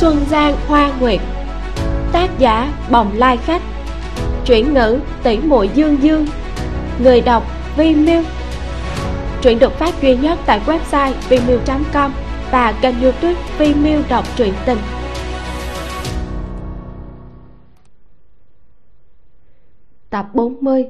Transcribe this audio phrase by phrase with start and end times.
[0.00, 1.20] Xuân Giang Hoa Nguyệt.
[2.12, 3.62] Tác giả Bồng Lai Khách.
[4.46, 6.26] Chuyển ngữ tỷ muội Dương Dương.
[7.02, 7.42] Người đọc
[7.76, 8.22] Vi Miu
[9.42, 12.12] Truyện được phát duy nhất tại website vimiu.com
[12.50, 14.78] và kênh youtube Vi Miu đọc truyện tình.
[20.10, 20.86] Tập 40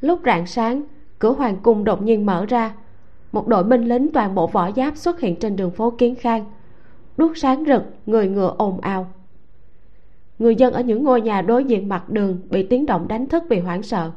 [0.00, 0.82] Lúc rạng sáng,
[1.18, 2.74] cửa hoàng cung đột nhiên mở ra
[3.34, 6.44] một đội binh lính toàn bộ võ giáp xuất hiện trên đường phố kiến khang.
[7.16, 9.06] Đuốc sáng rực, người ngựa ồn ào.
[10.38, 13.44] Người dân ở những ngôi nhà đối diện mặt đường bị tiếng động đánh thức
[13.48, 14.10] vì hoảng sợ.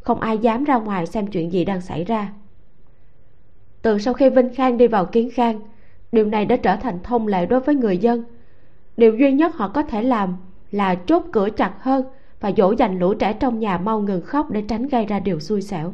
[0.00, 2.32] Không ai dám ra ngoài xem chuyện gì đang xảy ra.
[3.82, 5.60] Từ sau khi vinh khang đi vào kiến khang,
[6.12, 8.24] điều này đã trở thành thông lệ đối với người dân.
[8.96, 10.36] Điều duy nhất họ có thể làm
[10.70, 12.04] là chốt cửa chặt hơn
[12.40, 15.40] và dỗ dành lũ trẻ trong nhà mau ngừng khóc để tránh gây ra điều
[15.40, 15.92] xui xẻo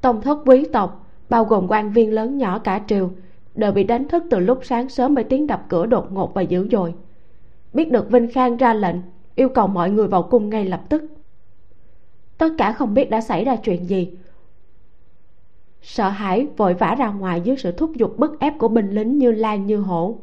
[0.00, 3.10] tông thất quý tộc, bao gồm quan viên lớn nhỏ cả triều,
[3.54, 6.42] đều bị đánh thức từ lúc sáng sớm bởi tiếng đập cửa đột ngột và
[6.42, 6.94] dữ dội.
[7.72, 8.96] Biết được vinh khang ra lệnh,
[9.34, 11.02] yêu cầu mọi người vào cung ngay lập tức.
[12.38, 14.10] Tất cả không biết đã xảy ra chuyện gì.
[15.82, 19.18] Sợ hãi vội vã ra ngoài dưới sự thúc giục bức ép của binh lính
[19.18, 20.18] như lan như hổ.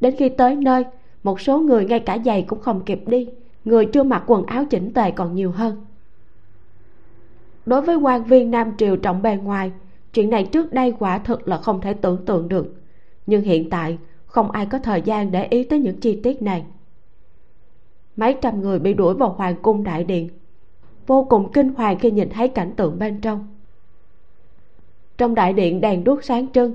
[0.00, 0.84] Đến khi tới nơi,
[1.22, 3.28] một số người, ngay cả giày cũng không kịp đi,
[3.64, 5.86] người chưa mặc quần áo chỉnh tề còn nhiều hơn
[7.66, 9.72] đối với quan viên nam triều trọng bề ngoài,
[10.12, 12.74] chuyện này trước đây quả thực là không thể tưởng tượng được.
[13.26, 16.64] Nhưng hiện tại, không ai có thời gian để ý tới những chi tiết này.
[18.16, 20.28] Mấy trăm người bị đuổi vào hoàng cung đại điện.
[21.06, 23.46] Vô cùng kinh hoàng khi nhìn thấy cảnh tượng bên trong.
[25.18, 26.74] Trong đại điện đèn đuốc sáng trưng.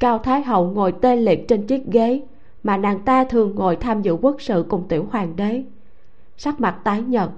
[0.00, 2.22] Cao thái hậu ngồi tê liệt trên chiếc ghế,
[2.62, 5.62] mà nàng ta thường ngồi tham dự quốc sự cùng tiểu hoàng đế.
[6.36, 7.28] Sắc mặt tái nhợt,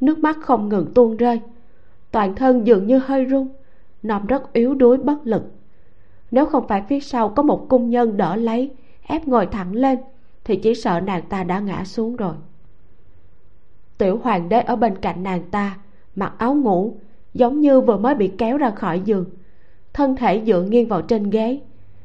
[0.00, 1.40] nước mắt không ngừng tuôn rơi
[2.10, 3.48] toàn thân dường như hơi run
[4.02, 5.42] nằm rất yếu đuối bất lực.
[6.30, 8.70] Nếu không phải phía sau có một cung nhân đỡ lấy,
[9.02, 9.98] ép ngồi thẳng lên,
[10.44, 12.34] thì chỉ sợ nàng ta đã ngã xuống rồi.
[13.98, 15.78] Tiểu hoàng đế ở bên cạnh nàng ta,
[16.16, 16.96] mặc áo ngủ,
[17.34, 19.24] giống như vừa mới bị kéo ra khỏi giường,
[19.92, 21.60] thân thể dựa nghiêng vào trên ghế,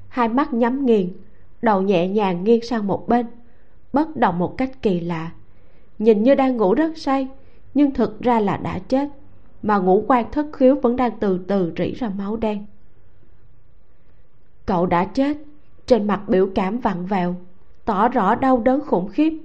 [0.08, 1.10] hai mắt nhắm nghiền,
[1.62, 3.26] đầu nhẹ nhàng nghiêng sang một bên,
[3.94, 5.32] bất động một cách kỳ lạ.
[6.00, 7.28] Nhìn như đang ngủ rất say,
[7.74, 9.10] nhưng thực ra là đã chết
[9.64, 12.66] mà ngũ quan thất khiếu vẫn đang từ từ rỉ ra máu đen.
[14.66, 15.38] Cậu đã chết,
[15.86, 17.36] trên mặt biểu cảm vặn vẹo,
[17.86, 19.38] tỏ rõ đau đớn khủng khiếp,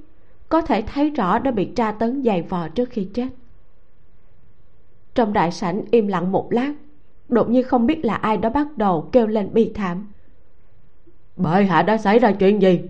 [0.48, 3.28] có thể thấy rõ đã bị tra tấn dày vò trước khi chết.
[5.14, 6.72] Trong đại sảnh im lặng một lát,
[7.28, 10.06] đột nhiên không biết là ai đó bắt đầu kêu lên bi thảm.
[11.36, 12.80] Bệ hạ đã xảy ra chuyện gì?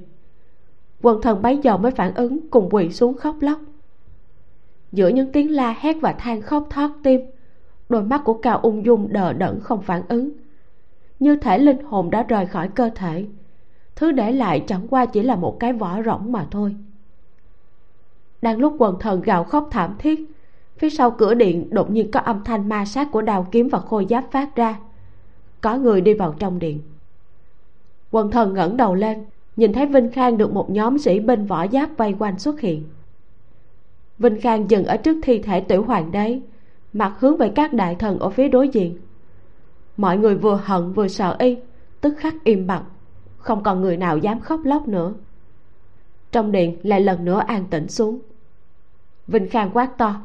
[1.03, 3.58] Quần thần bấy giờ mới phản ứng cùng quỳ xuống khóc lóc
[4.96, 7.20] giữa những tiếng la hét và than khóc thót tim.
[7.88, 10.30] Đôi mắt của cao ung dung đờ đẫn không phản ứng.
[11.18, 13.26] Như thể linh hồn đã rời khỏi cơ thể.
[13.96, 16.76] Thứ để lại chẳng qua chỉ là một cái vỏ rỗng mà thôi.
[18.42, 20.20] Đang lúc quần thần gào khóc thảm thiết,
[20.78, 23.78] phía sau cửa điện đột nhiên có âm thanh ma sát của đào kiếm và
[23.78, 24.76] khôi giáp phát ra.
[25.60, 26.80] Có người đi vào trong điện.
[28.10, 29.24] Quần thần ngẩng đầu lên,
[29.56, 32.84] nhìn thấy vinh khang được một nhóm sĩ binh võ giáp vây quanh xuất hiện
[34.19, 36.41] vinh khang dừng ở trước thi thể tiểu hoàng đế
[36.93, 38.99] mặt hướng về các đại thần ở phía đối diện.
[39.97, 41.56] Mọi người vừa hận vừa sợ y
[42.00, 42.82] tức khắc im bặt
[43.38, 45.15] không còn người nào dám khóc lóc nữa.
[46.32, 48.19] Trong điện lại lần nữa an tĩnh xuống.
[49.26, 50.21] Vinh khang quát to.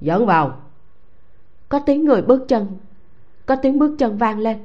[0.00, 0.60] Dẫn vào.
[1.68, 2.66] Có tiếng người bước chân
[3.46, 4.58] có tiếng bước chân vang lên.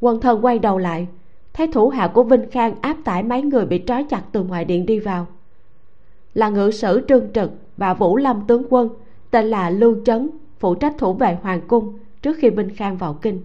[0.00, 1.08] Quân thần quay đầu lại
[1.52, 4.64] thấy thủ hạ của vinh khang áp tải mấy người bị trói chặt từ ngoài
[4.64, 5.26] điện đi vào
[6.34, 8.88] là ngự sử trương trực và vũ lâm tướng quân,
[9.30, 13.14] tên là lưu chấn, phụ trách thủ vệ hoàng cung trước khi vinh khang vào
[13.14, 13.42] kinh.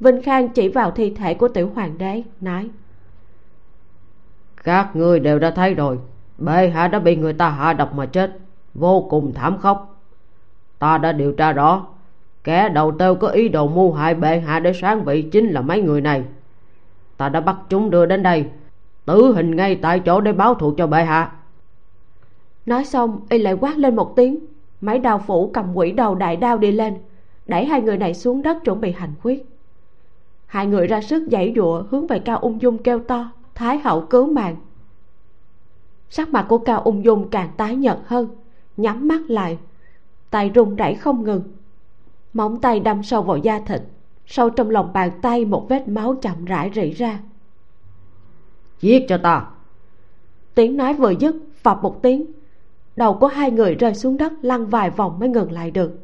[0.00, 2.70] Vinh khang chỉ vào thi thể của tiểu hoàng đế, nói,
[4.64, 5.98] các ngươi đều đã thấy rồi,
[6.38, 8.38] bệ hạ đã bị người ta hạ độc mà chết,
[8.74, 10.00] vô cùng thảm khốc.
[10.78, 11.86] Ta đã điều tra rõ,
[12.44, 15.60] kẻ đầu têu có ý đồ mưu hại bệ hạ để sáng vị chính là
[15.60, 16.24] mấy người này.
[17.16, 18.46] Ta đã bắt chúng đưa đến đây
[19.04, 21.32] tử hình ngay tại chỗ để báo thù cho bệ hạ.
[22.66, 24.38] Nói xong, y lại quát lên một tiếng.
[24.80, 26.94] Máy đào phủ cầm quỷ đầu đại đao đi lên.
[27.46, 29.46] Đẩy hai người này xuống đất chuẩn bị hành quyết.
[30.46, 34.00] Hai người ra sức giãy giụa hướng về cao ung dung kêu to, thái hậu
[34.00, 34.56] cứu mạng.
[36.10, 38.28] Sắc mặt của cao ung dung càng tái nhợt hơn,
[38.76, 39.58] nhắm mắt lại.
[40.30, 41.42] Tay run rẩy không ngừng.
[42.32, 43.82] Móng tay đâm sâu vào da thịt.
[44.26, 47.18] Sâu trong lòng bàn tay một vết máu chậm rãi rỉ ra
[48.80, 49.46] giết cho ta.
[50.54, 52.26] Tiếng nói vừa dứt phập một tiếng.
[52.96, 55.98] Đầu của hai người rơi xuống đất lăn vài vòng mới ngừng lại được.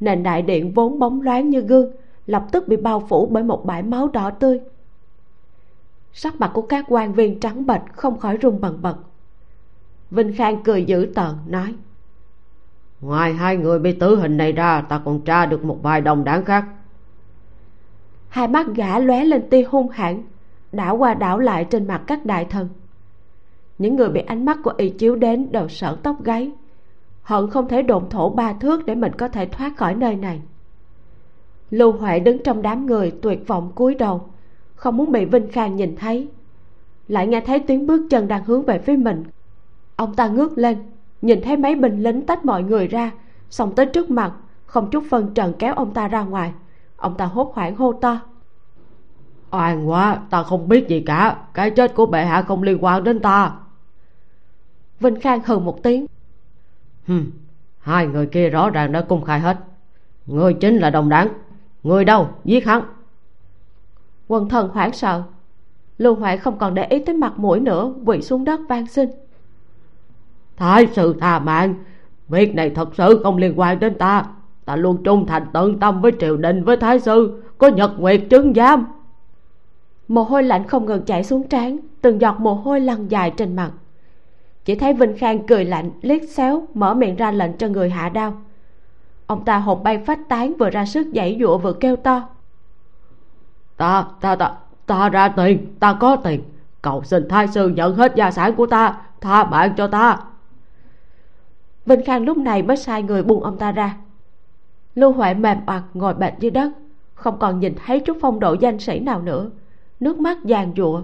[0.00, 1.92] Nền đại điện vốn bóng loáng như gương
[2.26, 4.60] lập tức bị bao phủ bởi một bãi máu đỏ tươi.
[6.12, 8.96] Sắc mặt của các quan viên trắng bệch không khỏi run bần bật.
[10.10, 11.74] Vinh khang cười dữ tợn nói
[13.00, 16.24] ngoài hai người bị tử hình này ra ta còn tra được một vài đồng
[16.24, 16.64] đáng khác.
[18.28, 20.22] Hai mắt gã lóe lên tia hung hãn
[20.72, 22.68] đảo qua đảo lại trên mặt các đại thần.
[23.78, 26.52] Những người bị ánh mắt của y chiếu đến đều sợ tóc gáy.
[27.22, 30.40] Hận không thể độn thổ ba thước để mình có thể thoát khỏi nơi này.
[31.70, 34.22] Lưu huệ đứng trong đám người tuyệt vọng cúi đầu,
[34.74, 36.28] không muốn bị vinh khang nhìn thấy.
[37.08, 39.24] Lại nghe thấy tiếng bước chân đang hướng về phía mình.
[39.96, 40.78] Ông ta ngước lên,
[41.22, 43.10] nhìn thấy mấy binh lính tách mọi người ra,
[43.50, 44.32] xông tới trước mặt,
[44.66, 46.52] không chút phân trần kéo ông ta ra ngoài.
[46.96, 48.20] Ông ta hốt hoảng hô to
[49.50, 51.36] oan quá ta không biết gì cả.
[51.54, 53.52] Cái chết của bệ hạ không liên quan đến ta.
[55.00, 56.06] Vinh khang hừ một tiếng.
[57.06, 57.30] Hừm
[57.88, 59.56] hai người kia rõ ràng đã công khai hết.
[60.26, 61.28] Người chính là đồng đảng.
[61.82, 62.28] Người đâu?
[62.44, 62.82] Giết hắn.
[64.28, 65.22] Quần thần hoảng sợ.
[65.98, 69.08] Lưu huệ không còn để ý tới mặt mũi nữa quỳ xuống đất van xin.
[70.56, 71.74] Thái sư tha mạng.
[72.28, 74.24] Việc này thật sự không liên quan đến ta.
[74.64, 77.42] Ta luôn trung thành tận tâm với triều đình với thái sư.
[77.58, 78.86] Có nhật nguyệt chứng giám
[80.08, 83.56] mồ hôi lạnh không ngừng chảy xuống trán từng giọt mồ hôi lăn dài trên
[83.56, 83.70] mặt.
[84.64, 88.08] Chỉ thấy vinh khang cười lạnh liếc xéo mở miệng ra lệnh cho người hạ
[88.08, 88.34] đao.
[89.26, 92.28] Ông ta hồn bay phách tán vừa ra sức giãy giụa vừa kêu to.
[93.76, 94.54] Ta ta ta
[94.86, 96.42] ta ra tiền ta có tiền.
[96.82, 100.18] Cầu xin thái sư nhận hết gia sản của ta tha mạng cho ta.
[101.86, 103.96] Vinh khang lúc này mới sai người buông ông ta ra.
[104.94, 106.70] Lưu huệ mềm oặt ngồi bệt dưới đất
[107.14, 109.50] không còn nhìn thấy chút phong độ danh sĩ nào nữa
[110.00, 111.02] nước mắt giàn giụa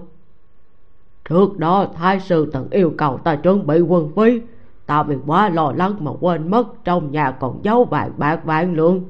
[1.29, 4.41] trước đó, thái sư từng yêu cầu ta chuẩn bị quân phí
[4.85, 8.73] ta vì quá lo lắng mà quên mất trong nhà còn giấu vàng bạc vàng
[8.73, 9.01] lượng.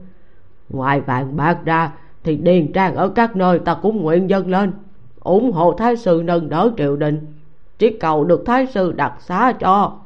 [0.69, 1.91] Ngoài vàng bạc ra,
[2.23, 4.71] thì điền trang ở các nơi ta cũng nguyện dâng lên,
[5.19, 7.33] ủng hộ thái sư nâng đỡ triều đình.
[7.77, 9.97] Chỉ cầu được thái sư đặc xá cho.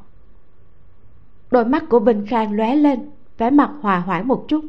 [1.51, 4.65] Đôi mắt của vinh khang lóe lên, vẻ mặt hòa hoãn một chút.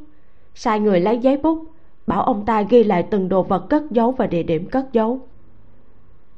[0.55, 1.69] Sai người lấy giấy bút
[2.11, 5.21] bảo ông ta ghi lại từng đồ vật cất giấu và địa điểm cất giấu.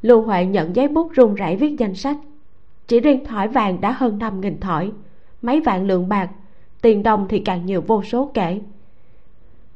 [0.03, 2.17] Lưu huệ nhận giấy bút run rẩy viết danh sách.
[2.87, 4.93] Chỉ riêng thỏi vàng đã hơn năm nghìn thỏi,
[5.43, 6.31] mấy vạn lượng bạc,
[6.83, 8.61] tiền đồng thì càng nhiều vô số kể.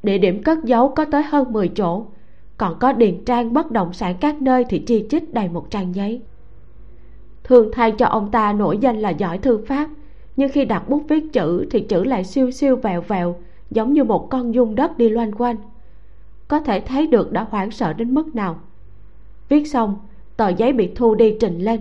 [0.03, 2.07] Địa điểm cất giấu có tới hơn 10 chỗ,
[2.57, 5.95] còn có điền trang bất động sản các nơi thì chi chít đầy một trang
[5.95, 6.23] giấy.
[7.45, 9.89] Thường thay cho ông ta nổi danh là giỏi thư pháp,
[10.37, 13.37] nhưng khi đặt bút viết chữ thì chữ lại siêu siêu vẹo vẹo
[13.71, 15.57] giống như một con dung đất đi loanh quanh
[16.49, 18.59] có thể thấy được đã hoảng sợ đến mức nào.
[19.49, 19.99] Viết xong
[20.37, 21.81] tờ giấy bị thu đi trình lên.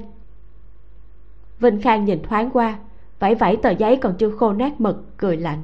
[1.59, 2.79] Vinh khang nhìn thoáng qua
[3.19, 5.63] vẫy vẫy tờ giấy còn chưa khô nát mực cười lạnh.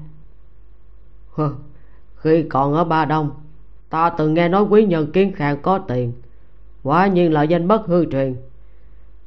[2.15, 3.31] Khi còn ở ba đông
[3.89, 6.13] ta từng nghe nói quý nhân kiến khang có tiền
[6.83, 8.35] quả nhiên là danh bất hư truyền.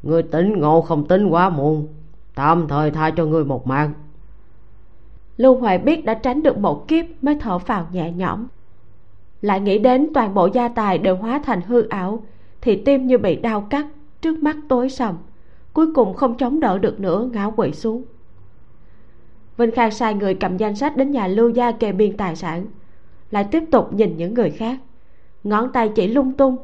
[0.03, 1.89] Người tính ngộ không tính quá muộn
[2.35, 3.93] tạm thời tha cho ngươi một mạng.
[5.37, 8.47] Lưu hoài biết đã tránh được một kiếp mới thở phào nhẹ nhõm
[9.45, 12.23] lại nghĩ đến toàn bộ gia tài đều hóa thành hư ảo,
[12.61, 13.87] thì tim như bị đau cắt
[14.21, 15.17] trước mắt tối sầm,
[15.73, 18.03] cuối cùng không chống đỡ được nữa, ngã quỵ xuống.
[19.57, 22.67] Vinh khang sai người cầm danh sách đến nhà lưu gia kê biên tài sản,
[23.31, 24.79] lại tiếp tục nhìn những người khác.
[25.45, 26.57] Ngón tay chỉ lung tung,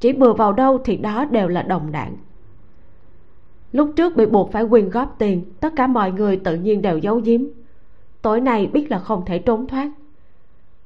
[0.00, 2.16] chỉ bừa vào đâu thì đó đều là đồng đạn
[3.72, 6.98] lúc trước bị buộc phải quyên góp tiền, tất cả mọi người tự nhiên đều
[6.98, 7.40] giấu giếm.
[8.22, 9.90] Tối nay biết là không thể trốn thoát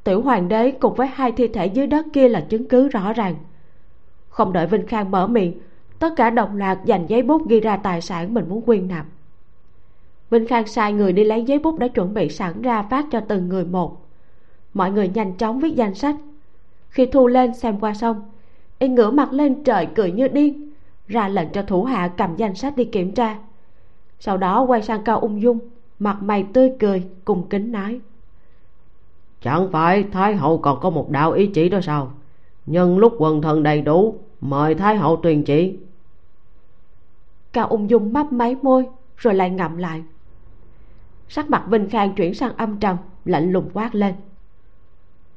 [0.08, 3.12] tiểu hoàng đế cùng với hai thi thể dưới đất kia là chứng cứ rõ
[3.12, 3.34] ràng.
[4.28, 5.60] Không đợi vinh khang mở miệng,
[5.98, 9.06] tất cả đồng loạt dành giấy bút ghi ra tài sản mình muốn quyên nạp.
[10.30, 13.20] Vinh khang sai người đi lấy giấy bút đã chuẩn bị sẵn ra phát cho
[13.20, 14.06] từng người một.
[14.74, 16.16] Mọi người nhanh chóng viết danh sách.
[16.88, 18.22] Khi thu lên xem qua xong,
[18.78, 20.72] y ngửa mặt lên trời cười như điên,
[21.06, 23.38] ra lệnh cho thủ hạ cầm danh sách đi kiểm tra.
[24.20, 25.58] Sau đó quay sang cao ung dung,
[25.98, 28.00] mặt mày tươi cười cùng kính nói
[29.40, 32.12] chẳng phải thái hậu còn có một đạo ý chỉ đó sao?
[32.66, 35.78] Nhân lúc quần thần đầy đủ mời thái hậu truyền chỉ.
[37.52, 40.02] Cao ung dung mấp máy môi rồi lại ngậm lại.
[41.28, 44.14] Sắc mặt vinh khang chuyển sang âm trầm lạnh lùng quát lên.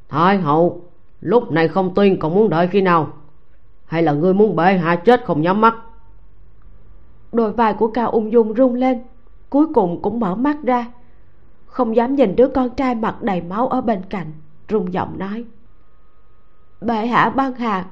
[0.09, 0.81] Thái hậu
[1.21, 3.13] lúc này không tuyên còn muốn đợi khi nào?
[3.85, 5.75] Hay là ngươi muốn bệ hạ chết không nhắm mắt?
[7.31, 9.01] Đôi vai của cao ung dung rung lên
[9.49, 10.91] cuối cùng cũng mở mắt ra
[11.71, 14.31] không dám nhìn đứa con trai mặt đầy máu ở bên cạnh,
[14.69, 15.45] rung giọng nói.
[16.81, 17.85] Bệ hạ băng hà,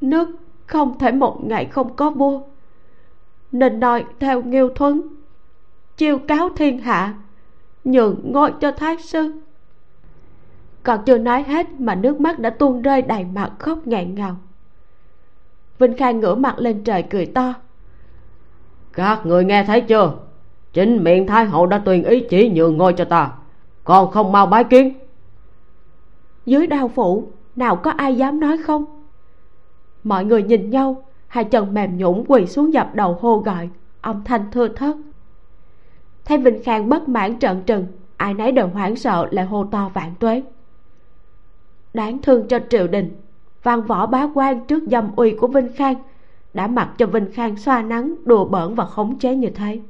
[0.00, 0.28] nước
[0.66, 2.40] không thể một ngày không có vua.
[3.52, 5.02] Nên nói theo nghiêu thuấn,
[5.96, 7.14] chiêu cáo thiên hạ,
[7.84, 9.40] nhường ngôi cho thái sư
[10.84, 14.36] còn chưa nói hết mà nước mắt đã tuôn rơi đầy mặt khóc nghẹn ngào.
[15.78, 17.54] Vinh khang ngửa mặt lên trời cười to.
[18.92, 20.12] Các người nghe thấy chưa?
[20.74, 23.32] Chính miệng thái hậu đã tùy ý chỉ nhường ngôi cho ta.
[23.84, 24.98] Còn không mau bái kiến.
[26.46, 28.84] Dưới đao phủ, nào có ai dám nói không?
[30.04, 33.68] Mọi người nhìn nhau, hai chân mềm nhũn quỳ xuống dập đầu hô gọi,
[34.00, 34.96] âm thanh thưa thớt.
[36.24, 39.90] Thấy vinh khang bất mãn trợn trừng, ai nấy đều hoảng sợ lại hô to
[39.94, 40.42] vạn tuế.
[41.94, 43.16] Đáng thương cho triều đình,
[43.62, 45.94] văn võ bá quan trước dâm uy của vinh khang
[46.54, 49.80] đã mặc cho vinh khang xoa nắng, đùa bỡn và khống chế như thế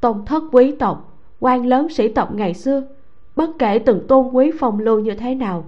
[0.00, 2.82] tôn thất quý tộc, quan lớn sĩ tộc ngày xưa,
[3.36, 5.64] bất kể từng tôn quý phong lưu như thế nào,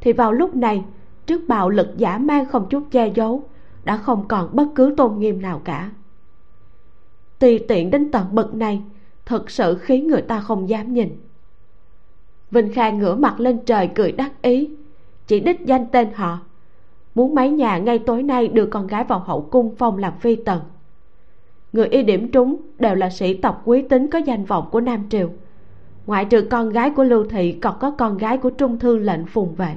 [0.00, 0.84] thì vào lúc này,
[1.26, 3.42] trước bạo lực giả mang không chút che giấu,
[3.84, 5.90] đã không còn bất cứ tôn nghiêm nào cả.
[7.38, 8.82] Tùy tiện đến tận bậc này,
[9.26, 11.16] thật sự khiến người ta không dám nhìn.
[12.50, 14.70] Vinh khang ngửa mặt lên trời cười đắc ý,
[15.26, 16.38] chỉ đích danh tên họ,
[17.14, 20.36] muốn mấy nhà ngay tối nay đưa con gái vào hậu cung phong làm phi
[20.36, 20.60] tần
[21.72, 25.08] người y điểm trúng đều là sĩ tộc quý tính có danh vọng của nam
[25.08, 25.30] triều.
[26.06, 29.26] Ngoại trừ con gái của lưu thị, còn có con gái của trung thư lệnh
[29.26, 29.74] phùng vệ.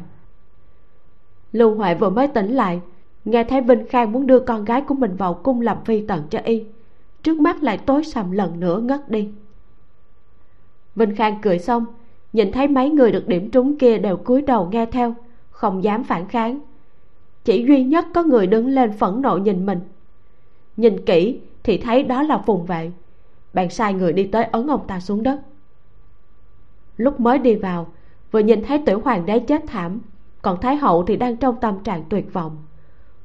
[1.52, 2.82] Lưu huệ vừa mới tỉnh lại,
[3.26, 6.24] nghe thấy vinh khang muốn đưa con gái của mình vào cung làm phi tần
[6.30, 6.64] cho y.
[7.24, 9.30] Trước mắt lại tối sầm lần nữa ngất đi.
[10.96, 11.86] Vinh khang cười xong,
[12.34, 15.16] nhìn thấy mấy người được điểm trúng kia đều cúi đầu nghe theo,
[15.50, 16.60] không dám phản kháng.
[17.44, 19.80] Chỉ duy nhất có người đứng lên phẫn nộ nhìn mình.
[20.78, 22.92] Nhìn kỹ thì thấy đó là phùng vệ
[23.56, 25.40] bạn sai người đi tới ấn ông ta xuống đất.
[26.98, 27.88] Lúc mới đi vào,
[28.32, 30.00] vừa nhìn thấy tiểu hoàng đế chết thảm,
[30.42, 32.58] còn thái hậu thì đang trong tâm trạng tuyệt vọng.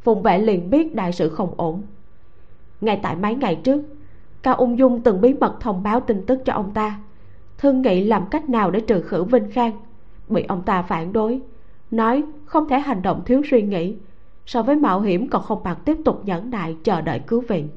[0.02, 1.82] Phùng vệ liền biết đại sự không ổn.
[2.80, 3.82] Ngay tại mấy ngày trước,
[4.42, 7.00] cao ung dung từng bí mật thông báo tin tức cho ông ta.
[7.58, 9.72] Thương nghị làm cách nào để trừ khử vinh khang?
[10.28, 11.40] Bị ông ta phản đối,
[11.90, 13.96] nói không thể hành động thiếu suy nghĩ,
[14.46, 17.68] so với mạo hiểm còn không bằng tiếp tục nhẫn nại chờ đợi cứu viện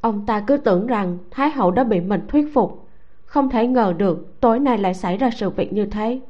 [0.00, 2.86] ông ta cứ tưởng rằng thái hậu đã bị mình thuyết phục.
[3.24, 6.20] Không thể ngờ được tối nay lại xảy ra sự việc như thế.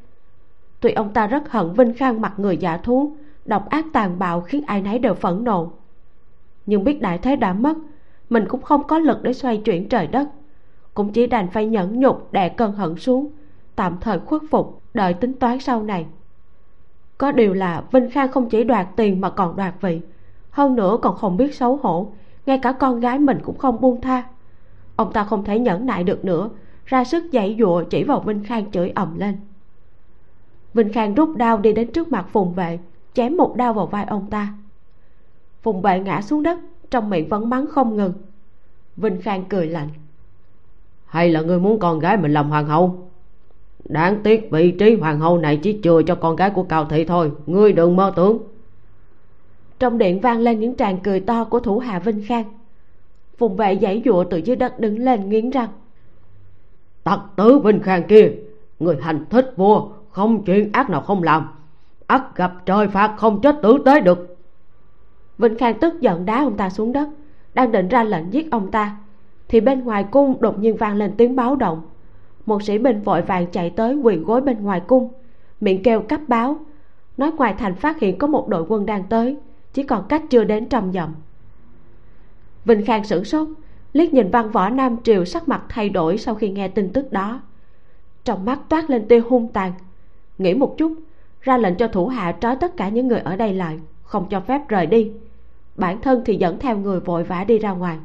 [0.80, 4.40] Tuy ông ta rất hận vinh khang mặt người giả thú, độc ác tàn bạo
[4.40, 5.72] khiến ai nấy đều phẫn nộ.
[6.66, 7.76] Nhưng biết đại thế đã mất,
[8.30, 10.28] mình cũng không có lực để xoay chuyển trời đất.
[10.94, 13.30] Cũng chỉ đành phải nhẫn nhục đè cơn hận xuống,
[13.76, 16.06] tạm thời khuất phục, đợi tính toán sau này.
[17.18, 20.00] Có điều là vinh khang không chỉ đoạt tiền mà còn đoạt vị,
[20.50, 22.12] hơn nữa còn không biết xấu hổ
[22.50, 24.24] ngay cả con gái mình cũng không buông tha.
[24.96, 26.50] Ông ta không thể nhẫn nại được nữa.
[26.86, 29.36] Ra sức giãy giụa chỉ vào vinh khang chửi ầm lên.
[30.74, 32.78] Vinh khang rút đao đi đến trước mặt phùng vệ,
[33.14, 34.54] chém một đao vào vai ông ta.
[35.62, 36.58] Phùng vệ ngã xuống đất,
[36.90, 38.12] trong miệng vẫn mắng không ngừng.
[38.96, 39.88] Vinh khang cười lạnh.
[41.06, 43.10] Hay là ngươi muốn con gái mình làm hoàng hậu?
[43.84, 47.04] Đáng tiếc vị trí hoàng hậu này chỉ chừa cho con gái của cao thị
[47.04, 47.32] thôi.
[47.46, 48.38] Ngươi đừng mơ tưởng
[49.80, 52.44] trong điện vang lên những tràng cười to của thủ hạ vinh khang.
[53.38, 55.68] Phùng vệ giãy giụa từ dưới đất đứng lên nghiến răng.
[57.04, 58.32] Tặc tứ vinh khang kia
[58.80, 61.48] người hành thích vua không chuyện ác nào không làm.
[62.06, 64.36] Ắt gặp trời phạt không chết tử tế được.
[65.38, 67.08] Vinh khang tức giận đá ông ta xuống đất
[67.54, 68.96] đang định ra lệnh giết ông ta
[69.48, 71.82] thì bên ngoài cung đột nhiên vang lên tiếng báo động.
[72.46, 75.08] Một sĩ binh vội vàng chạy tới quỳ gối bên ngoài cung
[75.60, 76.58] miệng kêu cấp báo
[77.16, 79.36] nói ngoài thành phát hiện có một đội quân đang tới
[79.72, 81.14] chỉ còn cách chưa đến trăm dặm.
[82.64, 83.48] Vinh khang sửng sốt,
[83.92, 87.12] liếc nhìn văn võ nam triều sắc mặt thay đổi sau khi nghe tin tức
[87.12, 87.40] đó.
[88.24, 89.72] Trong mắt toát lên tia hung tàn.
[90.38, 90.94] Nghĩ một chút,
[91.40, 94.40] ra lệnh cho thủ hạ trói tất cả những người ở đây lại, không cho
[94.40, 95.12] phép rời đi.
[95.76, 97.98] Bản thân thì dẫn theo người vội vã đi ra ngoài.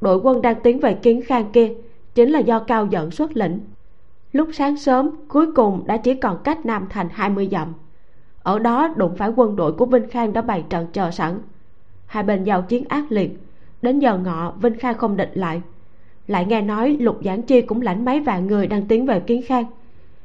[0.00, 1.74] Đội quân đang tiến về kiến khang kia,
[2.14, 3.60] chính là do cao giận xuất lĩnh.
[4.32, 7.72] Lúc sáng sớm, cuối cùng đã chỉ còn cách nam thành 20 dặm
[8.42, 11.38] ở đó đụng phải quân đội của vinh khang đã bày trận chờ sẵn.
[12.06, 13.38] Hai bên giao chiến ác liệt,
[13.82, 15.62] đến giờ ngọ vinh khang không địch lại.
[16.26, 19.42] Lại nghe nói lục giảng chi cũng lãnh mấy vạn người đang tiến về kiến
[19.46, 19.64] khang,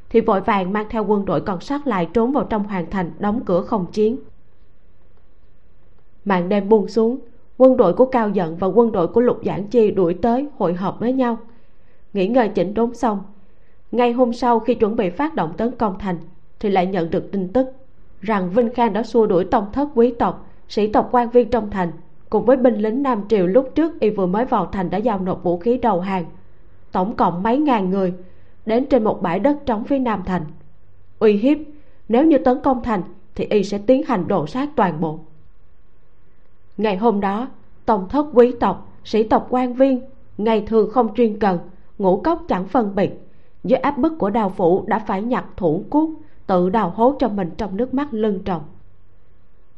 [0.10, 3.12] thì vội vàng mang theo quân đội còn sót lại trốn vào trong hoàng thành
[3.20, 4.18] đóng cửa không chiến.
[6.26, 7.18] Màn đêm buông xuống,
[7.58, 10.74] quân đội của cao giận và quân đội của lục giảng chi đuổi tới hội
[10.74, 11.38] họp với nhau.
[12.14, 13.24] Nghỉ ngơi chỉnh đốn xong,
[13.92, 16.18] ngay hôm sau khi chuẩn bị phát động tấn công thành,
[16.60, 17.68] thì lại nhận được tin tức
[18.22, 21.70] rằng vinh khang đã xua đuổi tông thất quý tộc, sĩ tộc quan viên trong
[21.70, 21.92] thành,
[22.30, 25.20] cùng với binh lính nam triều lúc trước y vừa mới vào thành đã giao
[25.20, 26.26] nộp vũ khí đầu hàng.
[26.92, 28.14] Tổng cộng mấy ngàn người,
[28.66, 30.42] đến trên một bãi đất trống phía nam thành.
[31.20, 31.58] Uy hiếp,
[32.10, 33.02] nếu như tấn công thành
[33.36, 35.20] thì y sẽ tiến hành đổ sát toàn bộ.
[36.78, 37.48] Ngày hôm đó,
[37.86, 40.02] tông thất quý tộc, sĩ tộc quan viên,
[40.38, 41.60] ngày thường không chuyên cần,
[41.98, 43.12] ngũ cốc chẳng phân biệt,
[43.64, 46.10] dưới áp bức của đào phủ đã phải nhặt thủ cuốc
[46.48, 48.62] tự đào hố cho mình trong nước mắt lưng tròng.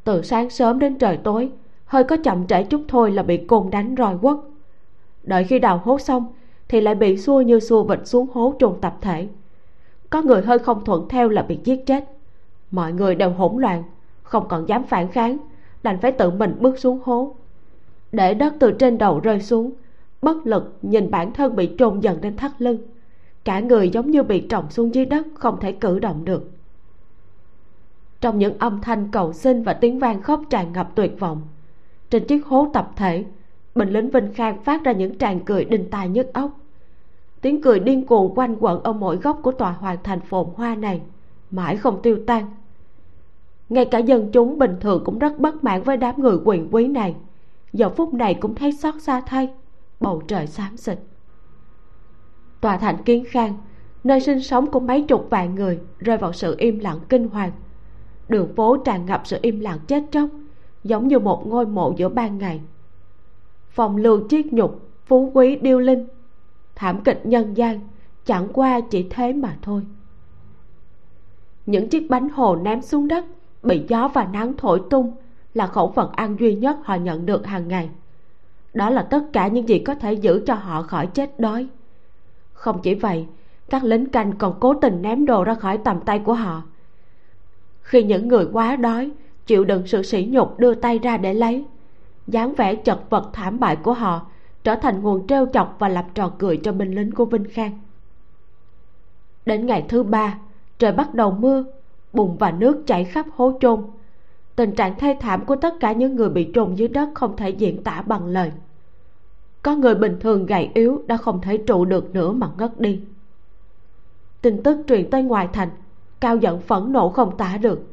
[0.03, 1.51] Từ sáng sớm đến trời tối,
[1.85, 4.37] hơi có chậm trễ chút thôi là bị côn đánh roi quất.
[5.23, 6.25] Đợi khi đào hố xong,
[6.67, 9.27] thì lại bị xua như xua vịt xuống hố trùng tập thể.
[10.09, 12.03] Có người hơi không thuận theo là bị giết chết.
[12.71, 13.83] Mọi người đều hỗn loạn,
[14.23, 15.37] không còn dám phản kháng,
[15.83, 17.35] đành phải tự mình bước xuống hố.
[18.11, 19.71] Để đất từ trên đầu rơi xuống,
[20.21, 22.77] bất lực nhìn bản thân bị trôn dần đến thắt lưng.
[23.43, 26.51] Cả người giống như bị trồng xuống dưới đất, không thể cử động được
[28.21, 31.41] trong những âm thanh cầu xin và tiếng vang khóc tràn ngập tuyệt vọng.
[32.09, 33.25] Trên chiếc hố tập thể
[33.75, 36.51] binh lính vinh khang phát ra những tràng cười đinh tai nhức óc.
[37.41, 40.75] Tiếng cười điên cuồng quanh quẩn ở mỗi góc của tòa hoàng thành phồn hoa
[40.75, 41.01] này,
[41.51, 42.45] mãi không tiêu tan.
[43.69, 46.87] Ngay cả dân chúng bình thường cũng rất bất mãn với đám người quyền quý
[46.87, 47.15] này.
[47.73, 49.49] Giờ phút này cũng thấy xót xa thay,
[49.99, 50.99] bầu trời xám xịt.
[52.61, 53.53] Tòa thành kiến khang,
[54.03, 57.51] nơi sinh sống của mấy chục vạn người, rơi vào sự im lặng kinh hoàng
[58.29, 60.29] đường phố tràn ngập sự im lặng chết chóc,
[60.83, 62.61] giống như một ngôi mộ giữa ban ngày.
[63.69, 66.07] Phòng lưu chiết nhục, phú quý điêu linh,
[66.75, 67.79] thảm kịch nhân gian,
[68.25, 69.81] chẳng qua chỉ thế mà thôi.
[71.65, 73.25] Những chiếc bánh hồ ném xuống đất,
[73.63, 75.13] bị gió và nắng thổi tung
[75.53, 77.89] là khẩu phần ăn duy nhất họ nhận được hàng ngày.
[78.73, 81.67] Đó là tất cả những gì có thể giữ cho họ khỏi chết đói.
[82.53, 83.27] Không chỉ vậy,
[83.69, 86.63] các lính canh còn cố tình ném đồ ra khỏi tầm tay của họ
[87.89, 89.11] khi những người quá đói,
[89.45, 91.65] chịu đựng sự sỉ nhục đưa tay ra để lấy.
[92.27, 94.25] Dáng vẻ chật vật thảm bại của họ
[94.63, 97.79] trở thành nguồn trêu chọc và lập trò cười cho binh lính của vinh khang.
[99.45, 100.39] Đến ngày thứ ba,
[100.79, 101.63] trời bắt đầu mưa,
[102.13, 103.83] bùn và nước chảy khắp hố chôn.
[104.55, 107.49] Tình trạng thê thảm của tất cả những người bị trôn dưới đất không thể
[107.49, 108.51] diễn tả bằng lời.
[109.61, 113.01] Có người bình thường gầy yếu đã không thể trụ được nữa mà ngất đi.
[114.41, 115.69] Tin tức truyền tới ngoài thành
[116.19, 117.87] cao giận phẫn nộ không tả được.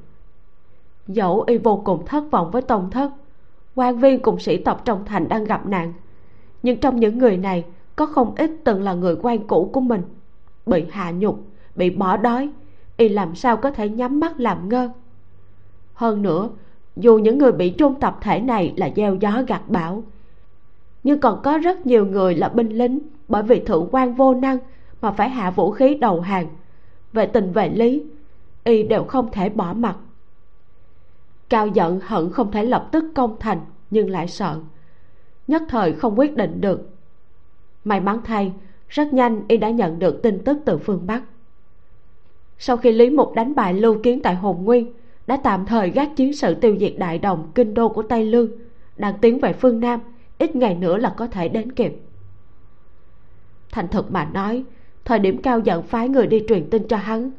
[1.07, 3.11] Dẫu y vô cùng thất vọng với tông thất,
[3.75, 5.93] quan viên cùng sĩ tộc trong thành đang gặp nạn.
[6.63, 7.65] Nhưng trong những người này,
[7.97, 10.03] có không ít từng là người quan cũ của mình.
[10.67, 11.41] Bị hạ nhục,
[11.77, 12.51] bị bỏ đói,
[12.97, 14.91] y làm sao có thể nhắm mắt làm ngơ?
[15.95, 16.49] Hơn nữa,
[16.97, 20.03] dù những người bị chôn tập thể này là gieo gió gặt bão,
[21.03, 22.99] nhưng còn có rất nhiều người là binh lính
[23.29, 24.59] bởi vì thượng quan vô năng
[25.01, 26.47] mà phải hạ vũ khí đầu hàng.
[27.13, 28.03] Về tình về lý
[28.67, 29.97] y đều không thể bỏ mặt.
[31.49, 34.61] Cao giận hận không thể lập tức công thành, nhưng lại sợ.
[35.47, 36.91] Nhất thời không quyết định được.
[37.85, 38.53] May mắn thay,
[38.89, 41.23] rất nhanh y đã nhận được tin tức từ phương bắc.
[42.59, 44.93] Sau khi lý mục đánh bại lưu kiến tại hồn nguyên,
[45.27, 48.51] đã tạm thời gác chiến sự tiêu diệt đại đồng kinh đô của tây lương,
[48.97, 50.01] đang tiến về phương nam,
[50.39, 51.97] ít ngày nữa là có thể đến kịp.
[53.73, 54.65] Thành thực mà nói,
[55.05, 57.31] thời điểm cao giận phái người đi truyền tin cho hắn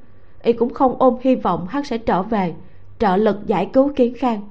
[0.48, 2.54] y cũng không ôm hy vọng hắn sẽ trở về,
[3.00, 4.42] trợ lực giải cứu kiến khang.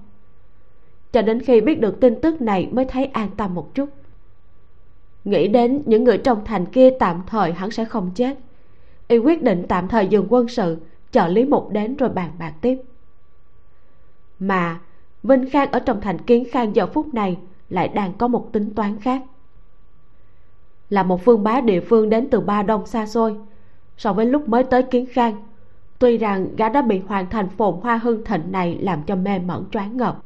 [1.13, 3.89] Cho đến khi biết được tin tức này mới thấy an tâm một chút.
[5.25, 8.39] Nghĩ đến những người trong thành kia tạm thời hắn sẽ không chết,
[9.09, 10.77] y quyết định tạm thời dừng quân sự
[11.13, 12.79] chờ lý mục đến rồi bàn bạc tiếp.
[14.39, 14.81] Mà,
[15.23, 18.75] vinh khang ở trong thành kiến khang giờ phút này lại đang có một tính
[18.75, 19.23] toán khác.
[20.91, 23.37] Là một phương bá địa phương đến từ ba đông xa xôi,
[23.97, 25.43] so với lúc mới tới kiến khang
[25.99, 29.39] tuy rằng gã đã bị hoàn thành phồn hoa hưng thịnh này làm cho mê
[29.39, 30.25] mẩn choáng ngợp.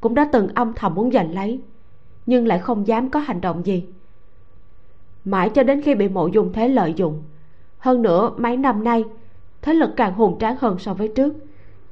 [0.00, 1.60] Cũng đã từng âm thầm muốn giành lấy,
[2.26, 3.86] nhưng lại không dám có hành động gì.
[5.24, 7.22] Mãi cho đến khi bị mộ dung thế lợi dụng,
[7.78, 9.04] hơn nữa mấy năm nay,
[9.62, 11.34] thế lực càng hùng tráng hơn so với trước,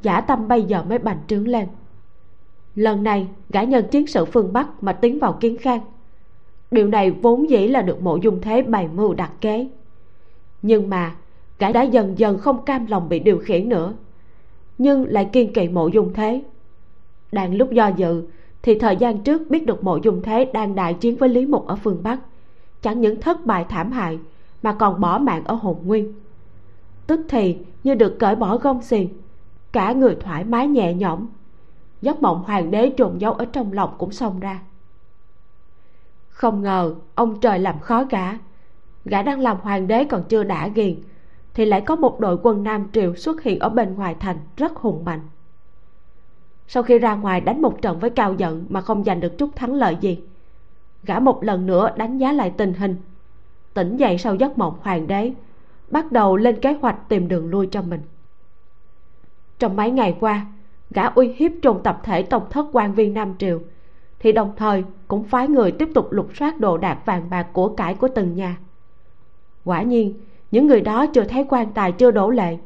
[0.03, 1.69] giả tâm bây giờ mới bành trướng lên.
[2.75, 5.81] Lần này, gã nhân chiến sự phương bắc mà tiến vào kiến khang.
[6.71, 9.69] Điều này vốn dĩ là được mộ dung thế bày mưu đặt kế.
[10.63, 11.15] Nhưng mà
[11.65, 13.93] gã đã dần dần không cam lòng bị điều khiển nữa.
[14.79, 16.43] Nhưng lại kiên kỵ mộ dung thế.
[17.33, 18.27] Đang lúc do dự,
[18.63, 21.67] thì thời gian trước biết được mộ dung thế đang đại chiến với lý mục
[21.67, 22.21] ở phương bắc.
[22.83, 24.19] Chẳng những thất bại thảm hại,
[24.63, 26.13] mà còn bỏ mạng ở hồn nguyên.
[27.07, 29.09] Tức thì như được cởi bỏ gông xiềng,
[29.73, 31.27] cả người thoải mái nhẹ nhõm.
[32.03, 34.61] Giấc mộng hoàng đế trồn giấu ở trong lòng cũng xông ra.
[36.29, 38.33] Không ngờ, ông trời làm khó gã.
[39.05, 40.95] Gã đang làm hoàng đế còn chưa đã ghiền
[41.55, 44.77] thì lại có một đội quân nam triều xuất hiện ở bên ngoài thành rất
[44.77, 45.21] hùng mạnh.
[46.69, 49.57] Sau khi ra ngoài đánh một trận với cao giận mà không giành được chút
[49.57, 50.19] thắng lợi gì,
[51.05, 52.97] gã một lần nữa đánh giá lại tình hình.
[53.75, 55.33] Tỉnh dậy sau giấc mộng hoàng đế,
[55.91, 58.01] bắt đầu lên kế hoạch tìm đường lui cho mình.
[59.59, 60.47] Trong mấy ngày qua,
[60.91, 63.61] gã uy hiếp trùng tập thể tổng thất quan viên nam triều,
[64.19, 67.69] thì đồng thời cũng phái người tiếp tục lục soát đồ đạc vàng bạc của
[67.69, 68.57] cải của từng nhà.
[69.65, 70.15] Quả nhiên
[70.55, 72.59] những người đó chưa thấy quan tài chưa đổ lệ.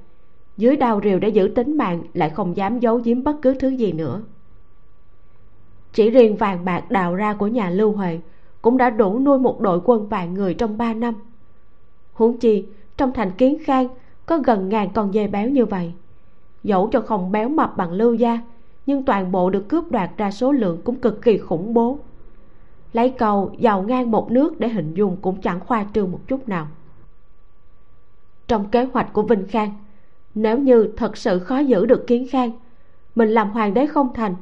[0.57, 3.69] Dưới đau rìu để giữ tính mạng lại không dám giấu giếm bất cứ thứ
[3.69, 4.23] gì nữa.
[5.93, 8.21] Chỉ riêng vàng bạc đào ra của nhà lưu huệ
[8.63, 11.15] cũng đã đủ nuôi một đội quân vạn người trong ba năm.
[12.13, 13.89] Huống chi, trong thành kiến khang,
[14.27, 15.93] có gần ngàn con dê béo như vậy.
[16.65, 18.41] Dẫu cho không béo mập bằng lưu gia,
[18.87, 21.99] nhưng toàn bộ được cướp đoạt ra số lượng cũng cực kỳ khủng bố.
[22.93, 26.49] Lấy cầu giàu ngang một nước để hình dung cũng chẳng khoa trương một chút
[26.49, 26.67] nào
[28.49, 29.71] trong kế hoạch của vinh khang.
[30.35, 32.51] Nếu như thật sự khó giữ được kiến khang,
[33.15, 34.35] mình làm hoàng đế không thành.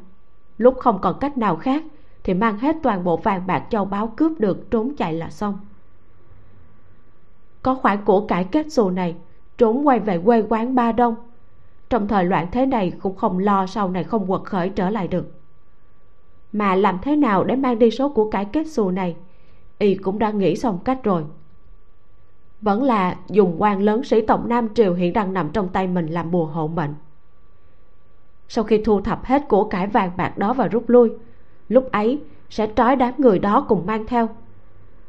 [0.58, 1.84] Lúc không còn cách nào khác,
[2.24, 5.58] thì mang hết toàn bộ vàng bạc châu báu cướp được trốn chạy là xong.
[7.62, 9.16] Có khoản của cải kết xù này,
[9.58, 11.14] trốn quay về quê quán ba đông.
[11.90, 15.08] Trong thời loạn thế này cũng không lo sau này không quật khởi trở lại
[15.08, 15.32] được.
[16.52, 19.16] Mà làm thế nào để mang đi số của cải kết xù này,
[19.78, 21.24] y cũng đã nghĩ xong cách rồi
[22.60, 26.06] vẫn là dùng quan lớn sĩ tộc nam triều hiện đang nằm trong tay mình
[26.06, 26.94] làm bùa hộ mệnh.
[28.48, 31.12] Sau khi thu thập hết của cải vàng bạc đó và rút lui,
[31.68, 34.28] lúc ấy sẽ trói đám người đó cùng mang theo.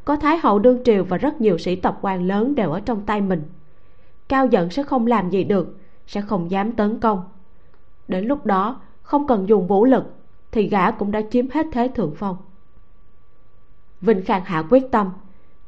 [0.05, 3.05] Có thái hậu đương triều và rất nhiều sĩ tộc quan lớn đều ở trong
[3.05, 3.43] tay mình.
[4.27, 7.23] Cao giận sẽ không làm gì được, sẽ không dám tấn công.
[8.07, 10.15] Đến lúc đó, không cần dùng vũ lực,
[10.51, 12.37] thì gã cũng đã chiếm hết thế thượng phong.
[14.01, 15.09] Vinh khang hạ quyết tâm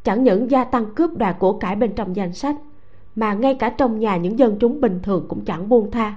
[0.10, 2.56] chẳng những gia tăng cướp đoạt của cải bên trong danh sách,
[3.15, 6.15] mà ngay cả trong nhà những dân chúng bình thường cũng chẳng buông tha.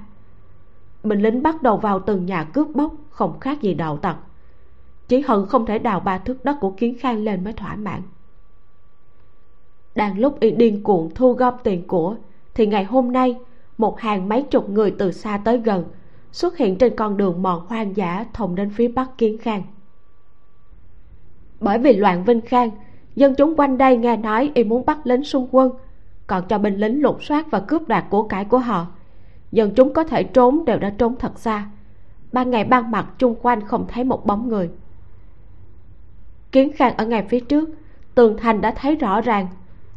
[1.02, 4.16] Binh lính bắt đầu vào từng nhà cướp bóc, không khác gì đào tặc.
[5.08, 8.02] Chỉ hận không thể đào ba thước đất của kiến khang lên mới thỏa mãn.
[9.94, 12.16] Đang lúc y điên cuộn thu gom tiền của,
[12.54, 13.36] thì ngày hôm nay,
[13.78, 15.84] một hàng mấy chục người từ xa tới gần,
[16.32, 19.62] xuất hiện trên con đường mòn hoang dã thông đến phía bắc kiến khang.
[21.60, 22.70] Bởi vì loạn vinh khang
[23.16, 25.72] dân chúng quanh đây nghe nói y muốn bắt lính xung quân,
[26.26, 28.86] còn cho binh lính lục soát và cướp đoạt của cải của họ.
[29.52, 31.66] Dân chúng có thể trốn đều đã trốn thật xa.
[32.32, 34.70] Ban ngày ban mặt chung quanh không thấy một bóng người.
[36.52, 37.70] Kiến khang ở ngay phía trước,
[38.14, 39.46] tường thành đã thấy rõ ràng.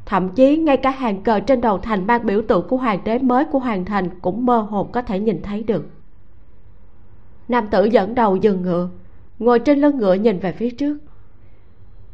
[0.06, 3.20] Thậm chí ngay cả hàng cờ trên đầu thành mang biểu tượng của hoàng đế
[3.20, 5.90] mới của hoàng thành cũng mơ hồ có thể nhìn thấy được.
[7.48, 8.90] Nam tử dẫn đầu dừng ngựa,
[9.40, 10.98] ngồi trên lưng ngựa nhìn về phía trước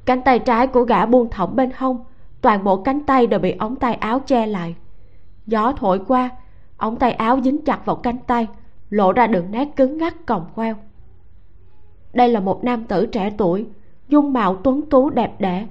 [0.06, 2.04] cánh tay trái của gã buông thõng bên hông,
[2.42, 4.76] toàn bộ cánh tay đều bị ống tay áo che lại.
[5.48, 6.30] Gió thổi qua,
[6.78, 8.48] ống tay áo dính chặt vào cánh tay,
[8.90, 10.76] lộ ra đường nét cứng ngắc còng queo.
[12.14, 13.68] Đây là một nam tử trẻ tuổi,
[14.08, 15.68] dung mạo tuấn tú đẹp đẽ,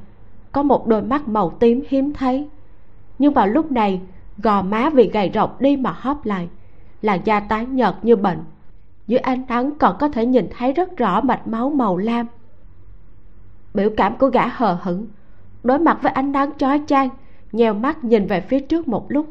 [0.52, 2.48] có một đôi mắt màu tím hiếm thấy.
[3.18, 4.00] Nhưng vào lúc này,
[4.38, 6.48] gò má vì gầy rộc đi mà hóp lại,
[7.02, 8.38] làn da tái nhợt như bệnh.
[9.06, 12.26] Dưới ánh nắng còn có thể nhìn thấy rất rõ mạch máu màu lam
[13.74, 15.06] biểu cảm của gã hờ hững.
[15.62, 17.08] Đối mặt với ánh nắng chói chang,
[17.52, 19.26] nheo mắt nhìn về phía trước một lúc.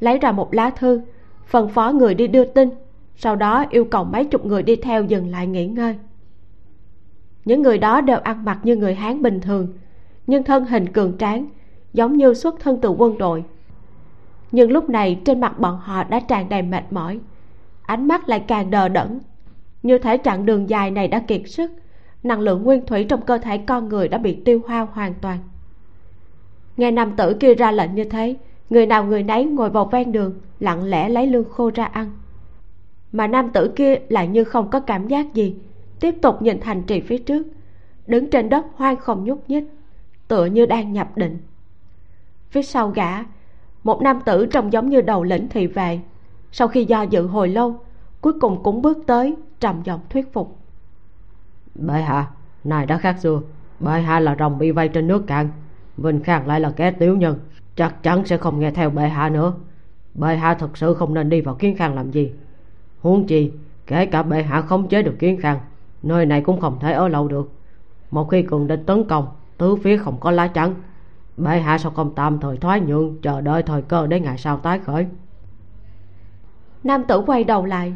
[0.00, 1.00] Lấy ra một lá thư,
[1.46, 2.70] phân phó người đi đưa tin,
[3.16, 5.96] sau đó yêu cầu mấy chục người đi theo dừng lại nghỉ ngơi.
[7.44, 9.68] Những người đó đều ăn mặc như người hán bình thường,
[10.26, 11.46] nhưng thân hình cường tráng,
[11.92, 13.44] giống như xuất thân từ quân đội.
[14.52, 17.20] Nhưng lúc này trên mặt bọn họ đã tràn đầy mệt mỏi,
[17.82, 19.20] ánh mắt lại càng đờ đẫn.
[19.82, 21.70] Như thể chặng đường dài này đã kiệt sức
[22.22, 25.38] năng lượng nguyên thủy trong cơ thể con người đã bị tiêu hao hoàn toàn.
[26.76, 28.36] Nghe nam tử kia ra lệnh như thế,
[28.70, 32.10] người nào người nấy ngồi vào ven đường, lặng lẽ lấy lương khô ra ăn.
[33.12, 35.56] Mà nam tử kia lại như không có cảm giác gì,
[36.00, 37.46] tiếp tục nhìn thành trì phía trước,
[38.06, 39.64] đứng trên đất hoang không nhúc nhích,
[40.28, 41.38] tựa như đang nhập định.
[42.50, 43.24] Phía sau gã,
[43.84, 46.00] một nam tử trông giống như đầu lĩnh thị vệ,
[46.52, 47.80] sau khi do dự hồi lâu,
[48.20, 50.58] cuối cùng cũng bước tới, trầm giọng thuyết phục
[51.78, 52.26] bệ hạ
[52.64, 53.40] này đã khác xưa.
[53.80, 55.48] Bệ hạ là rồng bị vây trên nước cạn
[55.96, 57.38] vinh khang lại là kẻ tiểu nhân.
[57.76, 59.52] Chắc chắn sẽ không nghe theo bệ hạ nữa.
[60.14, 62.32] Bệ hạ thật sự không nên đi vào kiến khang làm gì.
[63.00, 63.52] Huống chi,
[63.86, 65.58] kể cả bệ hạ không chế được kiến khang,
[66.02, 67.52] nơi này cũng không thể ở lâu được.
[68.10, 70.74] Một khi cường địch tấn công, tứ phía không có lá chắn
[71.36, 74.56] bệ hạ sao không tạm thời thoái nhượng, chờ đợi thời cơ để ngày sau
[74.56, 75.06] tái khởi?
[76.84, 77.94] Nam tử quay đầu lại.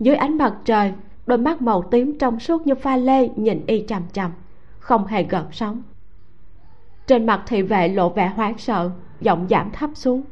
[0.00, 0.92] Dưới ánh mặt trời
[1.32, 4.30] đôi mắt màu tím trong suốt như pha lê nhìn y chằm chằm,
[4.78, 5.82] không hề gợn sóng.
[7.06, 8.90] Trên mặt thị vệ lộ vẻ hoảng sợ,
[9.20, 10.22] giọng giảm thấp xuống.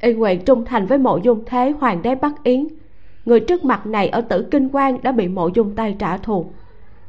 [0.00, 2.66] Y nguyện trung thành với mộ dung thế hoàng đế bắc yến.
[3.24, 6.46] Người trước mặt này ở tử kinh quan đã bị mộ dung tay trả thù.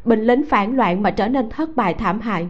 [0.05, 2.47] Binh lính phản loạn mà trở nên thất bại thảm hại.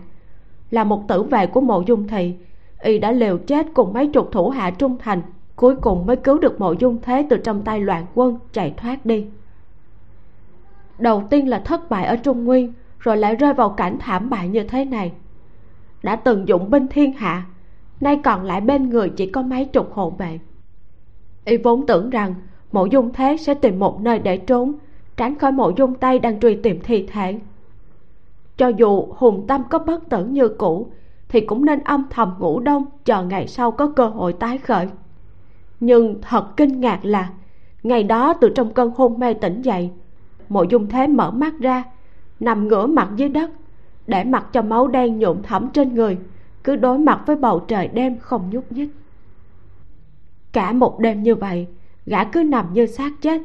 [0.72, 2.34] Là một tử vệ của mộ dung thị,
[2.82, 5.22] y đã liều chết cùng mấy chục thủ hạ trung thành,
[5.56, 9.06] cuối cùng mới cứu được mộ dung thế từ trong tay loạn quân chạy thoát
[9.06, 9.26] đi
[11.00, 14.48] đầu tiên là thất bại ở trung nguyên, rồi lại rơi vào cảnh thảm bại
[14.48, 15.12] như thế này.
[16.04, 17.46] Đã từng dụng binh thiên hạ,
[18.02, 20.40] nay còn lại bên người chỉ có mấy chục hộ vệ.
[21.46, 22.36] Y vốn tưởng rằng
[22.72, 24.74] mộ dung thế sẽ tìm một nơi để trốn,
[25.18, 27.40] tránh khỏi mộ dung tay đang truy tìm thi thể.
[28.58, 30.88] Cho dù hùng tâm có bất tử như cũ,
[31.30, 34.88] thì cũng nên âm thầm ngủ đông chờ ngày sau có cơ hội tái khởi.
[35.80, 37.30] Nhưng thật kinh ngạc là,
[37.84, 39.92] ngày đó từ trong cơn hôn mê tỉnh dậy
[40.50, 41.84] mộ dung thế mở mắt ra,
[42.40, 43.52] nằm ngửa mặt dưới đất,
[44.08, 46.18] để mặc cho máu đen nhuộm thẫm trên người,
[46.64, 48.90] cứ đối mặt với bầu trời đêm không nhúc nhích.
[50.52, 51.68] Cả một đêm như vậy,
[52.06, 53.42] gã cứ nằm như xác chết,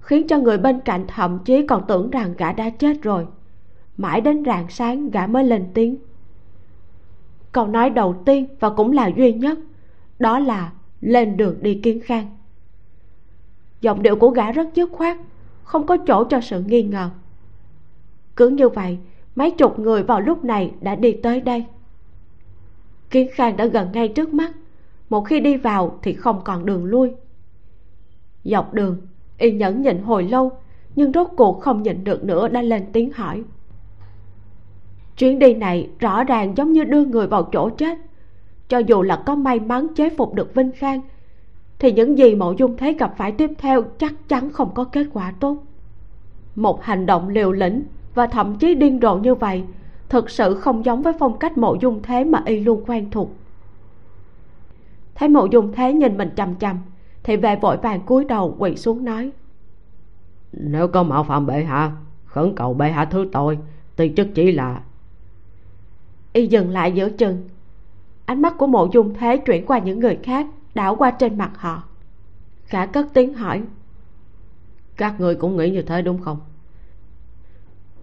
[0.00, 3.26] khiến cho người bên cạnh thậm chí còn tưởng rằng gã đã chết rồi.
[3.96, 5.96] Mãi đến rạng sáng, gã mới lên tiếng.
[7.52, 9.58] Câu nói đầu tiên và cũng là duy nhất,
[10.18, 12.26] đó là lên đường đi kiến khang.
[13.80, 15.16] Giọng điệu của gã rất dứt khoát
[15.64, 17.10] không có chỗ cho sự nghi ngờ.
[18.36, 18.98] Cứ như vậy,
[19.36, 21.64] mấy chục người vào lúc này đã đi tới đây.
[23.10, 24.52] Kiến khang đã gần ngay trước mắt,
[25.10, 27.12] một khi đi vào thì không còn đường lui.
[28.44, 28.96] Dọc đường,
[29.38, 30.52] y nhẫn nhịn hồi lâu,
[30.96, 33.42] nhưng rốt cuộc không nhịn được nữa đã lên tiếng hỏi.
[35.16, 37.98] Chuyến đi này rõ ràng giống như đưa người vào chỗ chết,
[38.68, 41.00] cho dù là có may mắn chế phục được vinh khang
[41.78, 45.06] thì những gì mộ dung thế gặp phải tiếp theo chắc chắn không có kết
[45.12, 45.56] quả tốt.
[46.54, 47.82] Một hành động liều lĩnh
[48.14, 49.64] và thậm chí điên rồ như vậy
[50.08, 53.30] thực sự không giống với phong cách mộ dung thế mà y luôn quen thuộc.
[55.14, 56.78] Thấy mộ dung thế nhìn mình chằm chằm
[57.22, 59.32] thì về vội vàng cúi đầu quỳ xuống nói
[60.52, 61.92] nếu có mạo phạm bệ hạ
[62.24, 63.58] khẩn cầu bệ hạ thứ tội
[63.96, 64.82] tuy chức chỉ là
[66.32, 67.48] y dừng lại giữa chừng.
[68.24, 71.50] Ánh mắt của mộ dung thế chuyển qua những người khác đảo qua trên mặt
[71.56, 71.82] họ.
[72.64, 73.62] Khả cất tiếng hỏi,
[74.96, 76.40] các người cũng nghĩ như thế đúng không?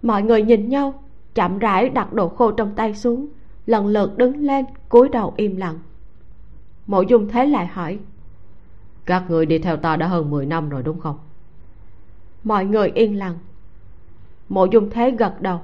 [0.02, 1.02] Mọi người nhìn nhau,
[1.34, 3.26] chậm rãi đặt đồ khô trong tay xuống,
[3.66, 5.78] lần lượt đứng lên, cúi đầu im lặng.
[6.86, 7.98] Mộ dung thế lại hỏi,
[9.04, 11.18] các người đi theo ta đã hơn 10 năm rồi đúng không?
[12.44, 13.38] Mọi người yên lặng.
[14.48, 15.60] Mộ dung thế gật đầu,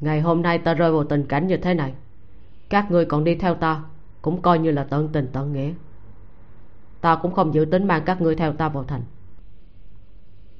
[0.00, 1.94] ngày hôm nay ta rơi vào tình cảnh như thế này.
[2.68, 3.82] Các người còn đi theo ta
[4.24, 5.72] cũng coi như là tận tình tận nghĩa.
[7.00, 9.02] Ta cũng không dự tính mang các ngươi theo ta vào thành.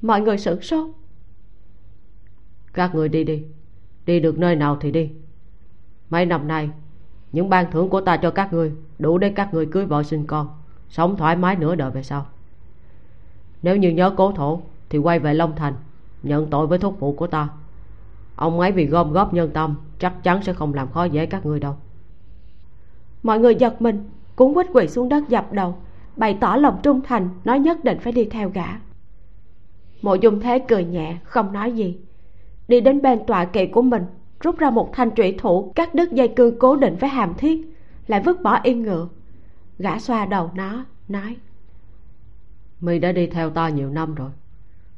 [0.01, 0.89] Mọi người sửng sốt.
[2.73, 3.43] Các người đi đi.
[4.05, 5.11] Đi được nơi nào thì đi.
[6.09, 6.69] Mấy năm nay,
[7.31, 10.25] những ban thưởng của ta cho các ngươi đủ để các ngươi cưới vợ sinh
[10.25, 10.47] con,
[10.89, 12.25] sống thoải mái nửa đời về sau.
[13.61, 15.73] Nếu như nhớ cố thổ, thì quay về long thành,
[16.23, 17.49] nhận tội với thúc phụ của ta.
[18.35, 21.45] Ông ấy vì gom góp nhân tâm, chắc chắn sẽ không làm khó dễ các
[21.45, 21.75] ngươi đâu
[23.25, 25.75] mọi người giật mình, cuốn quýt quỳ xuống đất dập đầu,
[26.15, 28.67] bày tỏ lòng trung thành, nói nhất định phải đi theo gã.
[30.01, 31.97] Mộ dung thế cười nhẹ, không nói gì.
[32.67, 34.03] Đi đến bên tọa kỵ của mình,
[34.39, 37.75] rút ra một thanh trụy thủ, cắt đứt dây cương cố định với hàm thiết,
[38.07, 39.07] lại vứt bỏ yên ngựa
[39.79, 41.37] gã xoa đầu nó, nói,
[42.81, 44.29] mi đã đi theo ta nhiều năm rồi,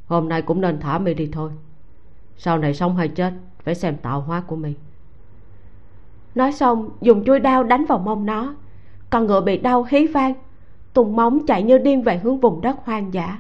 [0.06, 1.52] hôm nay cũng nên thả mi đi thôi.
[2.38, 4.74] Sau này sống hay chết, phải xem tạo hóa của mi
[6.38, 8.56] nói xong dùng chuôi đao đánh vào mông nó.
[9.10, 10.34] Con ngựa bị đau hí vang.
[10.94, 13.38] Tùng móng chạy như điên về hướng vùng đất hoang dã.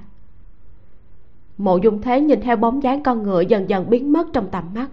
[1.57, 4.63] Mộ dung thế nhìn theo bóng dáng con ngựa dần dần biến mất trong tầm
[4.75, 4.87] mắt.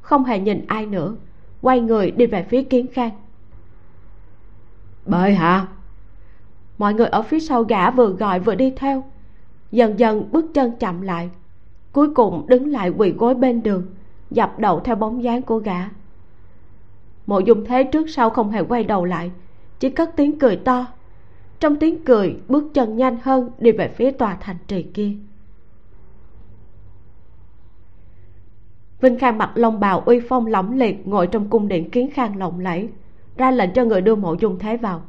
[0.00, 1.16] Không hề nhìn ai nữa
[1.62, 3.10] quay người đi về phía kiến khang.
[5.06, 5.66] Bệ hạ.
[6.78, 9.04] Mọi người ở phía sau gã vừa gọi vừa đi theo.
[9.72, 11.30] Dần dần bước chân chậm lại.
[11.92, 13.86] Cuối cùng đứng lại quỳ gối bên đường
[14.30, 15.88] dập đầu theo bóng dáng của gã
[17.26, 19.30] mộ dung thế trước sau không hề quay đầu lại,
[19.78, 20.86] chỉ cất tiếng cười to.
[21.60, 25.10] Trong tiếng cười, bước chân nhanh hơn đi về phía tòa thành trì kia.
[29.00, 32.38] Vinh khang mặc long bào uy phong lẫm liệt ngồi trong cung điện kiến khang
[32.38, 32.88] lộng lẫy,
[33.36, 35.02] ra lệnh cho người đưa mộ dung thế vào.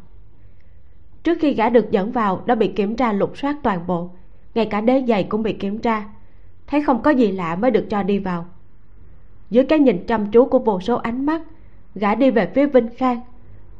[1.23, 4.09] Trước khi gã được dẫn vào, đã bị kiểm tra lục soát toàn bộ.
[4.55, 6.05] Ngay cả đế giày cũng bị kiểm tra.
[6.67, 8.45] Thấy không có gì lạ mới được cho đi vào.
[9.49, 11.41] Dưới cái nhìn chăm chú của vô số ánh mắt
[11.95, 13.21] gã đi về phía vinh khang.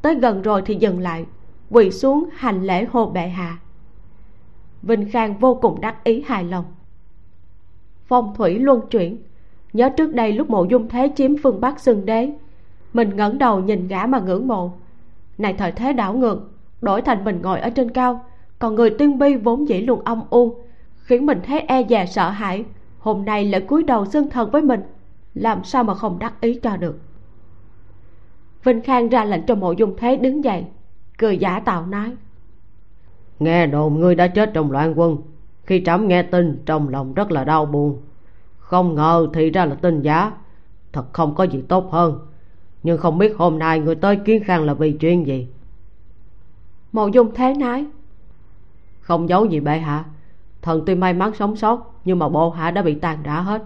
[0.02, 1.26] Tới gần rồi thì dừng lại,
[1.70, 3.58] quỳ xuống hành lễ hô bệ hạ.
[4.82, 6.66] Vinh khang vô cùng đắc ý hài lòng.
[8.06, 9.18] Phong thủy luân chuyển.
[9.74, 12.32] Nhớ trước đây lúc mộ dung thế chiếm phương bắc xưng đế,
[12.94, 14.72] mình ngẩng đầu nhìn gã mà ngưỡng mộ.
[15.38, 16.52] Này thời thế đảo ngược,
[16.82, 18.26] đổi thành mình ngồi ở trên cao,
[18.60, 20.56] còn người tiên bi vốn dĩ luôn âm u,
[20.96, 22.66] khiến mình thấy e dè sợ hãi.
[23.00, 24.82] Hôm nay lại cúi đầu xưng thần với mình,
[25.34, 27.00] làm sao mà không đắc ý cho được?
[28.66, 30.66] Vinh khang ra lệnh cho mộ dung thế đứng dậy
[31.18, 32.16] cười giả tạo nói.
[33.40, 35.18] Nghe đồn ngươi đã chết trong loạn quân.
[35.64, 38.02] Khi trẫm nghe tin trong lòng rất là đau buồn.
[38.60, 40.32] Không ngờ thì ra là tin giả.
[40.94, 42.20] Thật không có gì tốt hơn.
[42.84, 45.48] Nhưng không biết hôm nay người tới kiến khang là vì chuyện gì?
[46.92, 47.86] Mộ dung thế nói.
[49.00, 50.06] Không giấu gì bệ hạ.
[50.62, 53.64] Thần tuy may mắn sống sót nhưng mà bộ hạ đã bị tàn rã hết.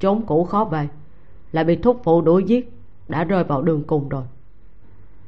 [0.00, 0.88] Trốn cũ khó về.
[1.52, 2.72] Lại bị thúc phụ đuổi giết
[3.08, 4.22] đã rơi vào đường cùng rồi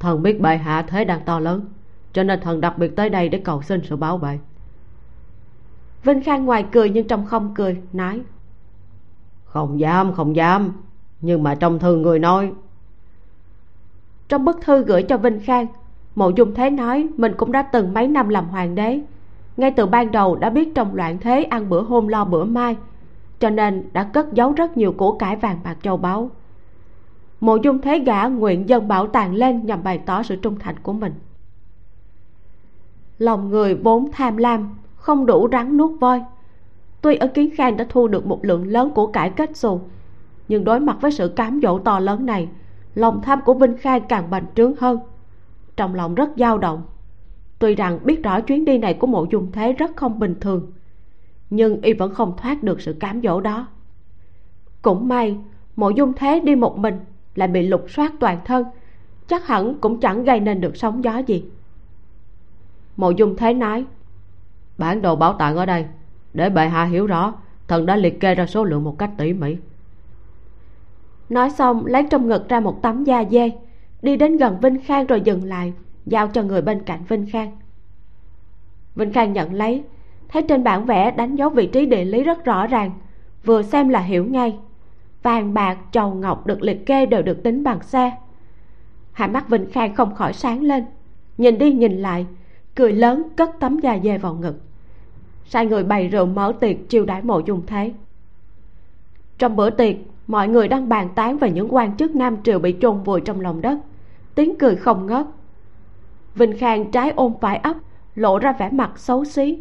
[0.00, 1.64] thần biết bệ hạ thế đang to lớn
[2.12, 4.38] cho nên thần đặc biệt tới đây để cầu xin sự bảo vệ.
[6.04, 8.20] Vinh khang ngoài cười nhưng trong không cười nói
[9.44, 10.72] không dám không dám
[11.20, 12.52] nhưng mà trong thư người nói.
[14.28, 15.66] Trong bức thư gửi cho vinh khang
[16.14, 19.00] mộ dung thế nói mình cũng đã từng mấy năm làm hoàng đế.
[19.56, 22.76] Ngay từ ban đầu đã biết trong loạn thế ăn bữa hôm lo bữa mai
[23.40, 26.30] cho nên đã cất giấu rất nhiều của cải vàng bạc châu báu
[27.40, 30.79] mộ dung thế gã nguyện dân bảo tàng lên nhằm bày tỏ sự trung thành
[30.83, 31.12] của mình.
[33.18, 36.22] Lòng người vốn tham lam, không đủ rắn nuốt voi.
[37.01, 39.81] Tuy ở kiến khang đã thu được một lượng lớn của cải kết xù,
[40.48, 42.48] nhưng đối mặt với sự cám dỗ to lớn này,
[42.94, 44.98] lòng tham của vinh khang càng bành trướng hơn.
[45.77, 46.83] Trong lòng rất dao động.
[47.59, 50.72] Tuy rằng biết rõ chuyến đi này của mộ dung thế rất không bình thường,
[51.51, 53.66] nhưng y vẫn không thoát được sự cám dỗ đó.
[54.83, 55.37] Cũng may,
[55.77, 56.98] mộ dung thế đi một mình
[57.38, 58.64] lại bị lục soát toàn thân.
[59.27, 61.44] Chắc hẳn cũng chẳng gây nên được sóng gió gì.
[62.96, 63.85] Mộ dung thế nói,
[64.79, 65.87] bản đồ bảo tàng ở đây,
[66.35, 67.35] để bệ hạ hiểu rõ,
[67.68, 69.57] thần đã liệt kê ra số lượng một cách tỉ mỉ.
[71.29, 73.51] Nói xong, lấy trong ngực ra một tấm da dê,
[74.03, 75.72] đi đến gần vinh khang rồi dừng lại,
[76.07, 77.59] giao cho người bên cạnh vinh khang.
[78.94, 79.85] Vinh khang nhận lấy,
[80.29, 82.90] thấy trên bản vẽ đánh dấu vị trí địa lý rất rõ ràng,
[83.44, 84.59] vừa xem là hiểu ngay
[85.22, 88.12] vàng bạc, trầu ngọc được liệt kê đều được tính bằng xe.
[89.12, 90.85] Hai mắt vinh khang không khỏi sáng lên,
[91.38, 92.26] nhìn đi nhìn lại,
[92.74, 94.61] cười lớn cất tấm da dê vào ngực.
[95.44, 97.92] Sai người bày rượu mở tiệc chiêu đãi mộ dung thế.
[99.38, 102.76] Trong bữa tiệc, mọi người đang bàn tán về những quan chức nam triều bị
[102.81, 103.78] chôn vùi trong lòng đất.
[104.35, 105.26] Tiếng cười không ngớt.
[106.35, 107.76] Vinh khang trái ôm phải ấp,
[108.14, 109.59] lộ ra vẻ mặt xấu xí.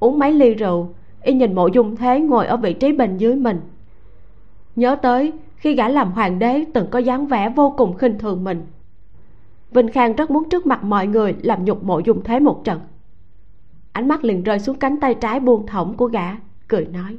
[0.00, 3.34] Uống mấy ly rượu, y nhìn mộ dung thế ngồi ở vị trí bên dưới
[3.34, 3.60] mình
[4.78, 8.44] nhớ tới khi gã làm hoàng đế từng có dáng vẻ vô cùng khinh thường
[8.44, 8.66] mình.
[9.70, 12.80] Vinh khang rất muốn trước mặt mọi người làm nhục mộ dung thế một trận.
[13.92, 16.36] Ánh mắt liền rơi xuống cánh tay trái buông thõng của gã
[16.68, 17.18] cười nói.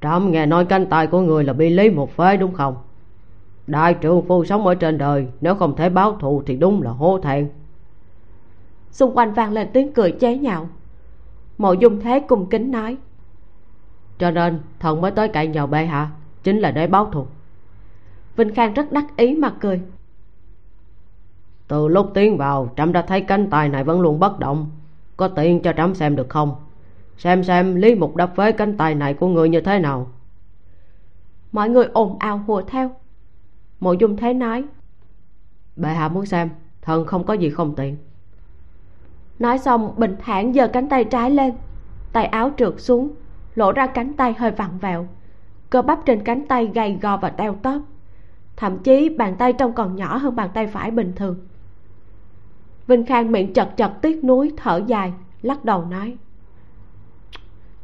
[0.00, 2.76] Trẫm nghe nói cánh tay của người là bị lý một phế đúng không?
[3.66, 6.90] Đại trưởng phu sống ở trên đời nếu không thể báo thù thì đúng là
[6.90, 7.48] hô thẹn.
[8.90, 10.68] Xung quanh vang lên tiếng cười chế nhạo.
[11.58, 12.96] Mộ dung thế cung kính nói
[14.18, 16.10] cho nên thần mới tới cậy nhờ bệ hạ
[16.42, 17.26] chính là để báo thù.
[18.36, 19.80] Vinh khang rất đắc ý mà cười.
[21.68, 24.70] Từ lúc tiến vào, trẫm đã thấy cánh tay này vẫn luôn bất động.
[25.16, 26.56] Có tiện cho trẫm xem được không?
[27.16, 30.10] Xem xem lý mục đã phế cánh tay này của người như thế nào.
[31.52, 32.90] Mọi người ồn ào hùa theo.
[33.80, 34.64] Mộ dung thế nói,
[35.76, 36.50] bệ hạ muốn xem,
[36.82, 37.96] thần không có gì không tiện.
[39.38, 41.54] Nói xong, bình thản giơ cánh tay trái lên,
[42.12, 43.10] tay áo trượt xuống
[43.58, 45.08] lộ ra cánh tay hơi vặn vẹo.
[45.70, 47.82] Cơ bắp trên cánh tay gầy gò và teo tóp.
[48.56, 51.36] Thậm chí bàn tay trông còn nhỏ hơn bàn tay phải bình thường.
[52.86, 56.16] Vinh khang miệng chật chật tiếc nuối thở dài lắc đầu nói.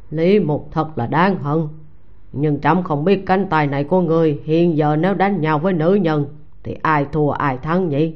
[0.09, 1.67] Lý mục thật là đáng hận.
[2.31, 5.73] Nhưng trẫm không biết cánh tay này của người hiện giờ nếu đánh nhau với
[5.73, 6.25] nữ nhân
[6.63, 8.15] thì ai thua ai thắng nhỉ?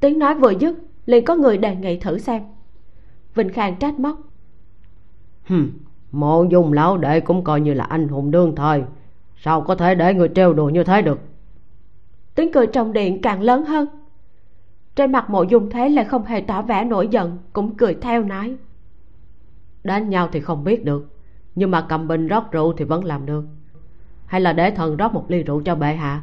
[0.00, 2.42] Tiếng nói vừa dứt liền có người đề nghị thử xem.
[3.34, 4.18] Vinh khang trách móc.
[5.44, 5.70] Hừm
[6.20, 8.82] mộ dung lão đệ cũng coi như là anh hùng đương thời.
[9.36, 11.20] Sao có thể để người trêu đùa như thế được?
[12.34, 13.86] Tiếng cười trong điện càng lớn hơn.
[14.96, 18.22] Trên mặt mộ dung thế lại không hề tỏ vẻ nổi giận cũng cười theo
[18.22, 18.56] nói.
[19.84, 21.14] Đánh nhau thì không biết được
[21.54, 23.44] nhưng mà cầm bình rót rượu thì vẫn làm được.
[24.26, 26.22] Hay là để thần rót một ly rượu cho bệ hạ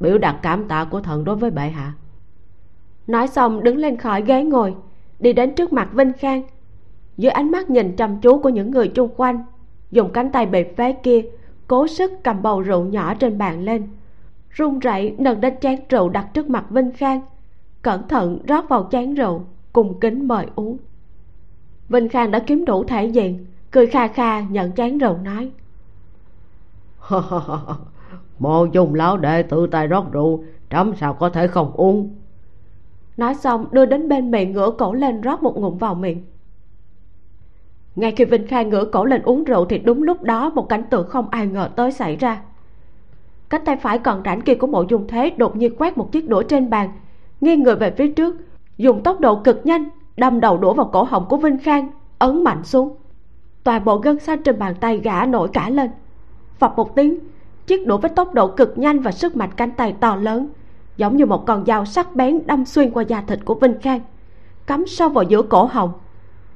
[0.00, 1.92] biểu đạt cảm tạ của thần đối với bệ hạ.
[3.06, 4.74] Nói xong đứng lên khỏi ghế ngồi
[5.18, 6.42] đi đến trước mặt vinh khang
[7.16, 9.44] dưới ánh mắt nhìn chăm chú của những người chung quanh
[9.90, 11.22] dùng cánh tay bẹp phế kia
[11.66, 13.88] cố sức cầm bầu rượu nhỏ trên bàn lên
[14.50, 17.20] run rẩy nâng đến chén rượu đặt trước mặt vinh khang
[17.82, 19.42] cẩn thận rót vào chén rượu
[19.72, 20.76] cùng kính mời uống.
[21.88, 25.50] Vinh khang đã kiếm đủ thể diện cười kha kha nhận chén rượu nói.
[28.38, 32.14] Mộ dung lão đệ tự tay rót rượu trẫm sao có thể không uống?
[33.16, 36.24] Nói xong đưa đến bên miệng ngửa cổ lên rót một ngụm vào miệng
[37.96, 40.82] ngay khi vinh khai ngửa cổ lên uống rượu thì đúng lúc đó một cảnh
[40.90, 42.40] tượng không ai ngờ tới xảy ra.
[43.50, 46.28] Cánh tay phải còn rảnh kia của mộ dung thế đột nhiên quét một chiếc
[46.28, 46.90] đũa trên bàn,
[47.40, 48.36] nghiêng người về phía trước,
[48.78, 49.84] dùng tốc độ cực nhanh,
[50.16, 52.96] đâm đầu đũa vào cổ họng của vinh khang, ấn mạnh xuống.
[53.64, 55.90] Toàn bộ gân xanh trên bàn tay gã nổi cả lên.
[56.58, 57.18] Phập một tiếng,
[57.66, 60.48] chiếc đũa với tốc độ cực nhanh và sức mạnh cánh tay to lớn,
[60.96, 64.00] giống như một con dao sắc bén đâm xuyên qua da thịt của vinh khang,
[64.66, 65.92] cắm sâu vào giữa cổ họng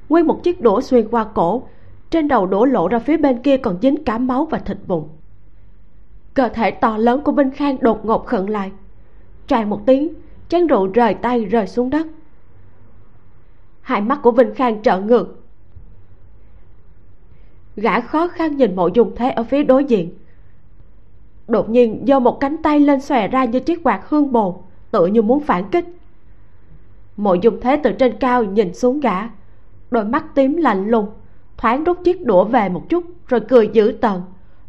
[0.09, 1.67] nguyên một chiếc đũa xuyên qua cổ.
[2.09, 5.09] Trên đầu đũa lộ ra phía bên kia còn dính cả máu và thịt bụng.
[6.33, 8.71] Cơ thể to lớn của vinh khang đột ngột khựng lại.
[9.47, 10.13] Tràn một tiếng,
[10.49, 12.07] chén rượu rời tay rơi xuống đất.
[13.81, 15.43] Hai mắt của vinh khang trợn ngược.
[17.75, 20.17] Gã khó khăn nhìn mộ dung thế ở phía đối diện.
[21.47, 25.05] Đột nhiên, giơ một cánh tay lên xòe ra như chiếc quạt hương bồ tự
[25.05, 25.85] như muốn phản kích.
[27.17, 29.29] Mộ dung thế từ trên cao nhìn xuống gã
[29.95, 31.09] đôi mắt tím lạnh lùng,
[31.57, 34.21] thoáng rút chiếc đũa về một chút rồi cười dữ tợn,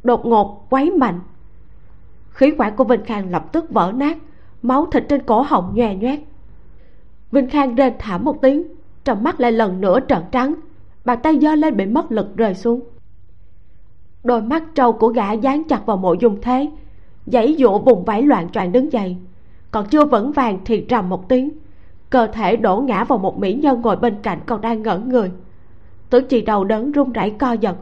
[0.03, 1.21] đột ngột quấy mạnh.
[2.31, 4.19] Khí quản của vinh khang lập tức vỡ nát,
[4.63, 6.21] máu thịt trên cổ họng nhòe nhoét.
[7.33, 8.63] Vinh khang rên thảm một tiếng,
[9.05, 10.55] trong mắt lại lần nữa trợn trắng,
[11.05, 12.81] bàn tay giơ lên bị mất lực rơi xuống.
[14.25, 16.71] Đôi mắt trâu của gã dán chặt vào mộ dung thế,
[17.27, 19.17] giãy dụa vùng vẫy loạn choạng đứng dậy,
[19.71, 21.51] còn chưa vững vàng thì trầm một tiếng
[22.11, 25.31] cơ thể đổ ngã vào một mỹ nhân ngồi bên cạnh còn đang ngẩn người.
[26.11, 27.77] Tưởng chị đầu đớn run rẩy co giật.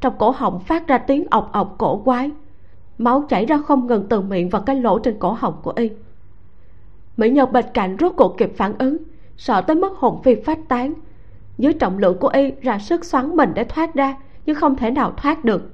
[0.00, 2.30] Trong cổ họng phát ra tiếng ọc ọc cổ quái.
[2.98, 5.90] Máu chảy ra không ngừng từ miệng và cái lỗ trên cổ họng của y.
[7.16, 8.96] Mỹ nhân bên cạnh rốt cuộc kịp phản ứng,
[9.36, 10.94] sợ tới mức hồn phi phát tán.
[11.58, 14.16] Dưới trọng lượng của y ra sức xoắn mình để thoát ra,
[14.46, 15.70] nhưng không thể nào thoát được.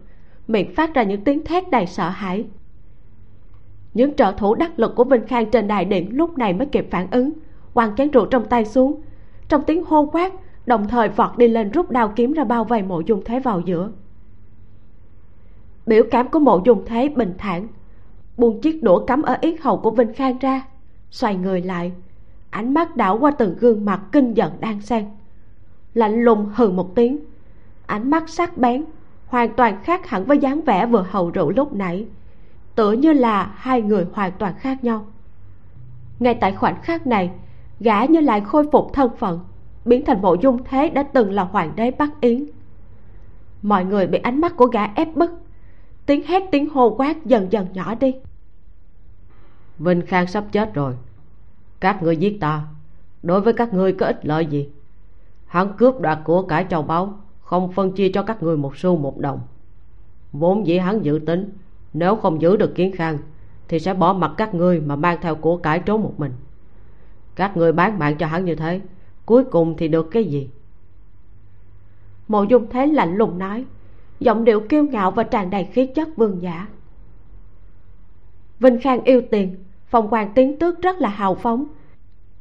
[0.49, 2.45] Miệng phát ra những tiếng thét đầy sợ hãi.
[3.95, 6.89] Những trợ thủ đắc lực của vinh khang trên đài điện lúc này mới kịp
[6.91, 7.31] phản ứng
[7.77, 9.01] quăng chén rượu trong tay xuống.
[9.49, 10.33] Trong tiếng hô quát,
[10.67, 13.61] đồng thời vọt đi lên rút đao kiếm ra bao vây mộ dung thế vào
[13.61, 13.91] giữa.
[15.87, 17.69] Biểu cảm của mộ dung thế bình thản.
[18.37, 20.67] Buông chiếc đũa cắm ở yết hầu của vinh khang ra,
[21.11, 21.93] xoay người lại.
[22.51, 25.05] Ánh mắt đảo qua từng gương mặt kinh giận đang xen.
[25.95, 27.19] Lạnh lùng hừ một tiếng.
[27.87, 28.85] Ánh mắt sắc bén,
[29.27, 32.07] hoàn toàn khác hẳn với dáng vẻ vừa hầu rượu lúc nãy.
[32.75, 35.07] Tựa như là hai người hoàn toàn khác nhau.
[36.21, 37.31] Ngay tại khoảnh khắc này
[37.81, 39.41] gã như lại khôi phục thân phận,
[39.85, 42.47] biến thành bộ dung thế đã từng là hoàng đế bắc yến.
[43.63, 45.31] Mọi người bị ánh mắt của gã ép bức.
[46.07, 48.15] Tiếng hét, tiếng hô quát dần dần nhỏ đi.
[49.79, 50.95] Vinh khang sắp chết rồi.
[51.81, 52.65] Các ngươi giết ta.
[53.23, 54.69] Đối với các ngươi có ích lợi gì?
[55.47, 58.97] Hắn cướp đoạt của cải châu báu, không phân chia cho các ngươi một xu
[58.97, 59.41] một đồng.
[60.33, 61.51] Vốn dĩ hắn dự tính,
[61.93, 63.19] nếu không giữ được kiến khang,
[63.69, 66.33] thì sẽ bỏ mặt các ngươi mà mang theo của cải trốn một mình
[67.37, 68.81] các người bán mạng cho hắn như thế,
[69.27, 70.49] cuối cùng thì được cái gì?
[72.29, 73.65] Mộ dung thế lạnh lùng nói,
[74.21, 76.67] giọng điệu kiêu ngạo và tràn đầy khí chất vương giả.
[78.61, 79.57] Vinh khang yêu tiền
[79.87, 81.65] phong quan tiến tước rất là hào phóng,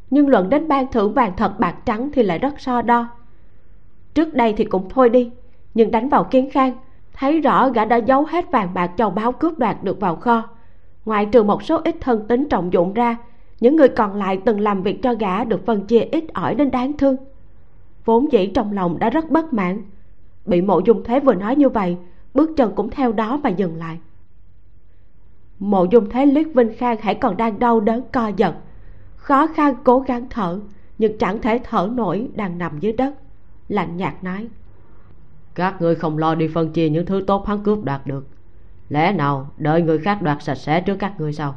[0.10, 3.08] nhưng luận đến ban thưởng vàng thật bạc trắng thì lại rất so đo.
[4.14, 5.32] Trước đây thì cũng thôi đi,
[5.74, 6.74] nhưng đánh vào kiến khang,
[7.14, 10.44] thấy rõ gã đã giấu hết vàng bạc châu báu cướp đoạt được vào kho.
[11.06, 13.18] Ngoại trừ một số ít thân tính trọng dụng ra
[13.66, 16.72] những người còn lại từng làm việc cho gã được phân chia ít ỏi đến
[16.72, 17.16] đáng thương.
[18.06, 19.82] Vốn dĩ trong lòng đã rất bất mãn.
[20.46, 21.98] Bị mộ dung thế vừa nói như vậy,
[22.34, 24.00] bước chân cũng theo đó mà dừng lại.
[25.60, 28.56] Mộ dung thế liếc vinh khang hãy còn đang đau đớn co giật.
[29.16, 30.60] Khó khăn, cố gắng thở,
[30.98, 33.14] nhưng chẳng thể thở nổi đang nằm dưới đất,
[33.68, 34.48] lạnh nhạt nói.
[35.56, 38.28] Các ngươi không lo đi phân chia những thứ tốt hắn cướp đoạt được.
[38.90, 41.56] Lẽ nào đợi người khác đoạt sạch sẽ trước các ngươi sao?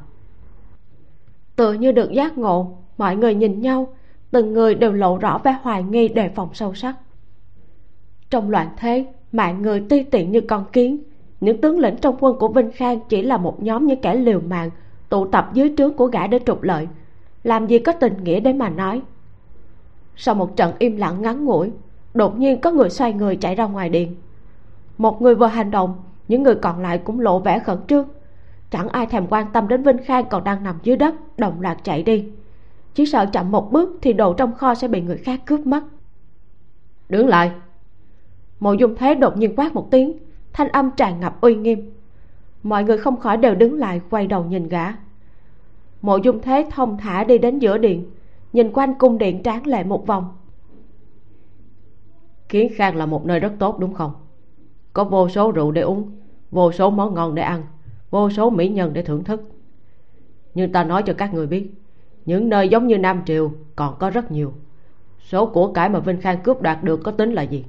[1.59, 3.89] Tựa như được giác ngộ, mọi người nhìn nhau,
[4.31, 6.97] từng người đều lộ rõ vẻ hoài nghi đề phòng sâu sắc.
[8.31, 11.03] Trong loạn thế, mạng người ti tiện như con kiến,
[11.41, 14.41] những tướng lĩnh trong quân của vinh khang chỉ là một nhóm những kẻ liều
[14.41, 14.71] mạng,
[15.09, 16.89] tụ tập dưới trướng của gã để trục lợi.
[17.45, 19.03] Làm gì có tình nghĩa để mà nói.
[20.17, 21.71] Sau một trận im lặng ngắn ngủi,
[22.15, 24.17] đột nhiên có người xoay người chạy ra ngoài điện.
[24.99, 25.95] Một người vừa hành động,
[26.29, 28.09] những người còn lại cũng lộ vẻ khẩn trương
[28.71, 31.85] chẳng ai thèm quan tâm đến vinh khang còn đang nằm dưới đất, đồng loạt
[31.85, 32.29] chạy đi.
[32.95, 35.85] Chỉ sợ chậm một bước thì đồ trong kho sẽ bị người khác cướp mất.
[37.09, 37.53] Đứng lại.
[38.61, 40.19] Mộ dung thế đột nhiên quát một tiếng,
[40.53, 41.93] thanh âm tràn ngập uy nghiêm.
[42.63, 44.93] Mọi người không khỏi đều đứng lại, quay đầu nhìn gã.
[46.03, 48.11] Mộ dung thế thông thả đi đến giữa điện,
[48.53, 50.29] nhìn quanh cung điện tráng lệ một vòng.
[52.49, 54.13] Kiến khang là một nơi rất tốt, đúng không?
[54.93, 56.11] Có vô số rượu để uống,
[56.51, 57.63] vô số món ngon để ăn
[58.11, 59.43] vô số mỹ nhân để thưởng thức.
[60.55, 61.71] Nhưng ta nói cho các người biết,
[62.27, 64.53] những nơi giống như nam triều còn có rất nhiều.
[65.21, 67.65] Số của cải mà vinh khang cướp đoạt được có tính là gì?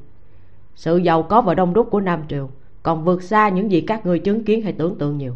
[0.75, 2.49] Sự giàu có và đông đúc của nam triều
[2.83, 5.35] còn vượt xa những gì các người chứng kiến hay tưởng tượng nhiều.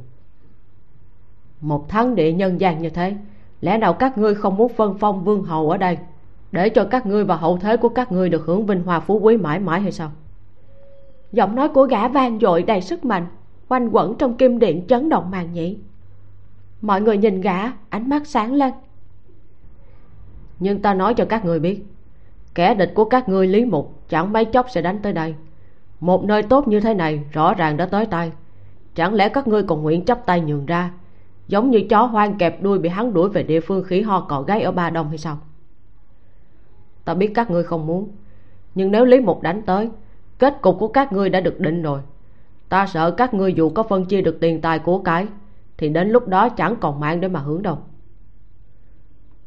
[1.62, 3.16] Một thắng địa nhân gian như thế,
[3.62, 5.98] lẽ nào các ngươi không muốn phân phong vương hầu ở đây
[6.52, 9.20] để cho các ngươi và hậu thế của các ngươi được hưởng vinh hoa phú
[9.20, 10.12] quý mãi mãi hay sao?
[11.32, 13.26] Giọng nói của gã vang dội đầy sức mạnh
[13.68, 15.78] quanh quẩn trong kim điện chấn động màn nhĩ.
[16.82, 18.74] Mọi người nhìn gã, ánh mắt sáng lên.
[20.60, 21.86] Nhưng ta nói cho các người biết,
[22.56, 25.36] kẻ địch của các ngươi lý mục chẳng mấy chốc sẽ đánh tới đây.
[26.00, 28.32] Một nơi tốt như thế này rõ ràng đã tới tay.
[28.96, 30.92] Chẳng lẽ các ngươi còn nguyện chấp tay nhường ra,
[31.48, 34.42] giống như chó hoang kẹp đuôi bị hắn đuổi về địa phương khỉ ho cọ
[34.42, 35.38] gáy ở ba đông hay sao?
[37.06, 38.10] Ta biết các ngươi không muốn,
[38.76, 39.90] nhưng nếu lý mục đánh tới,
[40.40, 42.00] kết cục của các ngươi đã được định rồi
[42.74, 45.28] ta sợ các ngươi dù có phân chia được tiền tài của cái,
[45.78, 47.78] thì đến lúc đó chẳng còn mạng để mà hướng đâu.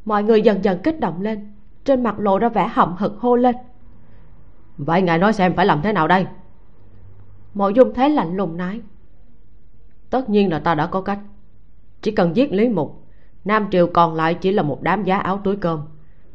[0.04, 1.52] Mọi người dần dần kích động lên,
[1.84, 3.56] trên mặt lộ ra vẻ hậm hực hô lên.
[4.78, 6.26] Vậy ngài nói xem phải làm thế nào đây?
[7.54, 8.80] Mộ dung thế lạnh lùng nói.
[10.10, 11.18] Tất nhiên là ta đã có cách.
[12.02, 13.02] Chỉ cần giết lý mục,
[13.44, 15.80] nam triều còn lại chỉ là một đám giá áo túi cơm,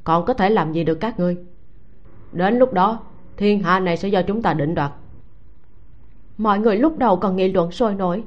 [0.03, 1.37] còn có thể làm gì được các ngươi?
[2.31, 2.99] Đến lúc đó,
[3.37, 4.91] thiên hạ này sẽ do chúng ta định đoạt
[6.41, 8.23] mọi người lúc đầu còn nghị luận sôi nổi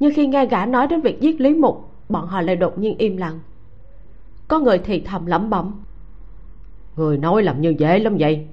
[0.00, 2.98] nhưng khi nghe gã nói đến việc giết lý mục bọn họ lại đột nhiên
[2.98, 3.40] im lặng.
[4.48, 5.82] Có người thì thầm lẩm bẩm.
[6.96, 8.46] Người nói làm như dễ lắm vậy.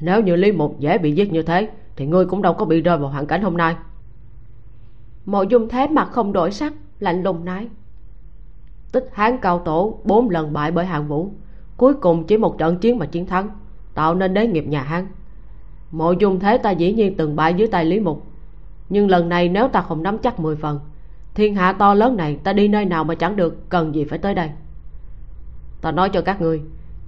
[0.00, 2.80] Nếu như lý mục dễ bị giết như thế thì ngươi cũng đâu có bị
[2.80, 3.76] rơi vào hoàn cảnh hôm nay.
[5.26, 7.68] Mộ dung thế mặt không đổi sắc lạnh lùng nói.
[8.92, 11.30] Tích hán cao tổ bốn lần bại bởi hạng vũ
[11.76, 13.48] cuối cùng chỉ một trận chiến mà chiến thắng
[13.94, 15.06] tạo nên đế nghiệp nhà hán
[15.96, 18.26] mộ dung thế ta dĩ nhiên từng bại dưới tay lý mục.
[18.88, 20.80] Nhưng lần này nếu ta không nắm chắc mười phần,
[21.34, 24.18] thiên hạ to lớn này ta đi nơi nào mà chẳng được cần gì phải
[24.18, 24.50] tới đây.
[25.80, 26.62] Ta nói cho các ngươi,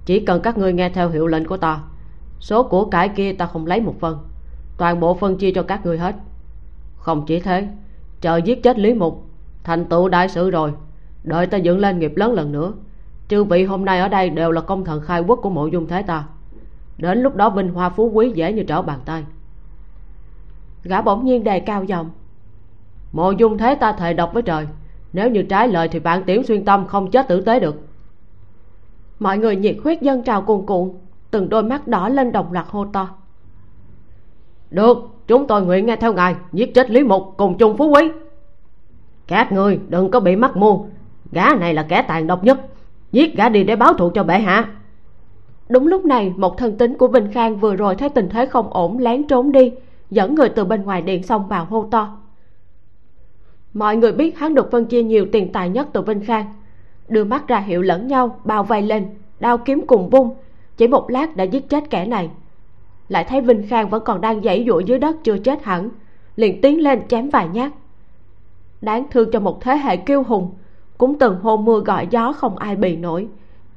[0.05, 1.81] chỉ cần các ngươi nghe theo hiệu lệnh của ta,
[2.39, 4.17] số của cải kia ta không lấy một phần,
[4.77, 6.15] toàn bộ phân chia cho các ngươi hết.
[6.97, 7.67] Không chỉ thế
[8.21, 9.25] chờ giết chết lý mục,
[9.63, 10.73] thành tựu đại sự rồi,
[11.23, 12.73] đợi ta dựng lên nghiệp lớn lần nữa.
[13.27, 15.87] Chư vị hôm nay ở đây đều là công thần khai quốc của mộ dung
[15.87, 16.25] thế ta
[16.99, 19.23] đến lúc đó vinh hoa phú quý dễ như trở bàn tay.
[20.83, 22.09] Gã bỗng nhiên đề cao giọng.
[23.11, 24.67] Mộ dung thế ta thề độc với trời,
[25.13, 27.75] nếu như trái lời thì bạn tiểu xuyên tâm không chết tử tế được.
[29.19, 30.91] Mọi người nhiệt huyết dân trào cuồn cuộn,
[31.31, 33.09] từng đôi mắt đỏ lên đồng loạt hô to.
[34.71, 34.97] Được,
[35.27, 38.11] chúng tôi nguyện nghe theo ngài, giết chết lý mục cùng chung phú quý.
[39.27, 40.85] Các người đừng có bị mắc mưu,
[41.31, 42.59] gã này là kẻ tàn độc nhất,
[43.11, 44.67] giết gã đi để báo thù cho bệ hạ
[45.69, 48.73] đúng lúc này, một thân tín của vinh khang vừa rồi thấy tình thế không
[48.73, 49.73] ổn, lén trốn đi,
[50.09, 52.17] dẫn người từ bên ngoài điện xông vào hô to.
[53.73, 56.45] Mọi người biết hắn được phân chia nhiều tiền tài nhất từ vinh khang.
[57.07, 59.07] Đưa mắt ra hiệu lẫn nhau, bao vây lên,
[59.39, 60.35] đao kiếm cùng vung,
[60.77, 62.29] chỉ một lát đã giết chết kẻ này.
[63.07, 65.89] Lại thấy vinh khang vẫn còn đang dãy dụa dưới đất chưa chết hẳn,
[66.35, 67.71] liền tiến lên chém vài nhát.
[68.81, 70.51] Đáng thương cho một thế hệ kiêu hùng,
[70.97, 73.27] cũng từng hô mưa gọi gió không ai bì nổi,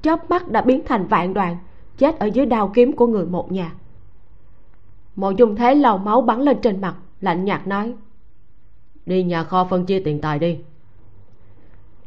[0.03, 1.57] chớp mắt đã biến thành vạn đoạn
[1.99, 3.75] chết ở dưới đao kiếm của người một nhà.
[5.17, 7.95] Mộ dung thế lầu máu bắn lên trên mặt, lạnh nhạt nói,
[9.07, 10.59] đi nhà kho phân chia tiền tài đi.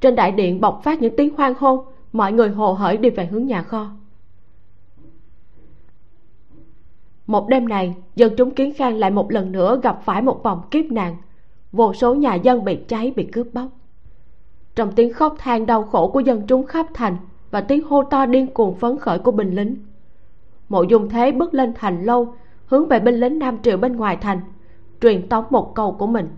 [0.01, 3.25] Trên đại điện bộc phát những tiếng hoang hô, mọi người hồ hởi đi về
[3.25, 3.89] hướng nhà kho.
[7.27, 10.61] Một đêm này, dân chúng kiến khang lại một lần nữa gặp phải một vòng
[10.71, 11.15] kiếp nạn,
[11.71, 13.67] vô số nhà dân bị cháy, bị cướp bóc.
[14.75, 17.17] Trong tiếng khóc than đau khổ của dân chúng khắp thành
[17.55, 19.75] và tiếng hô to điên cuồng phấn khởi của binh lính.
[20.69, 22.35] Mộ dung thế bước lên thành lâu,
[22.65, 24.41] hướng về binh lính nam triệu bên ngoài thành,
[25.01, 26.29] truyền tống một câu của mình.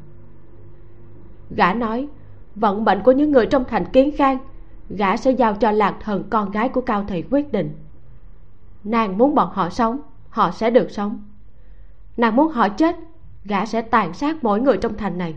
[1.50, 2.08] Gã nói,
[2.56, 4.38] vận mệnh của những người trong thành kiến khang,
[4.90, 7.72] gã sẽ giao cho lạc thần con gái của cao thị quyết định.
[8.84, 10.00] Nàng muốn bọn họ sống,
[10.30, 11.24] họ sẽ được sống.
[12.18, 12.96] Nàng muốn họ chết,
[13.46, 15.36] gã sẽ tàn sát mỗi người trong thành này.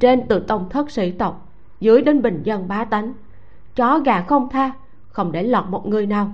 [0.00, 3.12] Trên từ tông thất sĩ tộc, dưới đến bình dân bá tánh,
[3.76, 4.72] chó gà không tha
[5.14, 6.32] không để lọt một người nào.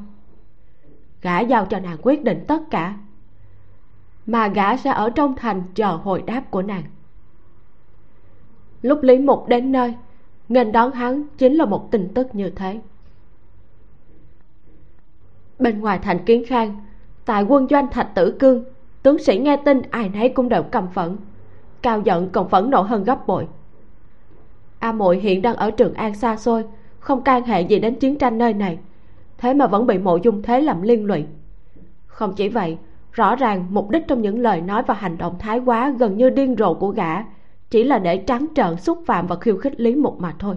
[1.23, 2.97] Gã giao cho nàng quyết định tất cả.
[4.27, 6.83] Mà gã sẽ ở trong thành chờ hồi đáp của nàng.
[8.83, 9.95] Lúc lý mục đến nơi,
[10.49, 12.81] nghênh đón hắn chính là một tin tức như thế.
[15.59, 16.85] Bên ngoài thành kiến khang,
[17.25, 18.65] tại quân doanh thạch tử cương,
[19.03, 21.17] tướng sĩ nghe tin ai nấy cũng đều cầm phẫn.
[21.83, 23.49] Cao giận còn phẫn nộ hơn gấp bội.
[24.79, 26.65] A muội hiện đang ở trường an xa xôi
[27.01, 28.79] không can hệ gì đến chiến tranh nơi này.
[29.39, 31.25] Thế mà vẫn bị mộ dung thế làm liên lụy.
[32.07, 32.79] Không chỉ vậy,
[33.13, 36.31] rõ ràng mục đích trong những lời nói và hành động thái quá gần như
[36.31, 37.23] điên rồ của gã,
[37.71, 40.57] chỉ là để trắng trợn, xúc phạm và khiêu khích lý mục mà thôi.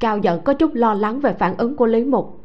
[0.00, 2.44] Cao giận có chút lo lắng về phản ứng của lý mục.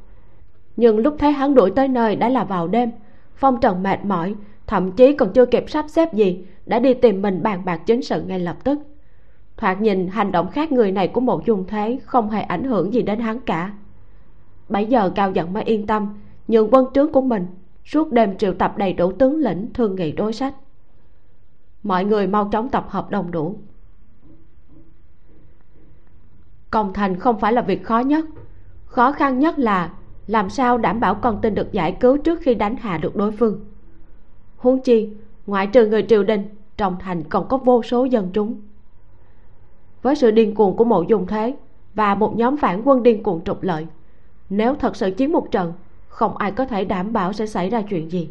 [0.76, 2.92] Nhưng lúc thấy hắn đuổi tới nơi đã là vào đêm,
[3.36, 4.36] phong trần mệt mỏi,
[4.68, 8.02] thậm chí còn chưa kịp sắp xếp gì, đã đi tìm mình bàn bạc chính
[8.02, 8.80] sự ngay lập tức
[9.62, 12.94] thoạt nhìn, hành động khác người này của một dung thế không hề ảnh hưởng
[12.94, 13.74] gì đến hắn cả.
[14.70, 16.08] Bấy giờ cao giận mới yên tâm,
[16.48, 17.48] nhường quân trướng của mình,
[17.86, 20.56] suốt đêm triệu tập đầy đủ tướng lĩnh, thương nghị đối sách.
[21.84, 23.58] Mọi người mau chóng tập hợp đồng đủ.
[26.72, 28.26] Công thành không phải là việc khó nhất.
[28.86, 29.94] Khó khăn nhất là
[30.28, 33.32] làm sao đảm bảo con tin được giải cứu trước khi đánh hạ được đối
[33.32, 33.66] phương.
[34.58, 35.10] Huống chi,
[35.48, 36.48] ngoại trừ người triều đình,
[36.78, 38.62] trong thành còn có vô số dân chúng
[40.02, 41.56] với sự điên cuồng của mộ dung thế
[41.96, 43.88] và một nhóm phản quân điên cuồng trục lợi.
[44.50, 45.74] Nếu thật sự chiến một trận,
[46.08, 48.30] không ai có thể đảm bảo sẽ xảy ra chuyện gì.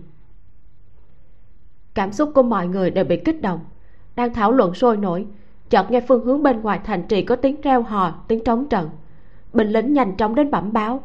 [1.94, 3.60] Cảm xúc của mọi người đều bị kích động,
[4.16, 5.26] đang thảo luận sôi nổi,
[5.70, 8.90] chợt nghe phương hướng bên ngoài thành trì có tiếng reo hò, tiếng trống trận.
[9.52, 11.02] Binh lính nhanh chóng đến bẩm báo.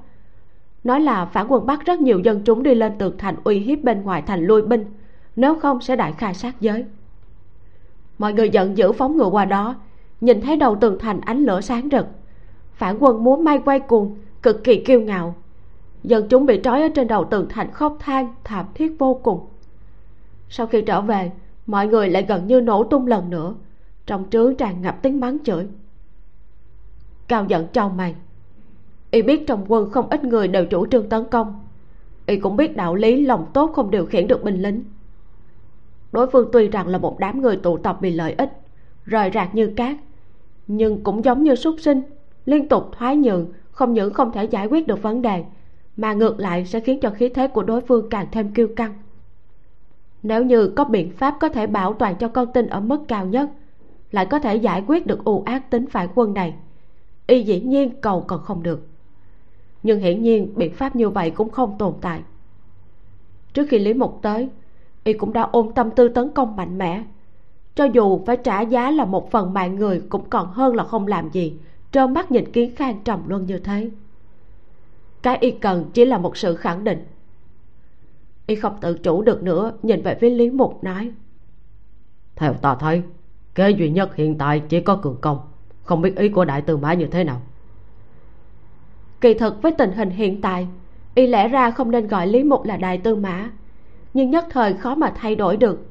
[0.84, 3.84] Nói là phản quân bắt rất nhiều dân chúng đi lên tường thành uy hiếp
[3.84, 4.86] bên ngoài thành lui binh,
[5.36, 6.86] nếu không sẽ đại khai sát giới.
[8.18, 9.76] Mọi người giận dữ phóng ngựa qua đó
[10.22, 12.06] nhìn thấy đầu tường thành ánh lửa sáng rực.
[12.74, 15.36] Phản quân múa may quay cuồng, cực kỳ kiêu ngạo.
[16.04, 19.46] Dân chúng bị trói ở trên đầu tường thành khóc than, thảm thiết vô cùng.
[20.50, 21.32] Sau khi trở về,
[21.66, 23.54] mọi người lại gần như nổ tung lần nữa,
[24.06, 25.68] trong trướng tràn ngập tiếng mắng chửi.
[27.28, 28.16] Cao giận trong mày.
[29.12, 31.60] Y biết trong quân không ít người đều chủ trương tấn công.
[32.26, 34.84] Y cũng biết đạo lý lòng tốt không điều khiển được binh lính.
[36.12, 38.65] Đối phương tuy rằng là một đám người tụ tập vì lợi ích
[39.06, 39.96] rời rạc như cát.
[40.68, 42.02] Nhưng cũng giống như súc sinh,
[42.46, 45.44] liên tục thoái nhượng, không những không thể giải quyết được vấn đề,
[45.98, 48.94] mà ngược lại sẽ khiến cho khí thế của đối phương càng thêm kiêu căng.
[50.24, 53.26] Nếu như có biện pháp có thể bảo toàn cho con tin ở mức cao
[53.26, 53.50] nhất,
[54.12, 56.54] lại có thể giải quyết được u ác tính phản quân này,
[57.28, 58.88] y dĩ nhiên cầu còn không được.
[59.84, 62.22] Nhưng hiển nhiên biện pháp như vậy cũng không tồn tại.
[63.54, 64.50] Trước khi lý mục tới,
[65.04, 67.04] y cũng đã ôm tâm tư tấn công mạnh mẽ
[67.76, 71.08] cho dù phải trả giá là một phần mạng người cũng còn hơn là không
[71.08, 71.58] làm gì.
[71.92, 73.90] Trơ mắt nhìn kiến khang trầm luân như thế.
[75.22, 77.06] Cái y cần chỉ là một sự khẳng định.
[78.48, 81.12] Y không tự chủ được nữa nhìn về phía lý mục nói.
[82.36, 83.04] Theo ta thấy
[83.56, 85.40] kế duy nhất hiện tại chỉ có cường công.
[85.84, 87.42] Không biết ý của đại tư mã như thế nào.
[89.22, 90.68] Kỳ thực với tình hình hiện tại
[91.16, 93.50] y lẽ ra không nên gọi lý mục là đại tư mã.
[94.14, 95.88] Nhưng nhất thời khó mà thay đổi được.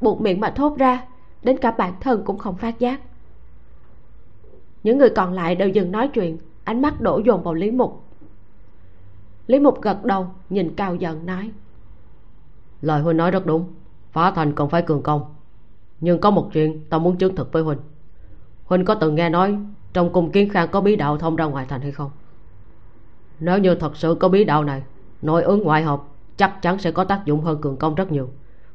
[0.00, 1.02] Buộc miệng mà thốt ra
[1.42, 3.00] đến cả bản thân cũng không phát giác.
[4.82, 8.02] Những người còn lại đều dừng nói chuyện, ánh mắt đổ dồn vào lý mục.
[9.46, 11.50] Lý mục gật đầu, nhìn cao giận nói,
[12.82, 13.64] lời huynh nói rất đúng,
[14.12, 15.34] phá thành còn phải cường công.
[16.00, 17.78] Nhưng có một chuyện ta muốn chứng thực với huynh
[18.68, 19.58] huynh có từng nghe nói
[19.92, 22.10] trong cung kiến khang có bí đạo thông ra ngoài thành hay không?
[23.40, 24.82] Nếu như thật sự có bí đạo này,
[25.22, 26.02] nội ứng ngoại hợp
[26.36, 28.28] chắc chắn sẽ có tác dụng hơn cường công rất nhiều,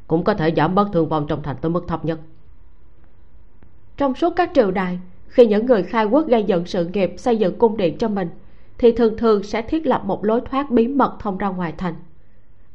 [0.07, 2.19] cũng có thể giảm bớt thương vong trong thành tới mức thấp nhất
[4.03, 4.99] trong suốt các triều đại.
[5.27, 8.29] Khi những người khai quốc gây dựng sự nghiệp, xây dựng cung điện cho mình,
[8.77, 11.93] thì thường thường sẽ thiết lập một lối thoát bí mật thông ra ngoài thành.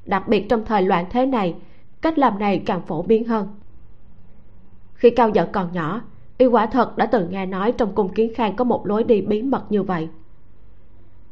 [0.07, 1.55] Đặc biệt trong thời loạn thế này,
[2.03, 3.49] cách làm này càng phổ biến hơn.
[4.95, 6.01] Khi cao giận còn nhỏ,
[6.39, 9.21] y quả thật đã từng nghe nói trong cung kiến khang có một lối đi
[9.21, 10.09] bí mật như vậy.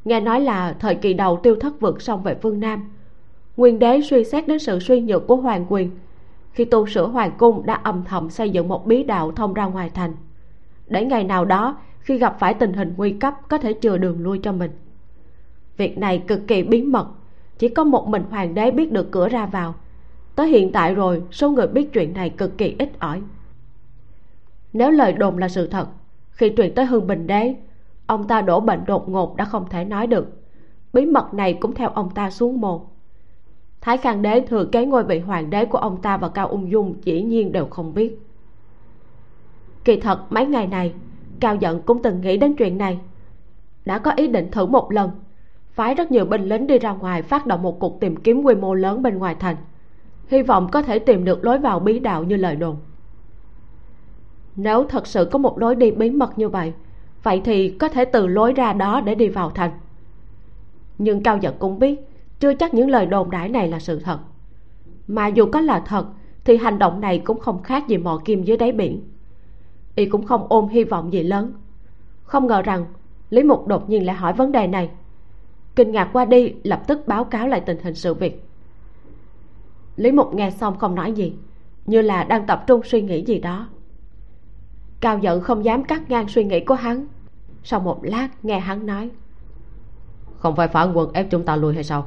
[0.04, 2.90] Nghe nói là thời kỳ đầu tiêu thất vượt sông về phương nam,
[3.56, 5.90] nguyên đế suy xét đến sự suy nhược của hoàng quyền
[6.56, 9.64] khi tu sửa hoàng cung đã âm thầm xây dựng một bí đạo thông ra
[9.66, 10.14] ngoài thành.
[10.86, 14.22] Để ngày nào đó, khi gặp phải tình hình nguy cấp, có thể chừa đường
[14.22, 14.70] lui cho mình.
[15.76, 17.08] Việc này cực kỳ bí mật,
[17.58, 19.74] chỉ có một mình hoàng đế biết được cửa ra vào.
[20.36, 23.22] Tới hiện tại rồi, số người biết chuyện này cực kỳ ít ỏi.
[24.72, 25.86] Nếu lời đồn là sự thật,
[26.30, 27.54] khi truyền tới hưng bình đế,
[28.06, 30.42] ông ta đổ bệnh đột ngột đã không thể nói được.
[30.92, 32.86] Bí mật này cũng theo ông ta xuống mồ
[33.86, 36.70] thái khang đế thừa kế ngôi vị hoàng đế của ông ta và cao ung
[36.70, 38.18] dung dĩ nhiên đều không biết.
[39.84, 40.94] Kỳ thật, mấy ngày này,
[41.40, 42.98] cao giận cũng từng nghĩ đến chuyện này.
[43.84, 45.10] Đã có ý định thử một lần,
[45.72, 48.54] phái rất nhiều binh lính đi ra ngoài phát động một cuộc tìm kiếm quy
[48.54, 49.56] mô lớn bên ngoài thành.
[50.28, 52.76] Hy vọng có thể tìm được lối vào bí đạo như lời đồn.
[54.56, 56.72] Nếu thật sự có một lối đi bí mật như vậy
[57.22, 59.70] vậy thì có thể từ lối ra đó để đi vào thành.
[60.98, 62.00] Nhưng cao giật cũng biết
[62.40, 64.18] chưa chắc những lời đồn đãi này là sự thật.
[65.08, 66.06] Mà dù có là thật,
[66.44, 69.02] thì hành động này cũng không khác gì mò kim dưới đáy biển.
[69.94, 71.52] Y cũng không ôm hy vọng gì lớn.
[72.22, 72.86] Không ngờ rằng,
[73.30, 74.90] lý mục đột nhiên lại hỏi vấn đề này.
[75.76, 78.44] Kinh ngạc qua đi, lập tức báo cáo lại tình hình sự việc.
[79.96, 81.34] Lý mục nghe xong không nói gì,
[81.86, 83.68] như là đang tập trung suy nghĩ gì đó.
[85.00, 87.06] Cao giận không dám cắt ngang suy nghĩ của hắn.
[87.62, 89.10] Sau một lát, nghe hắn nói.
[90.36, 92.06] Không phải phản quân ép chúng ta lui hay sao?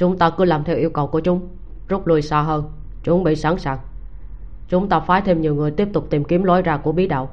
[0.00, 1.48] Chúng ta cứ làm theo yêu cầu của chúng,
[1.88, 2.64] rút lui xa hơn,
[3.04, 3.78] chuẩn bị sẵn sàng.
[4.68, 7.28] Chúng ta phái thêm nhiều người tiếp tục tìm kiếm lối ra của bí đạo.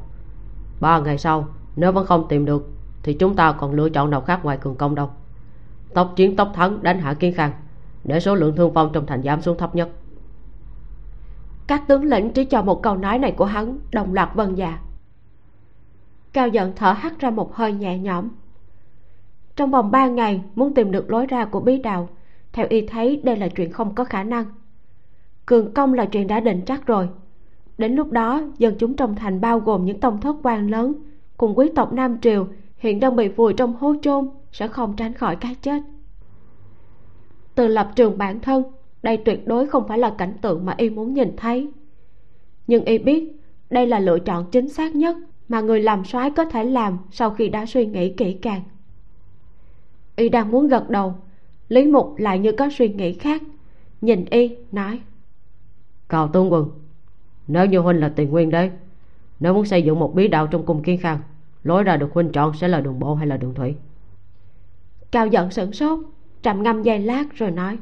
[0.79, 2.69] Ba ngày sau, nếu vẫn không tìm được,
[3.03, 5.09] thì chúng ta còn lựa chọn nào khác ngoài cường công đâu.
[5.93, 7.51] Tốc chiến tốc thắng đánh hạ kiến khang,
[8.03, 9.89] để số lượng thương vong trong thành giảm xuống thấp nhất.
[11.67, 14.79] Các tướng lĩnh chỉ cho một câu nói này của hắn, đồng loạt vâng dạ.
[16.33, 18.29] Cao giận thở hắt ra một hơi nhẹ nhõm.
[19.55, 22.09] Trong vòng ba ngày, muốn tìm được lối ra của bí đạo
[22.57, 24.45] theo y thấy, đây là chuyện không có khả năng.
[25.45, 27.09] Cường công là chuyện đã định chắc rồi.
[27.77, 30.93] Đến lúc đó, dân chúng trong thành bao gồm những tông thất quan lớn
[31.37, 32.47] cùng quý tộc nam triều
[32.77, 35.81] hiện đang bị vùi trong hố chôn sẽ không tránh khỏi cái chết.
[37.55, 38.63] Từ lập trường bản thân,
[39.03, 41.69] đây tuyệt đối không phải là cảnh tượng mà y muốn nhìn thấy.
[42.67, 45.17] Nhưng y biết, đây là lựa chọn chính xác nhất
[45.49, 48.61] mà người làm soái có thể làm sau khi đã suy nghĩ kỹ càng.
[50.15, 51.15] Y đang muốn gật đầu
[51.69, 53.41] lý mục lại như có suy nghĩ khác
[54.01, 54.99] nhìn y nói.
[56.09, 56.69] Cao tướng quân
[57.47, 58.71] nếu như huynh là tiền nguyên đấy
[59.39, 61.19] nếu muốn xây dựng một bí đạo trong cung kiên khang
[61.63, 63.75] lối ra được huynh chọn sẽ là đường bộ hay là đường thủy?
[65.11, 65.99] Cao giận sửng sốt
[66.41, 67.77] trầm ngâm giây lát rồi nói.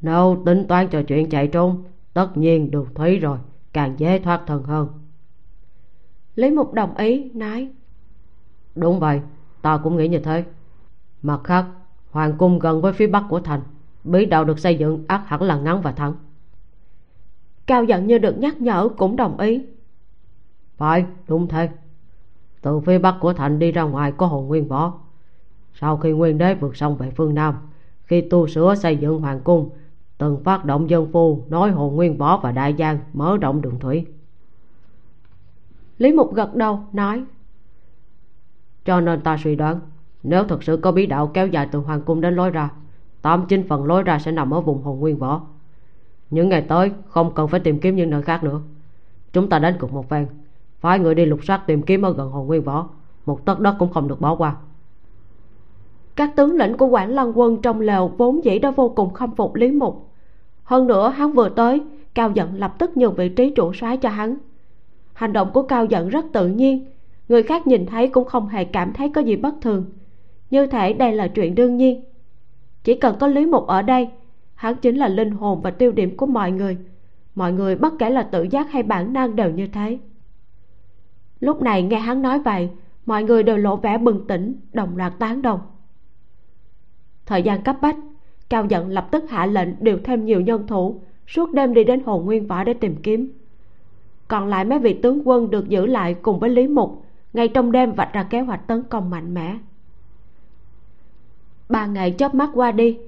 [0.00, 1.84] Nếu tính toán cho chuyện chạy trốn
[2.14, 3.38] tất nhiên đường thủy rồi
[3.72, 4.88] càng dễ thoát thân hơn.
[6.34, 7.68] Lý mục đồng ý nói.
[8.74, 9.20] Đúng vậy
[9.62, 10.44] ta cũng nghĩ như thế.
[11.22, 11.66] Mặt khác
[12.10, 13.60] hoàng cung gần với phía bắc của thành
[14.04, 16.14] bí đạo được xây dựng ắt hẳn là ngắn và thẳng.
[17.66, 19.66] Cao giận như được nhắc nhở cũng đồng ý.
[20.76, 21.68] Phải đúng thế.
[22.62, 24.98] Từ phía bắc của thành đi ra ngoài có hồ nguyên võ.
[25.74, 27.54] Sau khi nguyên đế vượt sông về phương nam
[28.04, 29.70] khi tu sửa xây dựng hoàng cung
[30.18, 33.78] từng phát động dân phu nói hồ nguyên võ và đại giang mở rộng đường
[33.78, 34.06] thủy.
[35.98, 37.24] Lý mục gật đầu nói
[38.84, 39.80] cho nên ta suy đoán
[40.22, 42.70] nếu thật sự có bí đạo kéo dài từ hoàng cung đến lối ra,
[43.22, 45.40] tám chín phần lối ra sẽ nằm ở vùng hồn nguyên võ.
[46.30, 48.60] Những ngày tới, không cần phải tìm kiếm những nơi khác nữa.
[49.32, 50.26] Chúng ta đến cùng một phen,
[50.80, 52.88] phái người đi lục soát tìm kiếm ở gần hồn nguyên võ.
[53.26, 54.56] Một tấc đất cũng không được bỏ qua.
[56.16, 59.34] Các tướng lĩnh của quảng lăng quân trong lều vốn dĩ đã vô cùng khâm
[59.34, 60.10] phục lý mục.
[60.64, 61.82] Hơn nữa, hắn vừa tới,
[62.14, 64.36] cao giận lập tức nhường vị trí chủ soái cho hắn.
[65.12, 66.84] Hành động của cao giận rất tự nhiên,
[67.28, 69.84] người khác nhìn thấy cũng không hề cảm thấy có gì bất thường
[70.50, 72.04] như thể đây là chuyện đương nhiên.
[72.84, 74.08] Chỉ cần có lý mục ở đây,
[74.54, 76.78] hắn chính là linh hồn và tiêu điểm của mọi người.
[77.34, 79.98] Mọi người bất kể là tự giác hay bản năng đều như thế.
[81.40, 82.68] Lúc này nghe hắn nói vậy,
[83.06, 85.60] mọi người đều lộ vẻ bừng tỉnh, đồng loạt tán đồng.
[87.26, 87.96] Thời gian cấp bách,
[88.48, 92.02] cao giận lập tức hạ lệnh điều thêm nhiều nhân thủ, suốt đêm đi đến
[92.06, 93.32] hồ nguyên võ để tìm kiếm.
[94.28, 97.72] Còn lại mấy vị tướng quân được giữ lại cùng với lý mục, ngay trong
[97.72, 99.58] đêm vạch ra kế hoạch tấn công mạnh mẽ
[101.70, 102.98] ba ngày chớp mắt qua đi,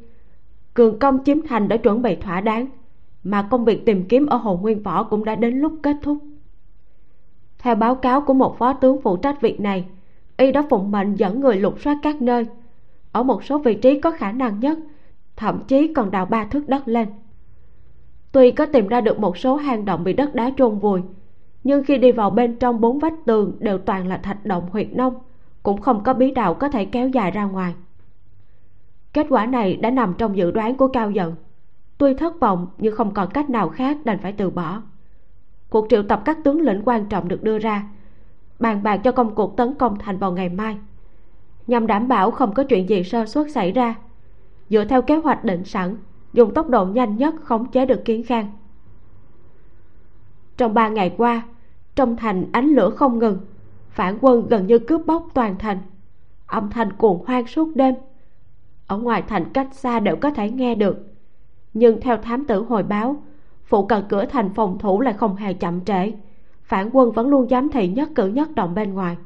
[0.74, 2.66] cường công chiếm thành đã chuẩn bị thỏa đáng,
[3.24, 6.18] mà công việc tìm kiếm ở hồ nguyên võ cũng đã đến lúc kết thúc.
[7.58, 9.84] Theo báo cáo của một phó tướng phụ trách việc này,
[10.36, 12.46] y đã phụng mệnh dẫn người lục soát các nơi.
[13.12, 14.78] Ở một số vị trí có khả năng nhất,
[15.36, 17.08] thậm chí còn đào ba thước đất lên.
[18.32, 21.00] Tuy có tìm ra được một số hang động bị đất đá chôn vùi,
[21.64, 24.88] nhưng khi đi vào bên trong bốn vách tường đều toàn là thạch động huyệt
[24.92, 25.14] nông,
[25.62, 27.74] cũng không có bí đạo có thể kéo dài ra ngoài
[29.12, 31.34] kết quả này đã nằm trong dự đoán của cao dần.
[31.98, 34.82] Tuy thất vọng, nhưng không còn cách nào khác đành phải từ bỏ.
[35.70, 37.88] Cuộc triệu tập các tướng lĩnh quan trọng được đưa ra,
[38.58, 40.78] bàn bạc cho công cuộc tấn công thành vào ngày mai.
[41.66, 43.94] Nhằm đảm bảo không có chuyện gì sơ suất xảy ra,
[44.68, 45.96] dựa theo kế hoạch định sẵn,
[46.32, 48.52] dùng tốc độ nhanh nhất khống chế được kiến khang.
[50.56, 51.42] Trong ba ngày qua,
[51.94, 53.38] trong thành ánh lửa không ngừng,
[53.90, 55.78] phản quân gần như cướp bóc toàn thành.
[56.46, 57.94] Âm thanh cuồng hoang suốt đêm
[58.92, 60.96] ở ngoài thành cách xa đều có thể nghe được.
[61.74, 63.22] Nhưng theo thám tử hồi báo,
[63.64, 66.12] phụ cận cửa thành phòng thủ lại không hề chậm trễ.
[66.62, 69.16] Phản quân vẫn luôn giám thị nhất cử nhất động bên ngoài.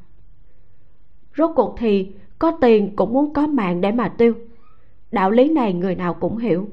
[1.37, 4.35] Rốt cuộc thì có tiền cũng muốn có mạng để mà tiêu.
[5.13, 6.69] Đạo lý này người nào cũng hiểu.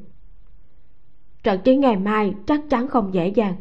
[1.44, 3.56] Trận chiến ngày mai chắc chắn không dễ dàng.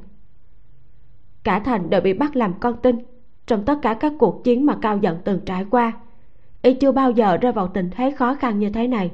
[1.45, 2.99] Cả thành đều bị bắt làm con tin
[3.47, 5.93] trong tất cả các cuộc chiến mà cao giận từng trải qua.
[6.63, 9.11] Y chưa bao giờ rơi vào tình thế khó khăn như thế này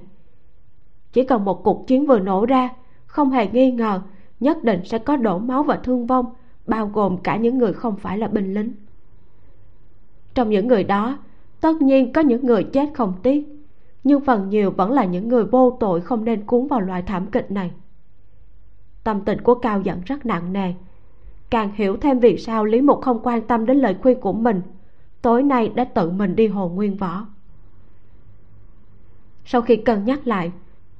[1.12, 2.68] chỉ cần một cuộc chiến vừa nổ ra,
[3.06, 4.00] không hề nghi ngờ,
[4.40, 6.26] nhất định sẽ có đổ máu và thương vong,
[6.66, 8.72] bao gồm cả những người không phải là binh lính.
[10.34, 11.18] Trong những người đó,
[11.60, 13.48] tất nhiên có những người chết không tiếc,
[14.04, 17.26] nhưng phần nhiều vẫn là những người vô tội không nên cuốn vào loại thảm
[17.26, 17.70] kịch này.
[19.04, 20.72] Tâm tình của cao giận rất nặng nề.
[21.50, 24.62] Càng hiểu thêm vì sao lý mục không quan tâm đến lời khuyên của mình,
[25.22, 27.26] tối nay đã tự mình đi hồ nguyên võ.
[29.44, 30.52] Sau khi cân nhắc lại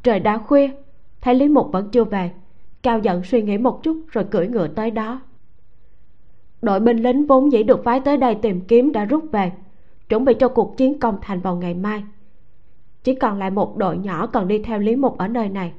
[0.02, 0.70] trời đã khuya.
[1.20, 2.30] Thấy lý mục vẫn chưa về.
[2.82, 5.20] Cao giận suy nghĩ một chút rồi cưỡi ngựa tới đó.
[6.62, 9.52] Đội binh lính vốn dĩ được phái tới đây tìm kiếm đã rút về,
[10.08, 12.04] chuẩn bị cho cuộc chiến công thành vào ngày mai.
[13.04, 15.72] Chỉ còn lại một đội nhỏ còn đi theo lý mục ở nơi này.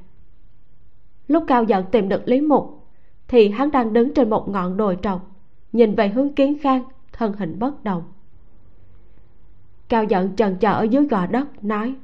[1.28, 2.86] Lúc cao giận tìm được lý mục,
[3.28, 5.20] thì hắn đang đứng trên một ngọn đồi trồng,
[5.72, 8.02] nhìn về hướng kiến khang, thân hình bất động.
[9.88, 11.94] Cao giận trần chờ ở dưới gò đất, nói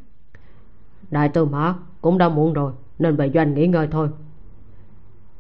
[1.11, 4.09] đại tư mã cũng đã muộn rồi nên về doanh nghỉ ngơi thôi.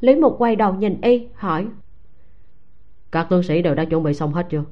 [0.00, 1.68] Lý mục quay đầu nhìn y hỏi.
[3.12, 4.64] Các tướng sĩ đều đã chuẩn bị xong hết chưa?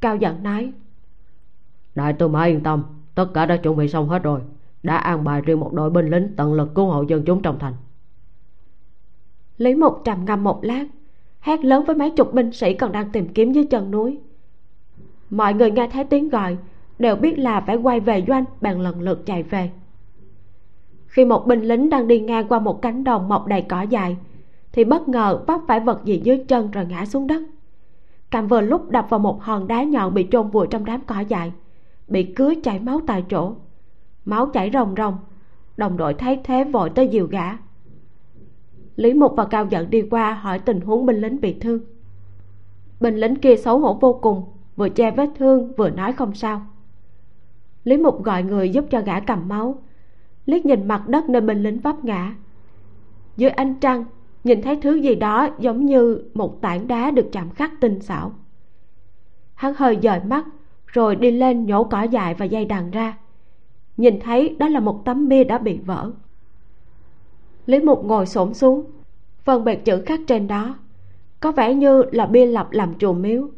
[0.00, 0.72] Cao giận nói.
[1.94, 2.82] Đại tư mã yên tâm
[3.14, 4.40] tất cả đã chuẩn bị xong hết rồi.
[4.82, 7.58] Đã an bài riêng một đội binh lính tận lực cứu hộ dân chúng trong
[7.58, 7.74] thành.
[9.58, 10.84] Lý mục trầm ngâm một lát
[11.40, 14.18] hét lớn với mấy chục binh sĩ còn đang tìm kiếm dưới chân núi.
[15.30, 16.56] Mọi người nghe thấy tiếng gọi
[16.98, 19.70] đều biết là phải quay về doanh bằng lần lượt chạy về
[21.14, 24.16] khi một binh lính đang đi ngang qua một cánh đồng mọc đầy cỏ dài
[24.72, 27.42] thì bất ngờ vấp phải vật gì dưới chân rồi ngã xuống đất.
[28.30, 31.20] Cằm vừa lúc đập vào một hòn đá nhọn bị chôn vùi trong đám cỏ
[31.20, 31.52] dài
[32.08, 33.54] bị cứa chảy máu tại chỗ.
[34.24, 35.16] Máu chảy ròng ròng,
[35.76, 37.56] đồng đội thấy thế vội tới dìu gã.
[38.96, 41.80] Lý mục và cao giận đi qua hỏi tình huống binh lính bị thương.
[43.00, 44.44] Binh lính kia xấu hổ vô cùng,
[44.76, 46.62] vừa che vết thương vừa nói không sao.
[47.84, 49.78] Lý mục gọi người giúp cho gã cầm máu
[50.46, 52.34] liếc nhìn mặt đất nơi binh lính vấp ngã.
[53.36, 54.04] Dưới ánh trăng,
[54.44, 58.32] nhìn thấy thứ gì đó giống như một tảng đá được chạm khắc tinh xảo.
[59.54, 60.44] Hắn hơi dời mắt,
[60.86, 63.18] rồi đi lên nhổ cỏ dại và dây đằng ra.
[63.96, 66.10] Nhìn thấy đó là một tấm bia đã bị vỡ.
[67.66, 68.84] Lý mục ngồi xổm xuống
[69.44, 70.74] phần bệt chữ khắc trên đó.
[71.40, 73.48] Có vẻ như là bia lập làm chùa miếu.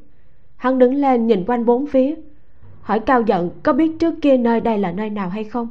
[0.57, 2.14] Hắn đứng lên nhìn quanh bốn phía,
[2.80, 5.68] hỏi cao giận có biết trước kia nơi đây là nơi nào hay không?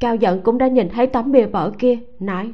[0.00, 2.52] Cao giận cũng đã nhìn thấy tấm bia vỡ kia nói.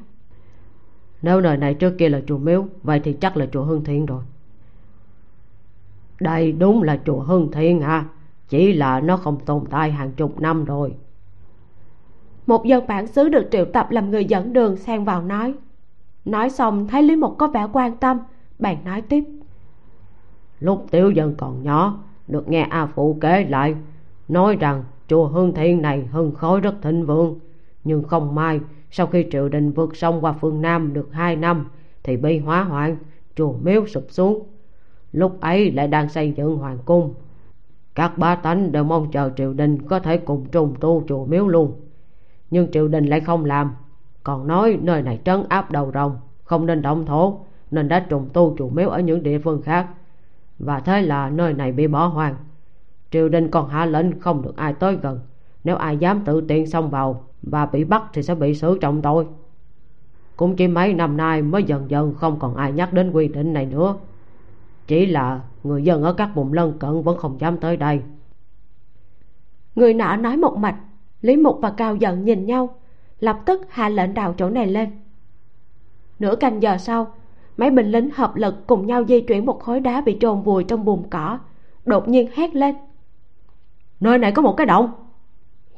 [1.22, 4.06] Nếu nơi này trước kia là chùa miếu vậy thì chắc là chùa hưng thiện
[4.06, 4.22] rồi.
[6.20, 8.04] Đây đúng là chùa hưng thiện à
[8.48, 10.94] chỉ là nó không tồn tại hàng chục năm rồi.
[12.46, 15.54] Một dân bản xứ được triệu tập làm người dẫn đường xen vào nói.
[16.24, 18.18] Nói xong thấy lý mục có vẻ quan tâm
[18.58, 19.24] bạn nói tiếp.
[20.60, 23.74] Lúc tiểu dân còn nhỏ được nghe a phụ kể lại
[24.28, 27.38] nói rằng chùa hương Thiên này hưng khói rất thịnh vượng.
[27.84, 31.66] Nhưng không may, sau khi triều đình vượt sông qua phương nam được hai năm,
[32.02, 32.96] thì bị hỏa hoạn,
[33.36, 34.46] chùa miếu sụp xuống.
[35.12, 37.14] Lúc ấy lại đang xây dựng hoàng cung.
[37.94, 41.48] Các bá tánh đều mong chờ triều đình có thể cùng trùng tu chùa miếu
[41.48, 41.72] luôn.
[42.50, 43.72] Nhưng triều đình lại không làm.
[44.22, 47.38] Còn nói nơi này trấn áp đầu rồng, không nên động thổ,
[47.70, 49.88] nên đã trùng tu chùa miếu ở những địa phương khác.
[50.58, 52.34] Và thế là nơi này bị bỏ hoang
[53.14, 55.20] triều đình còn hạ lệnh không được ai tới gần.
[55.64, 59.02] Nếu ai dám tự tiện xông vào và bị bắt thì sẽ bị xử trọng
[59.02, 59.26] tội.
[60.36, 63.52] Cũng chỉ mấy năm nay mới dần dần không còn ai nhắc đến quy định
[63.52, 63.96] này nữa.
[64.86, 68.02] Chỉ là người dân ở các vùng lân cận vẫn không dám tới đây.
[69.74, 70.76] Người nọ nói một mạch,
[71.20, 72.76] lý mục và cao giận nhìn nhau,
[73.20, 74.90] lập tức hạ lệnh đào chỗ này lên.
[76.18, 77.14] Nửa canh giờ sau,
[77.56, 80.64] mấy binh lính hợp lực cùng nhau di chuyển một khối đá bị trồn vùi
[80.64, 81.38] trong bùn cỏ,
[81.84, 82.74] đột nhiên hét lên
[84.00, 84.92] nơi này có một cái động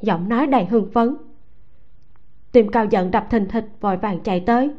[0.01, 1.15] giọng nói đầy hưng phấn.
[2.51, 4.69] Tim cao giận đập thình thịch, vội vàng chạy tới.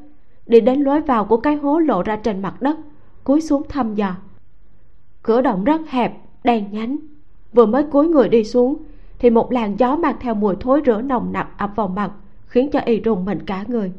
[0.47, 2.77] Đi đến lối vào của cái hố lộ ra trên mặt đất,
[3.25, 4.17] cúi xuống thăm dò.
[5.23, 6.97] Cửa động rất hẹp, đen nhánh.
[7.53, 8.77] Vừa mới cúi người đi xuống,
[9.19, 12.13] thì một làn gió mang theo mùi thối rửa nồng nặc ập vào mặt,
[12.47, 13.93] khiến cho y rùng mình cả người.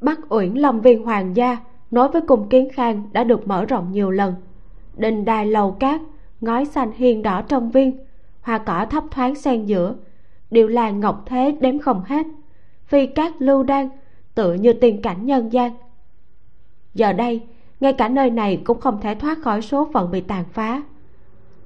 [0.00, 1.58] Bắc uyển long viên hoàng gia
[1.90, 4.34] nói với cung kiến khang đã được mở rộng nhiều lần
[4.94, 6.00] đình đài lầu cát,
[6.40, 7.98] ngói xanh hiên đỏ trong viên,
[8.40, 9.94] hoa cỏ thấp thoáng xen giữa.
[10.50, 12.26] Điều làng ngọc thế đếm không hết.
[12.86, 13.88] Phi cát lưu đan
[14.34, 15.72] tựa như tiên cảnh nhân gian.
[16.94, 17.40] Giờ đây,
[17.80, 20.82] ngay cả nơi này cũng không thể thoát khỏi số phận bị tàn phá.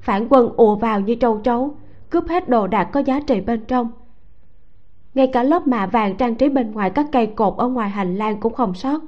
[0.01, 1.75] Phản quân ùa vào như trâu trấu,
[2.11, 3.91] cướp hết đồ đạc có giá trị bên trong.
[5.15, 8.17] Ngay cả lớp mạ vàng trang trí bên ngoài các cây cột ở ngoài hành
[8.17, 9.01] lang cũng không sót,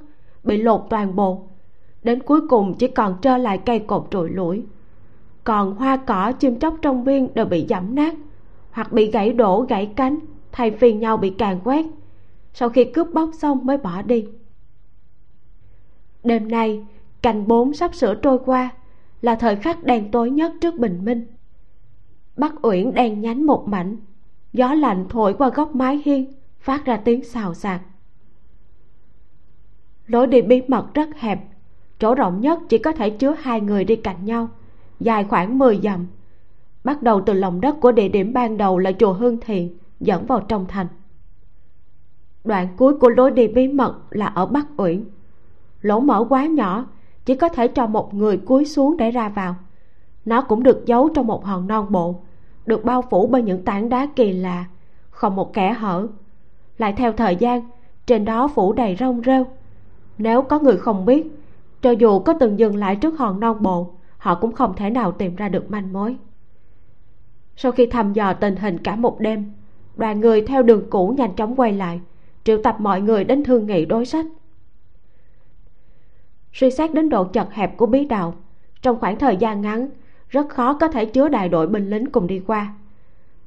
[0.43, 1.47] bị lột toàn bộ
[2.03, 4.65] đến cuối cùng chỉ còn trơ lại cây cột trụi lủi.
[5.43, 8.15] Còn hoa cỏ chim chóc trong viên đều bị giẫm nát,
[8.71, 10.19] hoặc bị gãy đổ, gãy cánh,
[10.51, 11.85] thay phiên nhau bị càn quét,
[12.53, 14.25] sau khi cướp bóc xong mới bỏ đi.
[16.23, 16.85] Đêm nay,
[17.21, 18.69] cành bốn sắp sửa trôi qua,
[19.21, 21.25] là thời khắc đen tối nhất trước bình minh.
[22.37, 23.97] Bắc uyển đen nhánh một mảnh,
[24.53, 27.81] gió lạnh thổi qua góc mái hiên, phát ra tiếng xào xạc.
[30.07, 31.48] Lối đi bí mật rất hẹp
[31.99, 34.49] chỗ rộng nhất chỉ có thể chứa hai người đi cạnh nhau,
[34.99, 36.07] dài khoảng 10 dặm.
[36.83, 40.25] Bắt đầu từ lòng đất của địa điểm ban đầu là chùa hương thiện, dẫn
[40.25, 40.87] vào trong thành.
[42.43, 45.03] Đoạn cuối của lối đi bí mật là ở bắc uyển.
[45.81, 46.85] Lỗ mở quá nhỏ,
[47.25, 49.55] chỉ có thể cho một người cúi xuống để ra vào.
[50.25, 52.15] Nó cũng được giấu trong một hòn non bộ,
[52.65, 54.65] được bao phủ bởi những tảng đá kỳ lạ,
[55.09, 56.07] không một kẻ hở.
[56.77, 57.61] Lại theo thời gian,
[58.05, 59.45] trên đó phủ đầy rong rêu.
[60.17, 61.38] Nếu có người không biết
[61.81, 65.11] cho dù có từng dừng lại trước hòn non bộ, họ cũng không thể nào
[65.11, 66.17] tìm ra được manh mối.
[67.55, 69.51] Sau khi thăm dò tình hình cả một đêm,
[69.95, 72.01] đoàn người theo đường cũ nhanh chóng quay lại,
[72.43, 74.25] triệu tập mọi người đến thương nghị đối sách.
[76.53, 78.33] Suy xét đến độ chật hẹp của bí đạo,
[78.81, 79.89] trong khoảng thời gian ngắn,
[80.29, 82.73] rất khó có thể chứa đại đội binh lính cùng đi qua.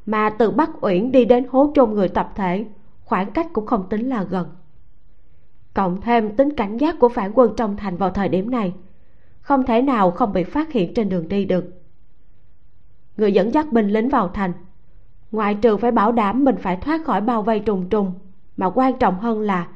[0.06, 2.64] Mà từ bắc uyển đi đến hố chôn người tập thể,
[3.04, 4.46] khoảng cách cũng không tính là gần
[5.74, 8.72] cộng thêm tính cảnh giác của phản quân trong thành vào thời điểm này.
[9.40, 11.82] Không thể nào không bị phát hiện trên đường đi được.
[13.16, 14.52] Người dẫn dắt binh lính vào thành.
[15.32, 18.12] Ngoại trừ phải bảo đảm mình phải thoát khỏi bao vây trùng trùng,
[18.56, 19.68] mà quan trọng hơn là,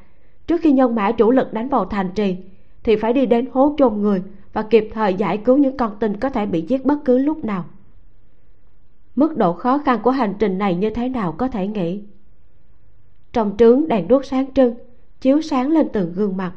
[0.47, 2.37] trước khi nhân mã chủ lực đánh vào thành trì,
[2.83, 4.23] thì phải đi đến hố chôn người
[4.53, 7.45] và kịp thời giải cứu những con tin có thể bị giết bất cứ lúc
[7.45, 7.65] nào.
[9.17, 12.03] Mức độ khó khăn của hành trình này như thế nào có thể nghĩ?
[13.33, 14.75] Trong trướng đèn đuốc sáng trưng
[15.27, 16.53] chiếu sáng lên từng gương mặt.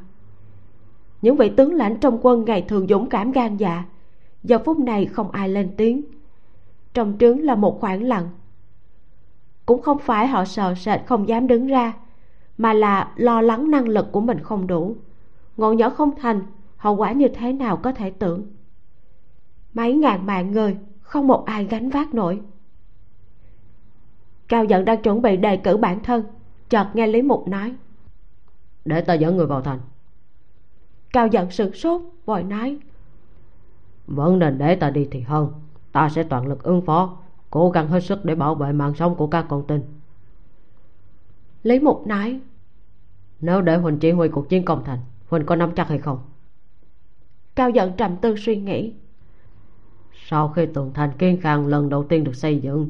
[1.21, 3.83] Những vị tướng lãnh trong quân ngày thường dũng cảm gan dạ
[4.43, 6.01] giờ phút này không ai lên tiếng.
[6.93, 8.29] Trong trướng là một khoảng lặng.
[9.65, 11.93] Cũng không phải họ sợ sệt không dám đứng ra,
[12.57, 14.95] mà là lo lắng năng lực của mình không đủ.
[15.57, 16.41] Ngọn nhỏ không thành,
[16.77, 18.47] hậu quả như thế nào có thể tưởng.
[19.73, 22.41] Mấy ngàn mạng người, không một ai gánh vác nổi.
[24.47, 26.23] Cao giận đang chuẩn bị đề cử bản thân,
[26.69, 27.75] chợt nghe lý mục nói
[28.89, 29.79] để ta dẫn người vào thành.
[31.13, 32.77] Cao giận sửng sốt vội nói.
[34.07, 35.53] Vẫn nên để ta đi thì hơn
[35.91, 37.17] ta sẽ toàn lực ứng phó
[37.49, 39.81] cố gắng hết sức để bảo vệ mạng sống của các con tin.
[41.63, 42.39] Lý mục nói.
[43.41, 46.19] Nếu để huỳnh chỉ huy cuộc chiến công thành huỳnh có nắm chắc hay không?
[47.55, 48.93] Cao giận trầm tư suy nghĩ.
[50.13, 52.89] Sau khi tường thành kiên khang lần đầu tiên được xây dựng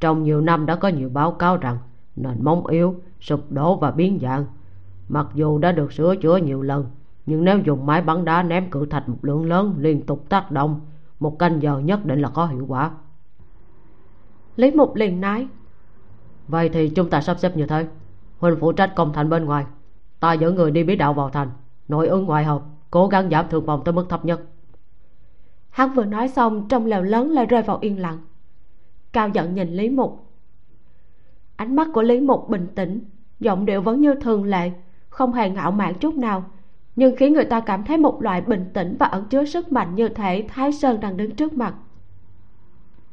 [0.00, 1.78] trong nhiều năm đã có nhiều báo cáo rằng
[2.16, 4.46] nền móng yếu sụp đổ và biến dạng
[5.08, 6.86] mặc dù đã được sửa chữa nhiều lần,
[7.26, 10.50] nhưng nếu dùng máy bắn đá ném cự thạch một lượng lớn liên tục tác
[10.50, 10.80] động,
[11.20, 12.90] một canh giờ nhất định là có hiệu quả.
[14.56, 15.48] Lý mục liền nói,
[16.48, 17.86] vậy thì chúng ta sắp xếp như thế.
[18.38, 19.66] Huynh phụ trách công thành bên ngoài.
[20.20, 21.50] Ta dẫn người đi bí đạo vào thành,
[21.88, 24.40] nội ứng ngoại hợp, cố gắng giảm thương vong tới mức thấp nhất.
[25.70, 28.18] Hắn vừa nói xong, trong lều lớn lại rơi vào yên lặng.
[29.12, 30.26] Cao giận nhìn lý mục.
[31.56, 33.00] Ánh mắt của lý mục bình tĩnh,
[33.40, 34.72] giọng điệu vẫn như thường lệ
[35.16, 36.44] không hề ngạo mạn chút nào.
[36.96, 39.94] Nhưng khiến người ta cảm thấy một loại bình tĩnh và ẩn chứa sức mạnh
[39.94, 41.74] như thể thái sơn đang đứng trước mặt.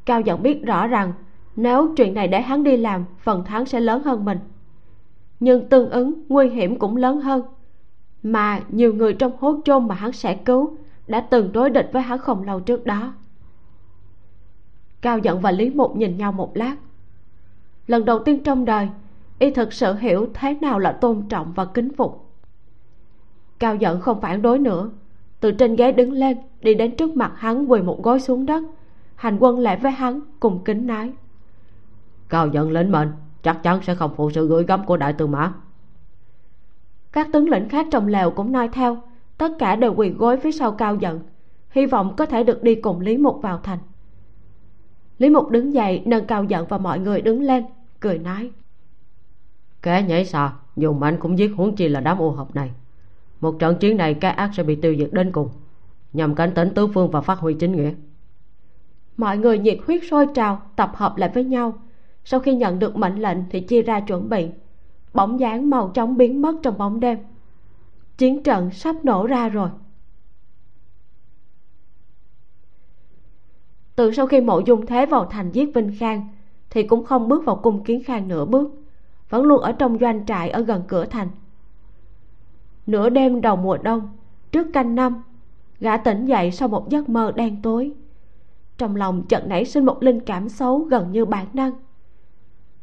[0.04, 1.12] Cao giận biết rõ rằng,
[1.56, 4.38] nếu chuyện này để hắn đi làm, phần thắng sẽ lớn hơn mình.
[5.40, 7.42] Nhưng tương ứng, nguy hiểm cũng lớn hơn.
[8.22, 10.76] Mà nhiều người trong hố chôn mà hắn sẽ cứu,
[11.06, 13.14] đã từng đối địch với hắn không lâu trước đó.
[15.00, 16.76] Cao giận và lý mục nhìn nhau một lát.
[17.86, 18.88] Lần đầu tiên trong đời
[19.38, 22.30] y thực sự hiểu thế nào là tôn trọng và kính phục.
[23.58, 24.90] Cao giận không phản đối nữa.
[25.40, 28.64] Từ trên ghế đứng lên đi đến trước mặt hắn quỳ một gối xuống đất.
[29.14, 31.12] Hành quân lễ với hắn cùng kính nói
[32.34, 33.12] cao giận lĩnh mệnh
[33.42, 35.52] chắc chắn sẽ không phụ sự gửi gắm của đại tư mã.
[37.12, 39.02] Các tướng lĩnh khác trong lều cũng nói theo
[39.38, 41.20] tất cả đều quỳ gối phía sau cao giận.
[41.70, 43.78] Hy vọng có thể được đi cùng lý mục vào thành.
[45.18, 47.64] Lý mục đứng dậy nâng cao giận và mọi người đứng lên
[48.00, 48.50] cười nói
[49.84, 52.70] kẻ nhảy xa, dùng mạnh cũng giết huống chi là đám ô hợp này.
[53.40, 55.48] Một trận chiến này cái ác sẽ bị tiêu diệt đến cùng,
[56.12, 57.92] nhằm cảnh tỉnh tứ phương và phát huy chính nghĩa.
[59.16, 61.74] Mọi người nhiệt huyết sôi trào, tập hợp lại với nhau.
[62.24, 64.48] Sau khi nhận được mệnh lệnh thì chia ra chuẩn bị.
[65.14, 67.18] Bóng dáng màu chóng biến mất trong bóng đêm.
[68.18, 69.68] Chiến trận sắp nổ ra rồi.
[73.96, 76.28] Từ sau khi mộ dung thế vào thành giết vinh khang,
[76.70, 78.83] thì cũng không bước vào cung kiến khang nửa bước
[79.28, 81.28] vẫn luôn ở trong doanh trại ở gần cửa thành.
[82.86, 84.08] Nửa đêm đầu mùa đông,
[84.52, 85.22] trước canh năm,
[85.80, 87.92] gã tỉnh dậy sau một giấc mơ đen tối.
[88.78, 91.72] Trong lòng chợt nảy sinh một linh cảm xấu gần như bản năng.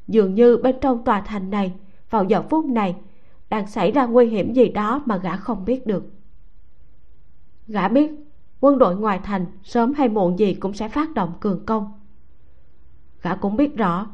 [0.07, 1.73] Dường như bên trong tòa thành này,
[2.09, 2.95] vào giờ phút này,
[3.49, 6.03] đang xảy ra nguy hiểm gì đó mà gã không biết được.
[7.67, 8.11] Gã biết
[8.59, 11.91] quân đội ngoài thành sớm hay muộn gì cũng sẽ phát động cường công.
[13.21, 14.07] Gã cũng biết rõ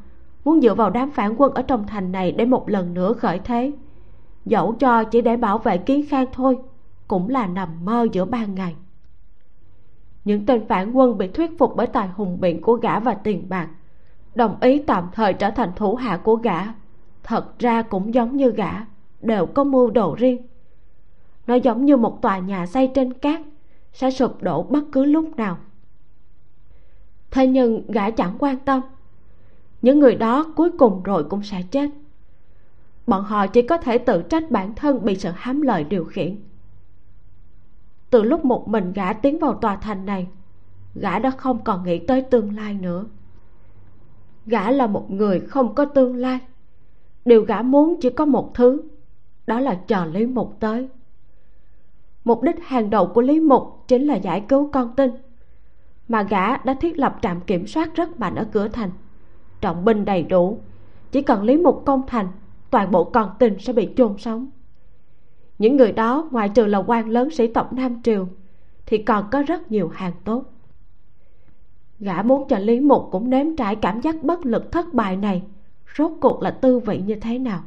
[0.47, 3.39] muốn dựa vào đám phản quân ở trong thành này để một lần nữa khởi
[3.39, 3.71] thế.
[4.45, 6.57] Dẫu cho chỉ để bảo vệ kiến khang thôi,
[7.07, 8.75] cũng là nằm mơ giữa ban ngày.
[10.25, 13.49] Những tên phản quân bị thuyết phục bởi tài hùng biện của gã và tiền
[13.49, 13.69] bạc,
[14.35, 16.59] đồng ý tạm thời trở thành thủ hạ của gã,
[17.23, 18.71] thật ra cũng giống như gã,
[19.21, 20.47] đều có mưu đồ riêng.
[21.47, 23.41] Nó giống như một tòa nhà xây trên cát,
[23.93, 25.57] sẽ sụp đổ bất cứ lúc nào.
[27.31, 28.81] Thế nhưng gã chẳng quan tâm
[29.81, 31.89] những người đó cuối cùng rồi cũng sẽ chết.
[33.07, 36.35] Bọn họ chỉ có thể tự trách bản thân bị sự hám lợi điều khiển.
[38.09, 40.27] Từ lúc một mình gã tiến vào tòa thành này,
[40.95, 43.05] gã đã không còn nghĩ tới tương lai nữa.
[44.45, 46.39] Gã là một người không có tương lai.
[47.25, 48.81] Điều gã muốn chỉ có một thứ,
[49.47, 50.89] đó là chờ lý mục tới.
[52.23, 55.11] Mục đích hàng đầu của lý mục chính là giải cứu con tin,
[56.07, 58.91] mà gã đã thiết lập trạm kiểm soát rất mạnh ở cửa thành
[59.61, 60.59] trọng binh đầy đủ.
[61.11, 62.27] Chỉ cần lý mục công thành,
[62.69, 64.47] toàn bộ con tin sẽ bị chôn sống.
[65.59, 68.27] Những người đó ngoại trừ là quan lớn sĩ tộc nam triều,
[68.85, 70.43] thì còn có rất nhiều hàng tốt.
[71.99, 75.43] Gã muốn cho lý mục cũng nếm trải cảm giác bất lực thất bại này,
[75.97, 77.63] rốt cuộc là tư vị như thế nào?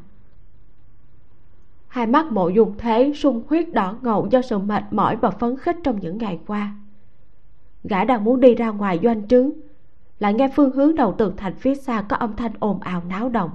[1.89, 5.57] Hai mắt mộ dung thế sung huyết đỏ ngầu do sự mệt mỏi và phấn
[5.57, 6.75] khích trong những ngày qua.
[7.85, 9.51] Gã đang muốn đi ra ngoài doanh trướng
[10.21, 13.29] lại nghe phương hướng đầu tường thành phía xa có âm thanh ồn ào náo
[13.29, 13.51] động.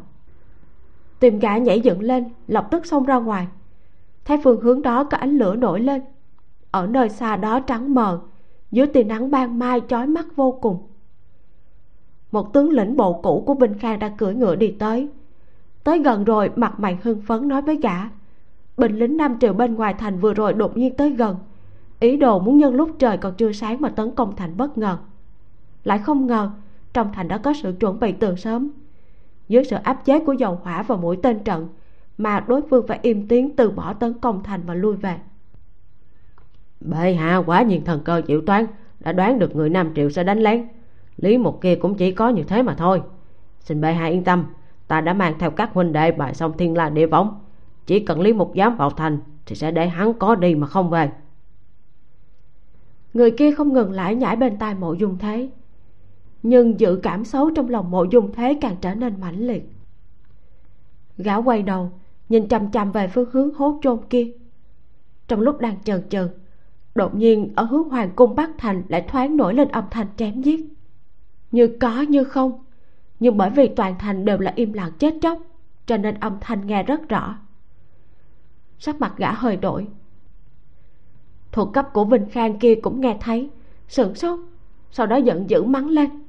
[1.19, 3.47] Tìm gã nhảy dựng lên, lập tức xông ra ngoài.
[4.25, 6.01] Thấy phương hướng đó có ánh lửa nổi lên,
[6.71, 8.19] ở nơi xa đó trắng mờ,
[8.71, 10.77] dưới tia nắng ban mai chói mắt vô cùng.
[12.31, 15.09] Một tướng lĩnh bộ cũ của binh khang đã cưỡi ngựa đi tới.
[15.83, 18.09] Tới gần rồi, mặt mày hưng phấn nói với gã,
[18.77, 21.37] binh lính nam triều bên ngoài thành vừa rồi đột nhiên tới gần.
[21.99, 24.97] Ý đồ muốn nhân lúc trời còn chưa sáng mà tấn công thành bất ngờ
[25.85, 26.51] lại không ngờ
[26.93, 28.71] trong thành đã có sự chuẩn bị từ sớm.
[29.47, 31.67] Dưới sự áp chế của dầu hỏa và mũi tên trận
[32.17, 35.15] mà đối phương phải im tiếng từ bỏ tấn công thành và lui về.
[36.81, 38.65] Bệ hạ quá nhiên thần cơ chịu toán
[38.99, 40.67] đã đoán được người nam triệu sẽ đánh lén.
[41.17, 43.01] Lý một kia cũng chỉ có như thế mà thôi.
[43.59, 44.45] Xin bệ hạ yên tâm
[44.87, 47.39] ta đã mang theo các huynh đệ bài xong thiên la địa võng.
[47.85, 50.89] Chỉ cần lý một dám vào thành thì sẽ để hắn có đi mà không
[50.89, 51.11] về.
[53.13, 55.49] Người kia không ngừng lại nhảy bên tai mộ dung thế
[56.47, 59.69] nhưng dự cảm xấu trong lòng mộ dung thế càng trở nên mãnh liệt.
[61.17, 61.91] Gã quay đầu,
[62.29, 64.31] nhìn chằm chằm về phương hướng hố chôn kia.
[65.27, 66.29] Trong lúc đang chần chừ,
[66.95, 70.41] đột nhiên ở hướng hoàng cung bắc thành lại thoáng nổi lên âm thanh chém
[70.41, 70.65] giết.
[71.51, 72.63] Như có như không,
[73.19, 75.39] nhưng bởi vì toàn thành đều là im lặng chết chóc,
[75.85, 77.37] cho nên âm thanh nghe rất rõ.
[78.79, 79.87] Sắc mặt gã hơi đổi.
[81.51, 83.49] Thuộc cấp của vinh khang kia cũng nghe thấy,
[83.87, 84.39] sửng sốt,
[84.91, 86.24] sau đó giận dữ mắng lên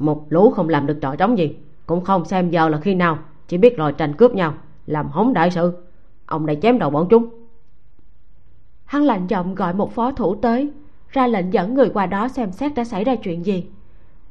[0.00, 3.18] một lũ không làm được trò trống gì, cũng không xem giờ là khi nào,
[3.48, 4.54] chỉ biết lòi tranh cướp nhau,
[4.86, 5.72] làm hống đại sự.
[6.26, 7.28] Ông đây chém đầu bọn chúng.
[8.84, 10.70] Hắn lạnh giọng gọi một phó thủ tới,
[11.08, 13.66] ra lệnh dẫn người qua đó xem xét đã xảy ra chuyện gì,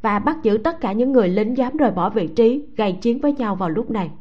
[0.01, 3.19] và bắt giữ tất cả những người lính dám rời bỏ vị trí, gây chiến
[3.19, 4.11] với nhau vào lúc này.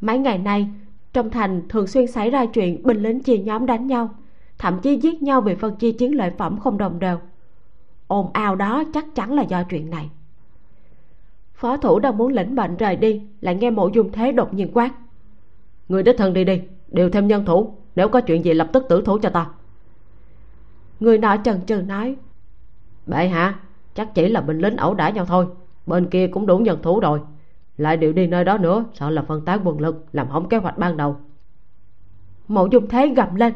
[0.00, 0.68] Mấy ngày nay,
[1.12, 4.08] trong thành thường xuyên xảy ra chuyện binh lính chia nhóm đánh nhau,
[4.58, 7.18] thậm chí giết nhau vì phân chia chiến lợi phẩm không đồng đều.
[8.06, 10.10] Ồn ào đó chắc chắn là do chuyện này
[11.64, 14.70] phó thủ đang muốn lĩnh mệnh rời đi, lại nghe mộ dung thế đột nhiên
[14.74, 14.90] quát.
[15.88, 18.86] Người đích thân đi đi điều thêm nhân thủ, nếu có chuyện gì lập tức
[18.88, 19.50] tử thủ cho ta.
[21.00, 22.16] Người nọ chần chừ nói,
[23.06, 23.60] bệ hạ,
[23.94, 25.46] chắc chỉ là binh lính ẩu đả nhau thôi,
[25.86, 27.20] bên kia cũng đủ nhân thủ rồi.
[27.76, 30.56] Lại điều đi nơi đó nữa, sợ là phân tán quân lực, làm hỏng kế
[30.56, 31.16] hoạch ban đầu.
[32.48, 33.52] Mộ dung thế gầm lên,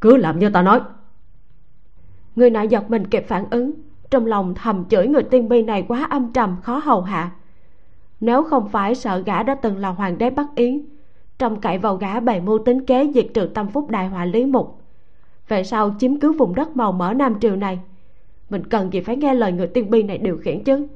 [0.00, 0.80] cứ làm như ta nói.
[2.36, 3.72] Người nọ giật mình kịp phản ứng
[4.10, 7.30] trong lòng thầm chửi người tiên bi này quá âm trầm, khó hầu hạ.
[8.20, 10.80] Nếu không phải sợ gã đã từng là hoàng đế bắc yến,
[11.38, 14.46] trông cậy vào gã bày mưu tính kế diệt trừ tâm phúc đại họa lý
[14.46, 14.82] mục,
[15.48, 17.78] về sau chiếm cứ vùng đất màu mỡ nam triều này,
[18.50, 20.86] mình cần gì phải nghe lời người tiên bi này điều khiển chứ?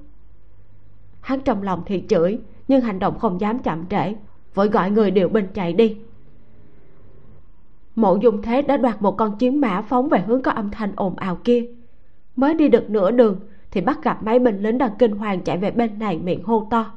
[1.21, 2.39] Hắn trong lòng thì chửi,
[2.69, 4.15] nhưng hành động không dám chậm trễ,
[4.55, 5.97] vội gọi người điều binh chạy đi.
[7.97, 10.93] Mộ dung thế đã đoạt một con chiến mã phóng về hướng có âm thanh
[10.97, 11.67] ồn ào kia
[12.37, 13.41] mới đi được nửa đường,
[13.71, 16.67] thì bắt gặp mấy binh lính đang kinh hoàng chạy về bên này miệng hô
[16.71, 16.93] to.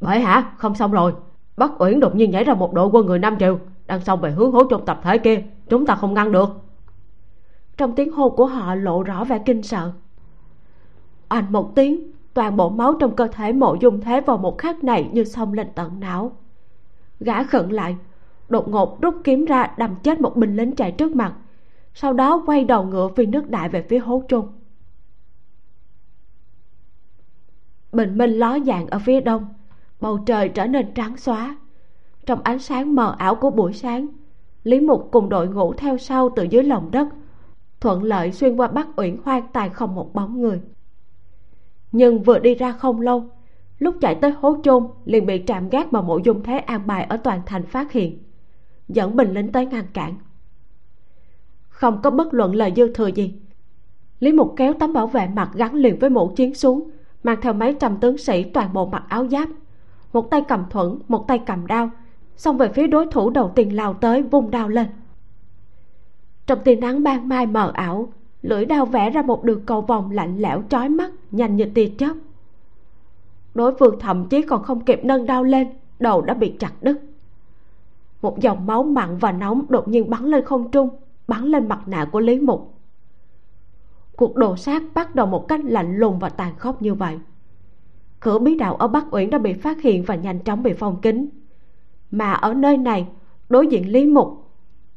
[0.00, 0.52] Bởi hả?
[0.56, 1.14] Không xong rồi.
[1.56, 4.30] Bắc uyển đột nhiên nhảy ra một đội quân người nam triều, đang xông về
[4.30, 5.42] hướng hố trong tập thể kia.
[5.68, 6.48] Chúng ta không ngăn được.
[7.76, 9.92] Trong tiếng hô của họ lộ rõ vẻ kinh sợ.
[11.30, 14.84] Oanh một tiếng, toàn bộ máu trong cơ thể mộ dung thế vào một khắc
[14.84, 16.32] này như xông lên tận não.
[17.20, 17.96] Gã khẩn lại,
[18.48, 21.34] đột ngột rút kiếm ra, đâm chết một binh lính chạy trước mặt
[21.94, 24.48] sau đó quay đầu ngựa phi nước đại về phía hố trung.
[27.92, 29.46] Bình minh ló dạng ở phía đông,
[30.00, 31.56] bầu trời trở nên trắng xóa.
[32.26, 34.08] Trong ánh sáng mờ ảo của buổi sáng,
[34.64, 37.08] lý mục cùng đội ngũ theo sau từ dưới lòng đất,
[37.80, 40.60] thuận lợi xuyên qua bắc uyển hoang tài không một bóng người.
[41.92, 43.24] Nhưng vừa đi ra không lâu,
[43.78, 47.04] lúc chạy tới hố chôn liền bị trạm gác mà mộ dung thế an bài
[47.04, 48.18] ở toàn thành phát hiện,
[48.88, 50.14] dẫn bình lính tới ngăn cản
[51.80, 53.34] không có bất luận lời dư thừa gì.
[54.20, 56.90] Lý mục kéo tấm bảo vệ mặt gắn liền với mũ chiến xuống,
[57.22, 59.48] mang theo mấy trăm tướng sĩ toàn bộ mặc áo giáp.
[60.12, 61.90] Một tay cầm thuẫn, một tay cầm đao,
[62.36, 64.86] xông về phía đối thủ đầu tiên lao tới vung đao lên.
[66.46, 68.12] Trong tia nắng ban mai mờ ảo,
[68.42, 71.90] lưỡi đao vẽ ra một đường cầu vòng lạnh lẽo chói mắt, nhanh như tia
[71.98, 72.14] chớp.
[73.54, 77.00] Đối phương thậm chí còn không kịp nâng đao lên, đầu đã bị chặt đứt.
[78.22, 80.88] Một dòng máu mặn và nóng đột nhiên bắn lên không trung
[81.30, 82.74] bắn lên mặt nạ của lý mục.
[84.16, 87.18] Cuộc đồ sát bắt đầu một cách lạnh lùng và tàn khốc như vậy.
[88.20, 91.00] Cửa bí đạo ở bắc uyển đã bị phát hiện và nhanh chóng bị phong
[91.00, 91.28] kín.
[92.10, 93.06] Mà ở nơi này,
[93.48, 94.50] đối diện lý mục,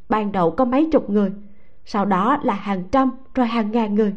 [0.09, 1.31] ban đầu có mấy chục người,
[1.85, 4.13] sau đó là hàng trăm, rồi hàng ngàn người.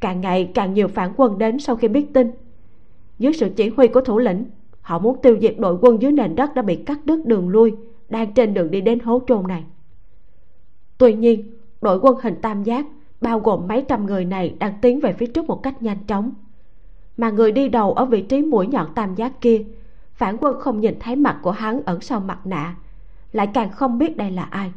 [0.00, 2.30] Càng ngày càng nhiều phản quân đến sau khi biết tin.
[3.18, 4.44] Dưới sự chỉ huy của thủ lĩnh,
[4.80, 7.74] họ muốn tiêu diệt đội quân dưới nền đất đã bị cắt đứt đường lui
[8.08, 9.64] đang trên đường đi đến hố chôn này
[10.98, 12.86] tuy nhiên, đội quân hình tam giác,
[13.20, 16.30] bao gồm mấy trăm người này đang tiến về phía trước một cách nhanh chóng.
[17.16, 19.64] Mà người đi đầu ở vị trí mũi nhọn tam giác kia,
[20.14, 22.76] phản quân không nhìn thấy mặt của hắn ẩn sau mặt nạ,
[23.32, 24.72] lại càng không biết đây là ai.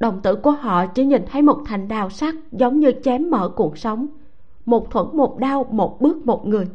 [0.00, 3.48] Đồng tử của họ chỉ nhìn thấy một thành đào sắt giống như chém mở
[3.48, 4.06] cuộn sóng,
[4.66, 6.68] một thuẫn, một đao, một bước, một người.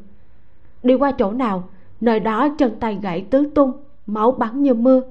[0.84, 1.70] Đi qua chỗ nào,
[2.02, 3.72] nơi đó chân tay gãy tứ tung,
[4.06, 5.02] máu bắn như mưa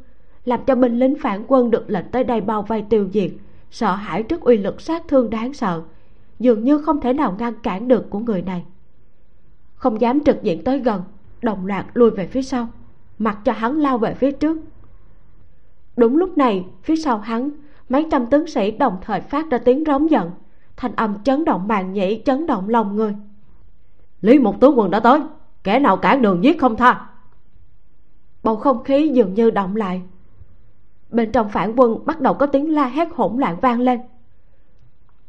[0.49, 3.31] làm cho binh lính phản quân được lệnh tới đây bao vây tiêu diệt.
[3.71, 5.83] Sợ hãi trước uy lực sát thương đáng sợ.
[6.39, 8.65] Dường như không thể nào ngăn cản được của người này.
[9.75, 11.03] Không dám trực diện tới gần
[11.43, 12.69] đồng loạt lui về phía sau
[13.19, 14.59] mặc cho hắn lao về phía trước.
[15.97, 17.51] Đúng lúc này phía sau hắn
[17.89, 20.31] mấy trăm tướng sĩ đồng thời phát ra tiếng rống giận
[20.77, 23.15] thanh âm chấn động màng nhĩ chấn động lòng người.
[24.21, 25.21] Lý một tướng quân đã tới
[25.65, 27.07] kẻ nào cản đường giết không tha?
[28.43, 30.03] Bầu không khí dường như động lại
[31.11, 34.01] bên trong phản quân bắt đầu có tiếng la hét hỗn loạn vang lên.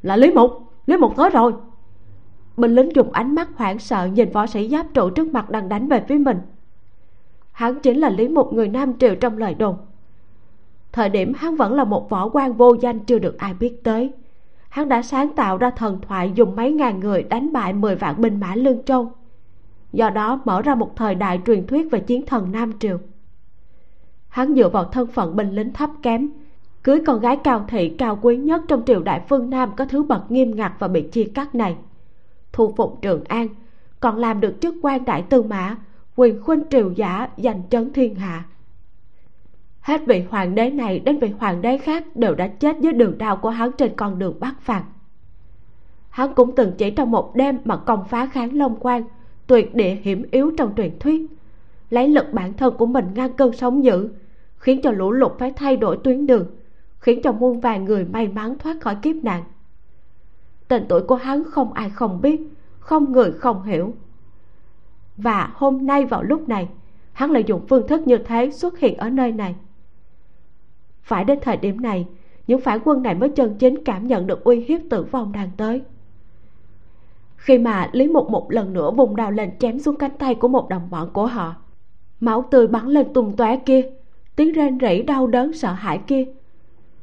[0.01, 0.51] Là lý mục
[0.85, 1.53] lý mục tới rồi.
[2.57, 5.69] Binh lính dùng ánh mắt hoảng sợ nhìn võ sĩ giáp trụ trước mặt đang
[5.69, 6.38] đánh về phía mình.
[7.51, 9.77] Hắn chính là lý mục, người nam triều trong lời đồn.
[10.91, 14.14] Thời điểm hắn vẫn là một võ quan vô danh chưa được ai biết tới,
[14.69, 18.22] hắn đã sáng tạo ra thần thoại dùng mấy ngàn người đánh bại mười vạn
[18.22, 19.11] binh mã lương châu.
[19.93, 22.97] Do đó mở ra một thời đại truyền thuyết về chiến thần nam triều
[24.30, 26.30] hắn dựa vào thân phận binh lính thấp kém,
[26.84, 30.03] cưới con gái cao thị cao quý nhất trong triều đại phương nam có thứ
[30.03, 31.76] bậc nghiêm ngặt và bị chia cắt này.
[32.51, 33.47] Thu phục trường an,
[33.99, 35.76] còn làm được chức quan đại tư mã,
[36.15, 38.43] quyền khuynh triều giả giành chấn thiên hạ.
[39.81, 43.18] Hết vị hoàng đế này đến vị hoàng đế khác đều đã chết dưới đường
[43.18, 44.84] đao của hắn trên con đường bắc phạt
[46.10, 49.03] hắn cũng từng chỉ trong một đêm mà công phá kháng long quan,
[49.47, 51.22] tuyệt địa hiểm yếu trong truyền thuyết
[51.90, 54.10] lấy lực bản thân của mình ngăn cơn sóng dữ,
[54.56, 56.45] khiến cho lũ lụt phải thay đổi tuyến đường,
[56.99, 59.44] khiến cho muôn vàng người may mắn thoát khỏi kiếp nạn.
[60.68, 62.41] Tên tuổi của hắn không ai không biết,
[62.80, 63.94] không người không hiểu.
[65.18, 66.70] Và hôm nay vào lúc này,
[67.14, 69.56] hắn lại dùng phương thức như thế xuất hiện ở nơi này.
[71.02, 72.07] Phải đến thời điểm này,
[72.48, 75.49] những phản quân này mới chân chính cảm nhận được uy hiếp tử vong đang
[75.57, 75.82] tới.
[77.36, 80.48] Khi mà lý mục một lần nữa vùng đào lên chém xuống cánh tay của
[80.48, 81.56] một đồng bọn của họ
[82.20, 83.90] máu tươi bắn lên tung tóe kia
[84.36, 86.26] tiếng rên rỉ đau đớn sợ hãi kia.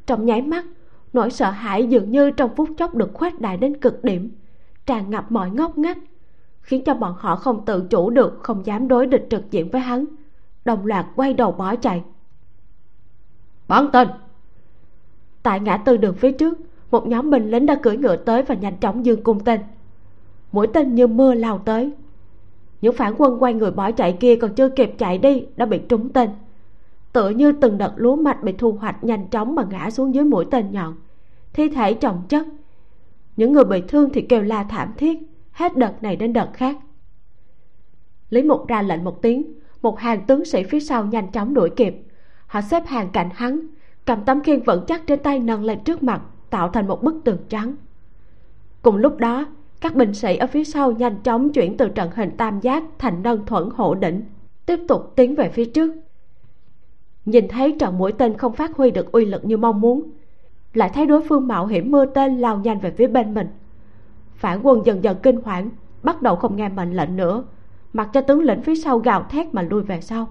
[0.06, 0.64] Trong nháy mắt
[1.12, 4.30] nỗi sợ hãi dường như trong phút chốc được khuếch đại đến cực điểm
[4.86, 5.98] tràn ngập mọi ngóc ngách
[6.66, 9.80] khiến cho bọn họ không tự chủ được không dám đối địch trực diện với
[9.80, 10.04] hắn.
[10.64, 12.02] Đồng loạt quay đầu bỏ chạy.
[13.68, 14.08] Bắn tên!
[15.42, 16.58] Tại ngã tư đường phía trước
[16.90, 19.60] một nhóm binh lính đã cưỡi ngựa tới và nhanh chóng dương cung tên.
[20.52, 21.92] Mũi tên như mưa lao tới
[22.80, 25.80] những phản quân quay người bỏ chạy kia còn chưa kịp chạy đi, đã bị
[25.88, 26.30] trúng tên.
[27.12, 30.24] Tựa như từng đợt lúa mạch bị thu hoạch nhanh chóng mà ngã xuống dưới
[30.24, 30.94] mũi tên nhọn.
[31.52, 32.46] Thi thể chồng chất.
[33.36, 35.18] Những người bị thương thì kêu la thảm thiết,
[35.52, 36.76] hết đợt này đến đợt khác.
[38.30, 41.70] Lý mục ra lệnh một tiếng, một hàng tướng sĩ phía sau nhanh chóng đuổi
[41.70, 42.02] kịp.
[42.46, 43.60] Họ xếp hàng cạnh hắn,
[44.04, 47.14] cầm tấm khiên vững chắc trên tay nâng lên trước mặt, tạo thành một bức
[47.24, 47.76] tường trắng.
[48.82, 49.46] Cùng lúc đó
[49.80, 53.22] các binh sĩ ở phía sau nhanh chóng chuyển từ trận hình tam giác thành
[53.22, 54.22] nâng thuẫn hộ đỉnh,
[54.66, 55.94] tiếp tục tiến về phía trước.
[57.24, 60.10] Nhìn thấy trận mũi tên không phát huy được uy lực như mong muốn,
[60.74, 63.48] lại thấy đối phương mạo hiểm mưa tên lao nhanh về phía bên mình.
[64.34, 65.70] Phản quân dần dần kinh hoảng,
[66.02, 67.44] bắt đầu không nghe mệnh lệnh nữa,
[67.92, 70.28] mặc cho tướng lĩnh phía sau gào thét mà lui về sau.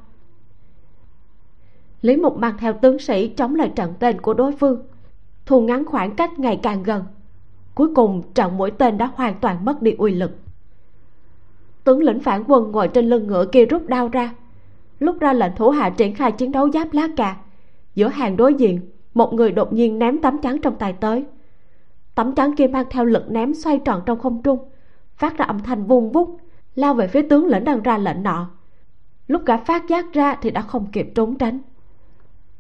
[2.01, 4.84] Lý mục mang theo tướng sĩ chống lại trận tên của đối phương
[5.45, 7.03] thu ngắn khoảng cách ngày càng gần
[7.76, 10.31] cuối cùng, trận mũi tên đã hoàn toàn mất đi uy lực.
[11.84, 14.35] Tướng lĩnh phản quân ngồi trên lưng ngựa kia rút đao ra.
[14.99, 17.38] Lúc ra lệnh thủ hạ triển khai chiến đấu giáp lá cà.
[17.95, 18.80] Giữa hàng đối diện,
[19.14, 21.26] một người đột nhiên ném tấm chắn trong tay tới.
[22.15, 24.60] Tấm chắn kia mang theo lực ném xoay tròn trong không trung,
[25.15, 26.38] phát ra âm thanh vung vút,
[26.76, 28.49] lao về phía tướng lĩnh đang ra lệnh nọ.
[29.27, 31.60] Lúc gã phát giác ra thì đã không kịp trốn tránh.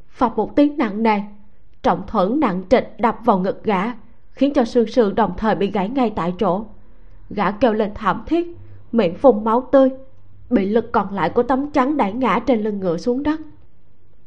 [0.09, 1.21] Phập một tiếng nặng nề,
[1.83, 3.81] trọng thuẫn nặng trịch đập vào ngực gã
[4.35, 6.65] khiến cho sương sương đồng thời bị gãy ngay tại chỗ.
[7.29, 8.57] Gã kêu lên thảm thiết,
[8.91, 9.89] miệng phun máu tươi,
[10.49, 13.39] bị lực còn lại của tấm chắn đẩy ngã trên lưng ngựa xuống đất.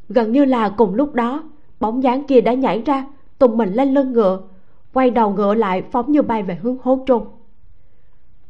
[0.09, 1.43] Gần như là cùng lúc đó,
[1.79, 3.05] bóng dáng kia đã nhảy ra,
[3.37, 4.41] tùng mình lên lưng ngựa,
[4.93, 7.25] quay đầu ngựa lại phóng như bay về hướng hố trung.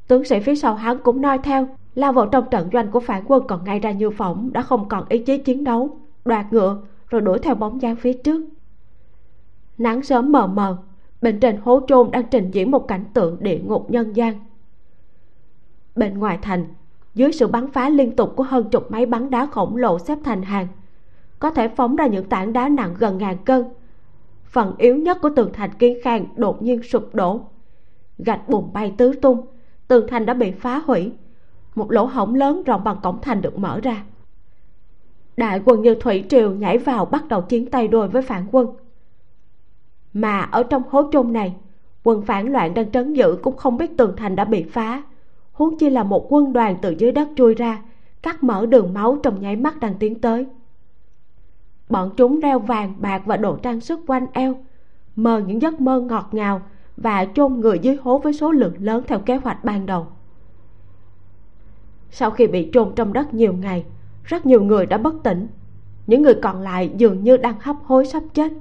[0.07, 3.23] Tướng sĩ phía sau hắn cũng noi theo lao vào trong trận doanh của phản
[3.27, 6.81] quân còn ngay ra như phỏng, đã không còn ý chí chiến đấu, đoạt ngựa,
[7.09, 8.41] rồi đuổi theo bóng dáng phía trước.
[9.77, 10.77] Nắng sớm mờ mờ
[11.21, 14.33] bên trên hố trôn đang trình diễn một cảnh tượng địa ngục nhân gian.
[15.95, 16.65] Bên ngoài thành,
[17.13, 20.17] dưới sự bắn phá liên tục của hơn chục máy bắn đá khổng lồ xếp
[20.23, 20.67] thành hàng,
[21.39, 23.63] có thể phóng ra những tảng đá nặng gần ngàn cân.
[24.45, 27.41] Phần yếu nhất của tường thành kiên khang đột nhiên sụp đổ.
[28.17, 29.45] Gạch bùn bay tứ tung,
[29.87, 31.11] tường thành đã bị phá hủy.
[31.75, 34.03] Một lỗ hổng lớn rộng bằng cổng thành được mở ra.
[35.37, 38.67] Đại quân như thủy triều nhảy vào bắt đầu chiến tay đôi với phản quân
[40.13, 41.55] mà ở trong hố chôn này,
[42.03, 45.03] quân phản loạn đang trấn giữ cũng không biết tường thành đã bị phá.
[45.51, 47.81] Huống chi là một quân đoàn từ dưới đất chui ra,
[48.21, 50.45] cắt mở đường máu trong nháy mắt đang tiến tới.
[51.89, 54.55] Bọn chúng đeo vàng bạc và đồ trang sức quanh eo
[55.15, 56.61] mơ những giấc mơ ngọt ngào
[56.97, 60.07] và chôn người dưới hố với số lượng lớn theo kế hoạch ban đầu.
[62.11, 63.85] Sau khi bị chôn trong đất nhiều ngày,
[64.23, 65.47] rất nhiều người đã bất tỉnh.
[66.07, 68.51] Những người còn lại dường như đang hấp hối sắp chết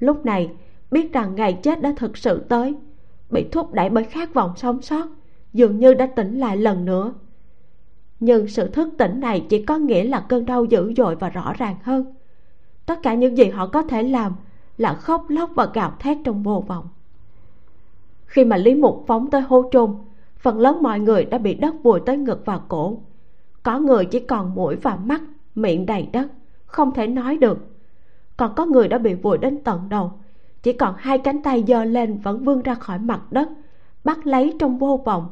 [0.00, 0.50] lúc này,
[0.90, 2.74] biết rằng ngày chết đã thực sự tới.
[3.30, 5.06] Bị thúc đẩy bởi khát vọng sống sót,
[5.52, 7.12] dường như đã tỉnh lại lần nữa.
[8.20, 11.52] Nhưng sự thức tỉnh này chỉ có nghĩa là cơn đau dữ dội và rõ
[11.58, 12.14] ràng hơn.
[12.86, 14.32] Tất cả những gì họ có thể làm
[14.76, 16.88] là khóc lóc và gào thét trong vô vọng.
[18.26, 19.96] Khi mà lý mục phóng tới hố trôn
[20.38, 22.98] phần lớn mọi người đã bị đất vùi tới ngực và cổ.
[23.62, 25.22] Có người chỉ còn mũi và mắt,
[25.54, 26.28] miệng đầy đất,
[26.66, 27.58] không thể nói được
[28.38, 30.12] còn có người đã bị vùi đến tận đầu.
[30.62, 33.48] Chỉ còn hai cánh tay giơ lên vẫn vươn ra khỏi mặt đất
[34.04, 35.28] bắt lấy trong vô vọng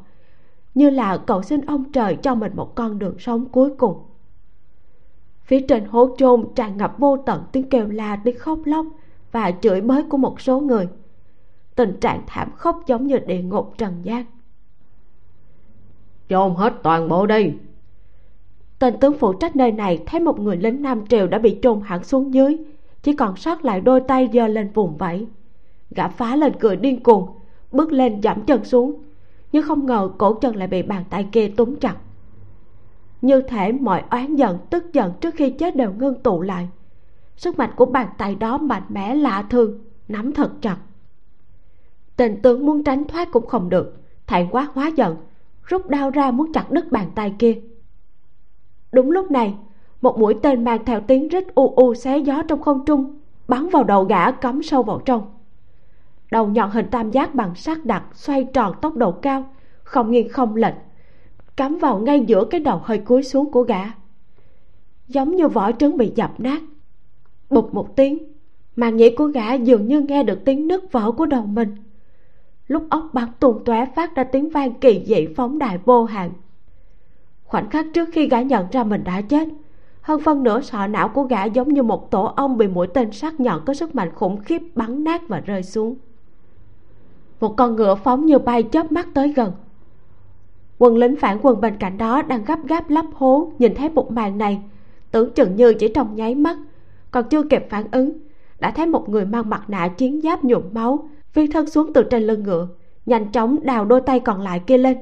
[0.74, 4.02] như là cậu xin ông trời cho mình một con đường sống cuối cùng.
[5.42, 8.86] Phía trên hố chôn tràn ngập vô tận tiếng kêu la tiếng khóc lóc
[9.32, 10.88] và chửi bới của một số người.
[11.74, 14.24] Tình trạng thảm khốc giống như địa ngục trần gian.
[16.28, 17.52] Chôn hết toàn bộ đi.
[18.78, 21.80] Tên tướng phụ trách nơi này thấy một người lính nam triều đã bị chôn
[21.84, 22.56] hẳn xuống dưới
[23.06, 25.26] chỉ còn sót lại đôi tay giơ lên vùng vẫy.
[25.90, 27.28] Gã phá lên cười điên cuồng,
[27.72, 29.02] bước lên giảm chân xuống.
[29.52, 31.96] Nhưng không ngờ cổ chân lại bị bàn tay kia túm chặt.
[33.22, 36.68] Như thể mọi oán giận, tức giận trước khi chết đều ngưng tụ lại.
[37.36, 39.78] Sức mạnh của bàn tay đó mạnh mẽ lạ thường,
[40.08, 40.76] nắm thật chặt.
[42.16, 45.16] Tên tướng muốn tránh thoát cũng không được thẹn quá hóa giận,
[45.62, 47.60] rút đao ra muốn chặt đứt bàn tay kia.
[48.92, 49.54] Đúng lúc này
[50.00, 53.18] một mũi tên mang theo tiếng rít u u xé gió trong không trung,
[53.48, 55.22] bắn vào đầu gã cắm sâu vào trong.
[56.30, 59.48] Đầu nhọn hình tam giác bằng sắt đặc xoay tròn tốc độ cao,
[59.82, 60.74] không nghiêng không lệch,
[61.56, 63.82] cắm vào ngay giữa cái đầu hơi cúi xuống của gã.
[65.08, 66.62] Giống như vỏ trứng bị dập nát.
[67.50, 68.18] Bụp một tiếng
[68.76, 71.76] màn nhĩ của gã dường như nghe được tiếng nứt vỡ của đầu mình.
[72.66, 76.30] Lúc ốc bắn tung tóe phát ra tiếng vang kỳ dị phóng đại vô hạn.
[77.44, 79.48] Khoảnh khắc trước khi gã nhận ra mình đã chết
[80.06, 83.12] hơn phân nửa sọ não của gã giống như một tổ ong bị mũi tên
[83.12, 85.94] sắc nhọn có sức mạnh khủng khiếp bắn nát và rơi xuống.
[87.40, 89.52] Một con ngựa phóng như bay chớp mắt tới gần.
[90.78, 94.10] Quân lính phản quân bên cạnh đó đang gấp gáp lắp hố, nhìn thấy một
[94.12, 94.60] màn này.
[95.10, 96.58] Tưởng chừng như chỉ trong nháy mắt,
[97.10, 98.12] còn chưa kịp phản ứng,
[98.58, 102.02] đã thấy một người mang mặt nạ chiến giáp nhuộm máu phi thân xuống từ
[102.02, 102.68] trên lưng ngựa,
[103.06, 104.96] nhanh chóng đào đôi tay còn lại kia lên.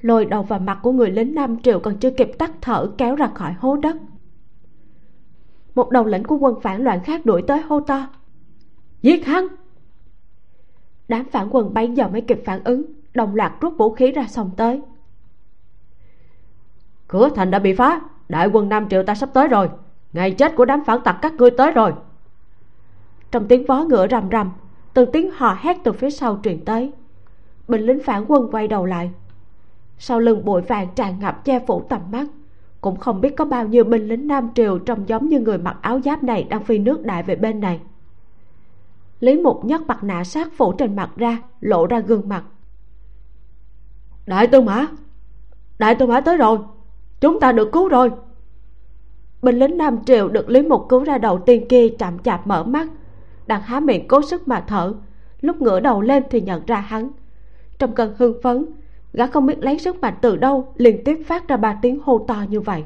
[0.00, 3.14] Lôi đầu vào mặt của người lính nam triệu còn chưa kịp tắt thở kéo
[3.14, 3.96] ra khỏi hố đất
[5.74, 8.06] một đầu lĩnh của quân phản loạn khác đuổi tới hô to.
[9.02, 9.46] Giết hắn!
[11.08, 12.82] Đám phản quân bấy giờ mới kịp phản ứng,
[13.14, 14.80] đồng loạt rút vũ khí ra xông tới.
[17.08, 19.70] Cửa thành đã bị phá, đại quân nam triệu ta sắp tới rồi.
[20.12, 21.92] Ngày chết của đám phản tặc các ngươi tới rồi.
[23.30, 24.50] Trong tiếng vó ngựa rầm rầm,
[24.94, 26.92] từng tiếng hò hét từ phía sau truyền tới.
[27.68, 29.10] Binh lính phản quân quay đầu lại.
[29.98, 32.26] Sau lưng bụi vàng tràn ngập che phủ tầm mắt
[32.80, 35.76] cũng không biết có bao nhiêu binh lính nam triều trông giống như người mặc
[35.80, 37.80] áo giáp này đang phi nước đại về bên này.
[39.20, 42.44] Lý mục nhấc mặt nạ sát phủ trên mặt ra lộ ra gương mặt.
[44.26, 44.86] Đại tư mã
[45.78, 46.58] đại tư mã tới rồi
[47.20, 48.10] chúng ta được cứu rồi.
[49.42, 52.64] Binh lính nam triều được lý mục cứu ra đầu tiên kia chậm chạp mở
[52.64, 52.88] mắt
[53.46, 54.94] đang há miệng cố sức mà thở.
[55.40, 57.10] Lúc ngửa đầu lên thì nhận ra hắn.
[57.78, 58.66] Trong cơn hưng phấn
[59.18, 62.18] gã không biết lấy sức mạnh từ đâu, liên tiếp phát ra ba tiếng hô
[62.28, 62.84] to như vậy.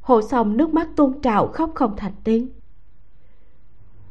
[0.00, 2.48] Hồ xong, nước mắt tuôn trào, khóc không thành tiếng.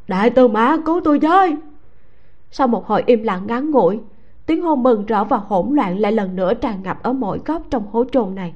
[0.08, 1.56] Đại tư mã, cứu tôi với!
[2.52, 4.00] Sau một hồi im lặng ngắn ngủi,
[4.46, 7.62] tiếng hô mừng rỡ và hỗn loạn lại lần nữa tràn ngập ở mọi góc
[7.70, 8.54] trong hố trồn này.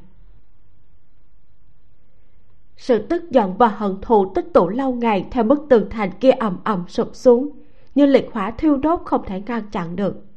[2.78, 6.32] Sự tức giận và hận thù tích tụ lâu ngày theo bức tường thành kia
[6.32, 7.50] ầm ầm sụp xuống,
[7.96, 10.31] như liệt hỏa thiêu đốt không thể ngăn chặn được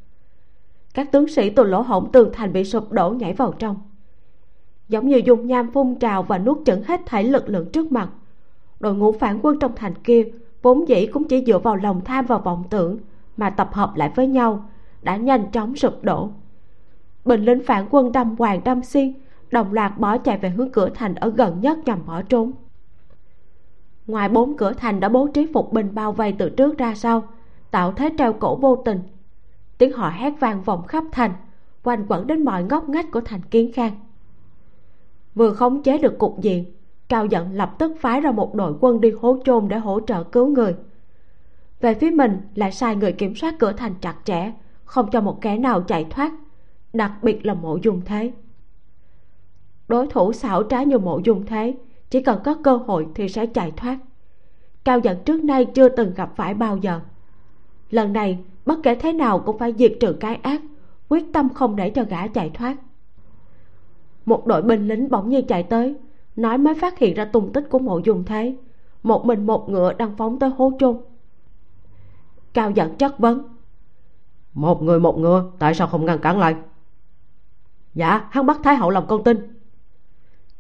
[0.94, 3.76] các tướng sĩ từ lỗ hổng tường thành bị sụp đổ nhảy vào trong.
[4.88, 8.08] Giống như dung nham phun trào và nuốt chửng hết thảy lực lượng trước mặt,
[8.80, 10.24] đội ngũ phản quân trong thành kia
[10.62, 12.98] vốn dĩ cũng chỉ dựa vào lòng tham và vọng tưởng
[13.36, 14.68] mà tập hợp lại với nhau,
[15.02, 16.30] đã nhanh chóng sụp đổ.
[17.24, 19.14] Bình lính phản quân đâm hoàng đâm xiên,
[19.50, 22.52] đồng loạt bỏ chạy về hướng cửa thành ở gần nhất nhằm bỏ trốn.
[24.06, 27.22] Ngoài bốn cửa thành đã bố trí phục binh bao vây từ trước ra sau,
[27.70, 29.00] tạo thế treo cổ vô tình
[29.78, 31.32] tiếng họ hét vang vọng khắp thành,
[31.82, 33.92] quanh quẩn đến mọi ngóc ngách của thành kiến khang.
[35.34, 36.64] Vừa khống chế được cục diện,
[37.08, 40.24] cao giận lập tức phái ra một đội quân đi hố chôn để hỗ trợ
[40.24, 40.74] cứu người.
[41.80, 44.52] Về phía mình lại sai người kiểm soát cửa thành chặt chẽ,
[44.84, 46.32] không cho một kẻ nào chạy thoát,
[46.92, 48.32] đặc biệt là mộ dung thế.
[49.88, 51.74] Đối thủ xảo trá như mộ dung thế,
[52.10, 53.98] chỉ cần có cơ hội thì sẽ chạy thoát.
[54.84, 57.00] Cao giận trước nay chưa từng gặp phải bao giờ.
[57.90, 60.60] Lần này bất kể thế nào cũng phải diệt trừ cái ác
[61.08, 62.76] quyết tâm không để cho gã chạy thoát.
[64.26, 65.96] Một đội binh lính bỗng nhiên chạy tới
[66.36, 68.56] nói mới phát hiện ra tung tích của mộ dung thế.
[69.02, 71.00] Một mình một ngựa đang phóng tới hố chôn.
[72.52, 73.56] Cao giận chất vấn.
[74.54, 76.56] Một người một ngựa tại sao không ngăn cản lại?
[77.94, 79.60] Dạ hắn bắt thái hậu làm con tin.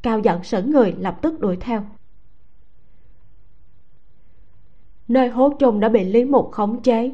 [0.02, 1.84] Cao giận sững người lập tức đuổi theo.
[5.08, 7.12] Nơi hố chôn đã bị lý mục khống chế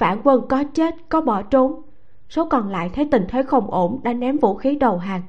[0.00, 1.82] phản quân có chết, có bỏ trốn.
[2.28, 5.22] Số còn lại thấy tình thế không ổn đã ném vũ khí đầu hàng.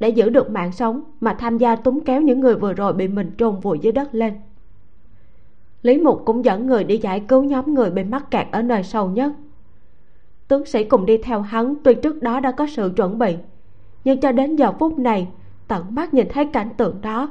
[0.00, 3.08] Để giữ được mạng sống mà tham gia túng kéo những người vừa rồi bị
[3.08, 4.34] mình trôn vùi dưới đất lên.
[5.82, 8.82] Lý mục cũng dẫn người đi giải cứu nhóm người bị mắc kẹt ở nơi
[8.82, 9.32] sâu nhất.
[10.48, 13.36] Tướng sĩ cùng đi theo hắn tuy trước đó đã có sự chuẩn bị,
[14.04, 15.28] nhưng cho đến giờ phút này,
[15.68, 17.28] tận mắt nhìn thấy cảnh tượng đó,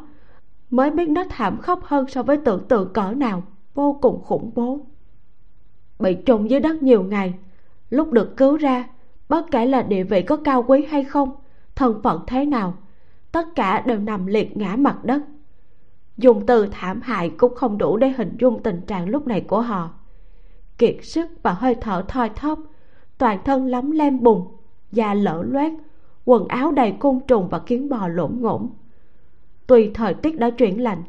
[0.70, 3.44] mới biết nó thảm khốc hơn so với tưởng tượng cỡ nào,
[3.74, 4.80] vô cùng khủng bố
[6.00, 7.34] bị trùng dưới đất nhiều ngày.
[7.90, 8.88] Lúc được cứu ra,
[9.30, 11.30] bất kể là địa vị có cao quý hay không,
[11.76, 12.74] thân phận thế nào,
[13.32, 15.22] tất cả đều nằm liệt ngã mặt đất.
[16.18, 19.62] Dùng từ thảm hại cũng không đủ để hình dung tình trạng lúc này của
[19.62, 19.90] họ.
[20.78, 22.60] Kiệt sức và hơi thở thoi thóp,
[23.18, 24.48] toàn thân lấm lem bùn,
[24.92, 25.74] da lở loét,
[26.26, 28.70] quần áo đầy côn trùng và kiến bò lổn ngổn
[29.68, 31.04] tuy thời tiết đã chuyển lạnh,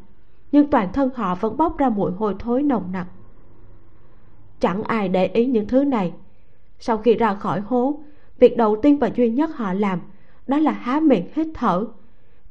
[0.53, 3.07] nhưng toàn thân họ vẫn bốc ra mùi hôi thối nồng nặc
[4.61, 6.13] chẳng ai để ý những thứ này.
[6.79, 8.01] Sau khi ra khỏi hố,
[8.39, 10.01] việc đầu tiên và duy nhất họ làm,
[10.47, 11.87] đó là há miệng hít thở.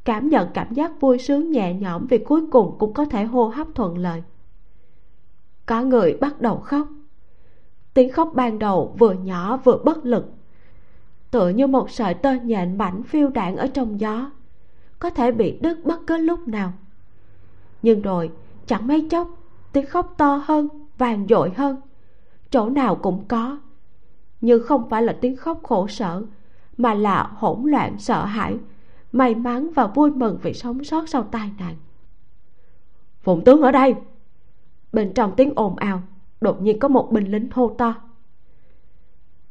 [0.04, 3.48] Cảm nhận cảm giác vui sướng nhẹ nhõm vì cuối cùng cũng có thể hô
[3.48, 4.24] hấp thuận lợi.
[5.66, 6.88] Có người bắt đầu khóc.
[7.94, 10.34] Tiếng khóc ban đầu vừa nhỏ vừa bất lực.
[11.32, 14.32] Tựa như một sợi tơ nhện mảnh phiêu đạn ở trong gió.
[15.00, 16.74] Có thể bị đứt bất cứ lúc nào.
[17.82, 18.32] Nhưng rồi,
[18.66, 19.28] chẳng mấy chốc,
[19.72, 20.68] tiếng khóc to hơn
[20.98, 21.82] vàng dội hơn
[22.50, 23.60] chỗ nào cũng có.
[24.42, 26.24] Nhưng không phải là tiếng khóc khổ sở,
[26.78, 28.58] mà là hỗn loạn sợ hãi,
[29.12, 31.76] may mắn và vui mừng vì sống sót sau tai nạn.
[33.22, 33.96] Phụng tướng ở đây.
[34.94, 36.02] Bên trong tiếng ồn ào,
[36.42, 37.96] đột nhiên có một binh lính hô to.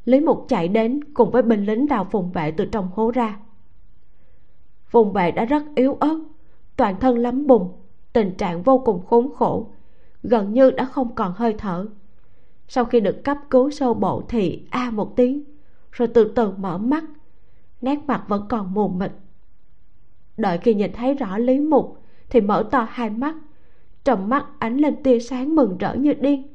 [0.05, 3.39] Lý mục chạy đến cùng với binh lính đào phùng vệ từ trong hố ra.
[4.87, 6.19] Phùng vệ đã rất yếu ớt,
[6.75, 7.71] toàn thân lắm bùn
[8.13, 9.67] tình trạng vô cùng khốn khổ,
[10.23, 11.85] gần như đã không còn hơi thở
[12.67, 15.43] sau khi được cấp cứu sâu bộ thì a một tiếng,
[15.91, 17.03] rồi từ từ mở mắt,
[17.81, 19.11] nét mặt vẫn còn mù mịt.
[20.37, 23.35] Đợi khi nhìn thấy rõ lý mục thì mở to hai mắt,
[24.03, 26.53] trong mắt ánh lên tia sáng mừng rỡ như điên.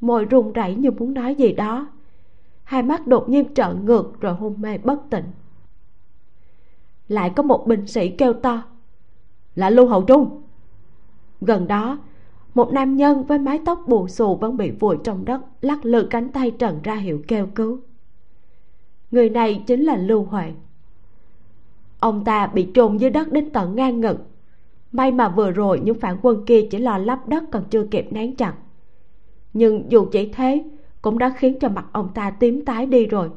[0.00, 1.88] Môi run rẩy như muốn nói gì đó.
[2.64, 5.24] Hai mắt đột nhiên trợn ngược rồi hôn mê bất tỉnh.
[7.08, 8.62] Lại có một binh sĩ kêu to,
[9.54, 10.42] là lưu hậu trung.
[11.40, 11.98] Gần đó
[12.54, 16.06] một nam nhân với mái tóc bù xù vẫn bị vùi trong đất, lắc lư
[16.10, 17.80] cánh tay trần ra hiệu kêu cứu.
[19.10, 20.52] Người này chính là lưu huệ
[22.00, 24.26] ông ta bị chôn dưới đất đến tận ngang ngực.
[24.92, 28.06] May mà vừa rồi những phản quân kia chỉ lo lắp đất còn chưa kịp
[28.10, 28.54] nén chặt.
[29.52, 30.64] Nhưng dù chỉ thế,
[31.02, 33.30] cũng đã khiến cho mặt ông ta tím tái đi rồi.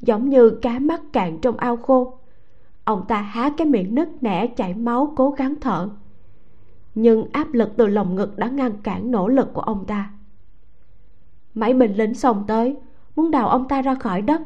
[0.00, 2.18] Giống như cá mắc cạn trong ao khô.
[2.84, 5.88] Ông ta há cái miệng nứt nẻ chảy máu cố gắng thở
[7.02, 10.10] nhưng áp lực từ lồng ngực đã ngăn cản nỗ lực của ông ta.
[11.54, 12.76] Mấy binh lính xông tới,
[13.16, 14.40] muốn đào ông ta ra khỏi đất.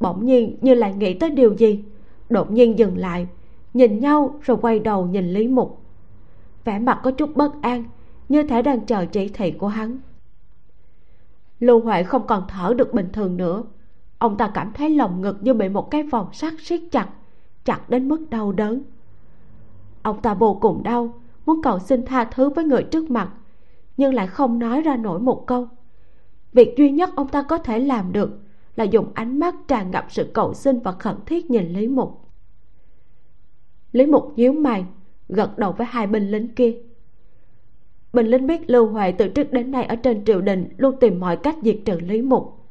[0.00, 1.84] Bỗng nhiên như lại nghĩ tới điều gì,
[2.28, 3.26] đột nhiên dừng lại,
[3.74, 5.80] nhìn nhau rồi quay đầu nhìn lý mục.
[6.64, 7.84] Vẻ mặt có chút bất an,
[8.28, 9.98] như thể đang chờ chỉ thị của hắn.
[11.60, 13.62] Lưu huệ không còn thở được bình thường nữa.
[14.18, 17.08] Ông ta cảm thấy lòng ngực như bị một cái vòng sắt siết chặt
[17.64, 18.82] chặt đến mức đau đớn.
[20.02, 21.12] Ông ta vô cùng đau
[21.48, 23.30] muốn cầu xin tha thứ với người trước mặt,
[23.96, 25.68] nhưng lại không nói ra nổi một câu.
[26.52, 28.30] Việc duy nhất ông ta có thể làm được
[28.76, 32.20] là dùng ánh mắt tràn ngập sự cầu xin và khẩn thiết nhìn lý mục.
[33.92, 34.84] Lý mục nhíu mày,
[35.28, 36.76] gật đầu với hai binh lính kia.
[38.12, 41.20] Bình lính biết lưu huệ từ trước đến nay ở trên triều đình luôn tìm
[41.20, 42.66] mọi cách diệt trừ lý mục,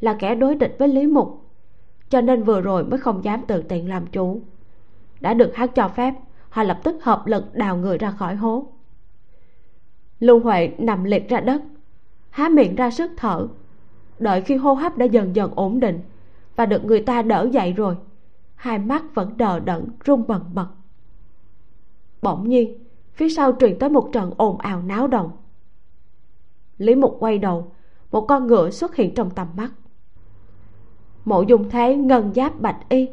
[0.00, 1.50] là kẻ đối địch với lý mục,
[2.08, 4.40] cho nên vừa rồi mới không dám tự tiện làm chủ.
[5.20, 6.14] Đã được hắn cho phép
[6.50, 8.66] họ lập tức hợp lực đào người ra khỏi hố.
[10.20, 11.62] Lưu huệ nằm liệt ra đất,
[12.30, 13.48] há miệng ra sức thở.
[14.18, 16.00] Đợi khi hô hấp đã dần dần ổn định
[16.56, 17.96] và được người ta đỡ dậy rồi,
[18.54, 20.66] hai mắt vẫn đờ đẫn run bần bật.
[22.22, 25.30] Bỗng nhiên, phía sau truyền tới một trận ồn ào náo động.
[26.78, 27.72] Lý mục quay đầu,
[28.10, 29.70] một con ngựa xuất hiện trong tầm mắt.
[31.24, 33.08] Mộ dung thế ngân giáp bạch y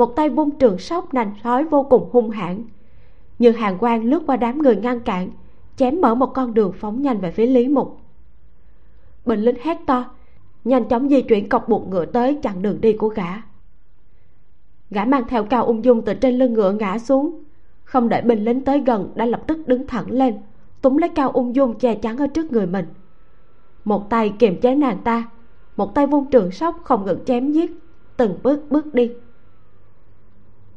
[0.00, 2.64] một tay vung trường sóc nành sói vô cùng hung hãn.
[3.38, 5.30] Nhưng hàng quang lướt qua đám người ngăn cản,
[5.76, 7.98] chém mở một con đường phóng nhanh về phía lý mục.
[9.26, 10.04] Bình lính hét to,
[10.64, 13.42] nhanh chóng di chuyển cọc buộc ngựa tới chặn đường đi của gã.
[14.90, 17.42] Gã mang theo cao ung dung từ trên lưng ngựa ngã xuống.
[17.84, 20.34] Không đợi binh lính tới gần, đã lập tức đứng thẳng lên,
[20.82, 22.86] túm lấy cao ung dung che chắn ở trước người mình.
[23.84, 25.30] Một tay kiềm chế nàng ta,
[25.76, 27.70] một tay vung trường sóc không ngừng chém giết,
[28.16, 29.10] từng bước bước đi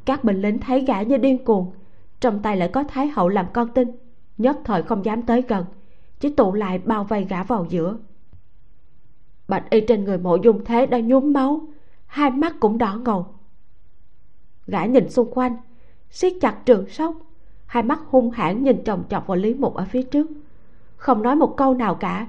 [0.06, 1.72] các binh lính thấy gã như điên cuồng.
[2.20, 3.92] Trong tay lại có thái hậu làm con tin.
[4.38, 5.66] Nhất thời không dám tới gần.
[6.20, 7.98] Chỉ tụ lại bao vây gã vào giữa.
[9.48, 11.62] Bạch y trên người mộ dung thế đã nhuốm máu.
[12.06, 13.26] Hai mắt cũng đỏ ngầu.
[14.68, 15.58] Gã nhìn xung quanh,
[16.10, 17.16] siết chặt trường sóc.
[17.66, 20.28] Hai mắt hung hãn nhìn chồng chọc vào lý mục ở phía trước.
[20.96, 22.28] Không nói một câu nào cả.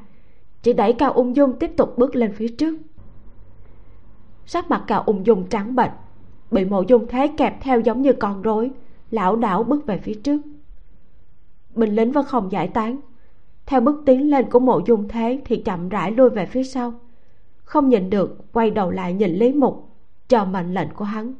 [0.62, 2.78] Chỉ đẩy cao ung dung tiếp tục bước lên phía trước.
[4.46, 5.90] Sắc mặt cao ung dung trắng bệch
[6.54, 8.70] bị mộ dung thế kẹp theo giống như con rối,
[9.10, 10.40] lão đảo bước về phía trước.
[11.74, 13.00] Binh lính vẫn không giải tán.
[13.66, 16.92] Theo bước tiến lên của mộ dung thế thì chậm rãi lui về phía sau.
[17.64, 19.88] Không nhìn được, quay đầu lại nhìn lý mục,
[20.28, 21.34] chờ mệnh lệnh của hắn.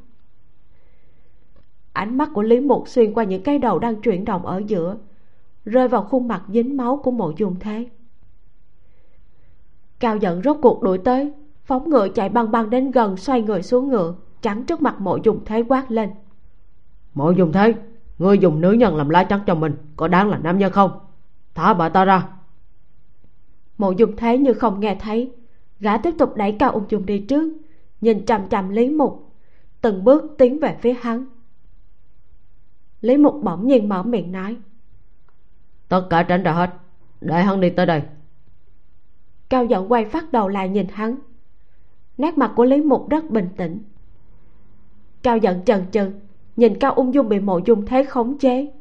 [1.93, 4.97] Ánh mắt của lý mục xuyên qua những cái đầu đang chuyển động ở giữa,
[5.65, 7.87] rơi vào khuôn mặt dính máu của mộ dung thế.
[9.99, 11.33] Cao giận rốt cuộc đuổi tới,
[11.63, 15.17] phóng ngựa chạy băng băng đến gần, xoay người xuống ngựa chắn trước mặt mộ
[15.23, 16.09] dung thế quát lên.
[17.13, 17.73] Mộ dung thế?
[18.17, 20.91] Ngươi dùng nữ nhân làm lá chắn cho mình có đáng là nam nhân không?
[21.55, 22.27] Thả bà ta ra.
[23.77, 25.31] Mộ dung thế như không nghe thấy.
[25.79, 27.53] Gã tiếp tục đẩy cao ung dung đi trước
[28.01, 29.31] nhìn chằm chằm lý mục.
[29.81, 31.25] Từng bước tiến về phía hắn.
[33.01, 34.57] Lý mục bỗng nhiên mở miệng nói.
[35.87, 36.69] Tất cả tránh ra hết
[37.21, 38.01] để hắn đi tới đây.
[39.49, 41.15] Cao giọng quay phát đầu lại nhìn hắn.
[42.17, 43.79] Nét mặt của lý mục rất bình tĩnh
[45.25, 46.11] cao giận chần chừ,
[46.55, 48.71] nhìn cao ung dung bị mộ dung thế khống chế.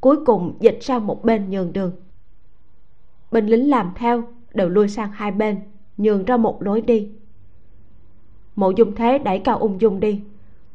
[0.00, 1.92] Cuối cùng dịch sang một bên nhường đường.
[3.32, 4.22] Binh lính làm theo,
[4.54, 5.60] đều lui sang hai bên,
[5.96, 7.10] nhường ra một lối đi.
[8.56, 10.20] Mộ dung thế đẩy cao ung dung đi,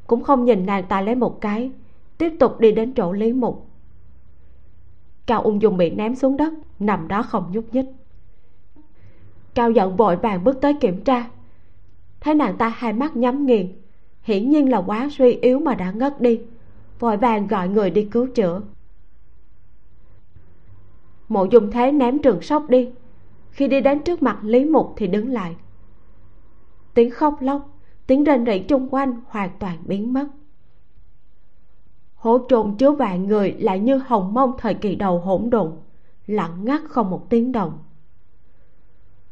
[0.07, 1.71] cũng không nhìn nàng ta lấy một cái,
[2.17, 3.67] tiếp tục đi đến chỗ lý mục.
[5.25, 7.85] Cao ung dung bị ném xuống đất, nằm đó không nhúc nhích.
[9.53, 11.29] Cao giận vội vàng bước tới kiểm tra.
[12.21, 13.82] Thấy nàng ta hai mắt nhắm nghiền
[14.23, 16.41] hiển nhiên là quá suy yếu mà đã ngất đi.
[16.99, 18.61] Vội vàng gọi người đi cứu chữa.
[21.29, 22.89] Mộ dung thế ném trường sóc đi.
[23.51, 25.55] Khi đi đến trước mặt lý mục thì đứng lại.
[26.93, 30.27] Tiếng khóc lóc, tiếng rên rỉ chung quanh hoàn toàn biến mất.
[32.15, 35.71] Hố trôn chứa vạn người lại như hồng mông thời kỳ đầu hỗn độn,
[36.27, 37.79] lặng ngắt không một tiếng động.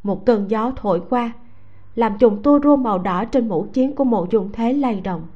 [0.02, 1.32] Một cơn gió thổi qua
[1.94, 5.26] làm chùm tua rua màu đỏ trên mũ chiến của mộ dung thế lay động.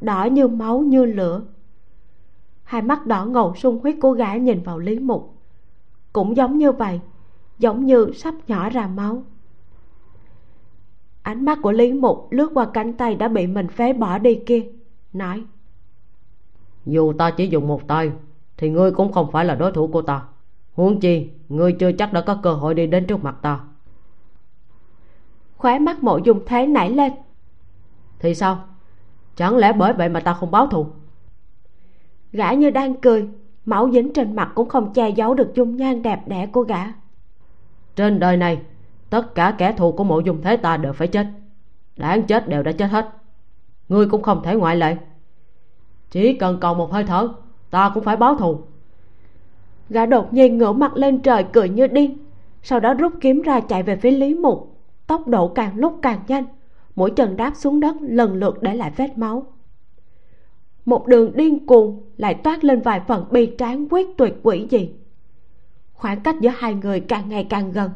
[0.00, 1.42] Đỏ như máu, như lửa.
[2.62, 5.34] Hai mắt đỏ ngầu sung huyết của gã nhìn vào lý mục.
[6.12, 7.00] Cũng giống như vậy,
[7.58, 9.22] giống như sắp nhỏ ra máu.
[11.22, 14.34] Ánh mắt của lý mục lướt qua cánh tay đã bị mình phế bỏ đi
[14.46, 14.62] kia,
[15.12, 15.44] nói,
[16.86, 18.12] dù ta chỉ dùng một tay,
[18.56, 20.22] thì ngươi cũng không phải là đối thủ của ta.
[20.74, 23.60] Huống chi, ngươi chưa chắc đã có cơ hội đi đến trước mặt ta
[25.64, 27.12] khóe mắt mộ dung thế nảy lên.
[28.18, 28.64] Thì sao?
[29.36, 30.86] Chẳng lẽ bởi vậy mà ta không báo thù?
[32.32, 33.28] Gã như đang cười
[33.64, 36.84] máu dính trên mặt cũng không che giấu được dung nhan đẹp đẽ của gã.
[37.96, 38.58] Trên đời này
[39.10, 41.26] tất cả kẻ thù của mộ dung thế ta đều phải chết.
[41.96, 43.08] Đáng chết đều đã chết hết.
[43.88, 44.96] Ngươi cũng không thể ngoại lệ.
[46.10, 47.28] Chỉ cần còn một hơi thở
[47.70, 48.60] ta cũng phải báo thù.
[49.88, 52.18] Gã đột nhiên ngửa mặt lên trời cười như điên
[52.62, 54.73] sau đó rút kiếm ra chạy về phía lý mục
[55.06, 56.44] tốc độ càng lúc càng nhanh.
[56.96, 59.46] Mỗi chân đáp xuống đất, lần lượt để lại vết máu.
[60.84, 64.90] Một đường điên cuồng lại toát lên vài phần bi tráng quyết tuyệt quỷ gì.
[65.92, 67.90] Khoảng cách giữa hai người càng ngày càng gần.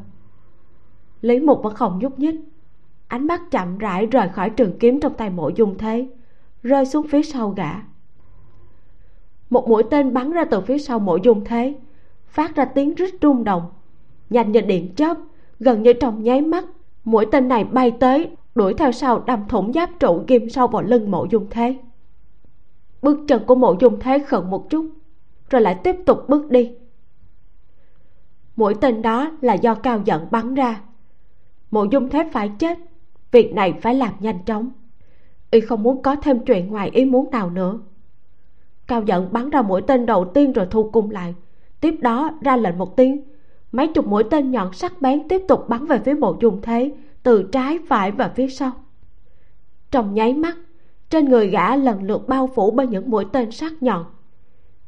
[1.21, 2.35] Lý mục vẫn không nhúc nhích.
[3.09, 6.09] Ánh mắt chậm rãi rời khỏi trường kiếm trong tay mộ dung thế,
[6.63, 7.71] rơi xuống phía sau gã.
[9.51, 11.75] Một mũi tên bắn ra từ phía sau mộ dung thế,
[12.27, 13.63] phát ra tiếng rít rung động.
[14.31, 15.17] Nhanh như điện chớp,
[15.61, 16.65] gần như trong nháy mắt
[17.11, 20.83] mũi tên này bay tới, đuổi theo sau đâm thủng giáp trụ ghim sâu vào
[20.83, 21.77] lưng mộ dung thế.
[23.03, 24.91] Bước chân của mộ dung thế khẩn một chút,
[25.51, 26.73] rồi lại tiếp tục bước đi.
[28.57, 30.81] Mũi tên đó là do cao giận bắn ra.
[31.71, 32.79] Mộ dung thế phải chết,
[33.31, 34.71] việc này phải làm nhanh chóng.
[35.51, 37.79] Y không muốn có thêm chuyện ngoài ý muốn nào nữa.
[38.87, 41.35] Cao giận bắn ra mũi tên đầu tiên rồi thu cung lại,
[41.81, 43.23] tiếp đó ra lệnh một tiếng
[43.73, 46.93] mấy chục mũi tên nhọn sắc bén tiếp tục bắn về phía mộ dung thế,
[47.23, 48.73] từ trái phải và phía sau.
[49.91, 50.57] Trong nháy mắt,
[51.11, 54.05] trên người gã lần lượt bao phủ bởi những mũi tên sắc nhọn.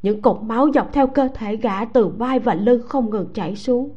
[0.01, 3.55] Những cục máu dọc theo cơ thể gã từ vai và lưng không ngừng chảy
[3.55, 3.89] xuống.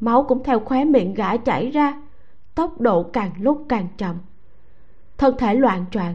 [0.00, 2.02] Máu cũng theo khóe miệng gã chảy ra,
[2.54, 4.16] tốc độ càng lúc càng chậm.
[5.18, 6.14] Thân thể loạn choạng,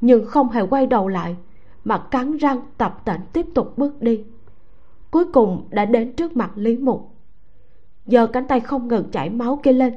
[0.00, 1.36] nhưng không hề quay đầu lại,
[1.84, 4.24] mà cắn răng tập tễnh tiếp tục bước đi
[5.10, 7.14] cuối cùng đã đến trước mặt lý mục.
[8.06, 9.94] Giờ cánh tay không ngừng chảy máu kia lên,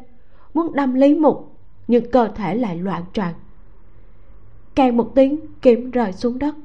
[0.54, 1.58] muốn đâm lý mục,
[1.88, 3.34] nhưng cơ thể lại loạn choạng.
[4.76, 6.56] Càng một tiếng, kiếm rơi xuống đất.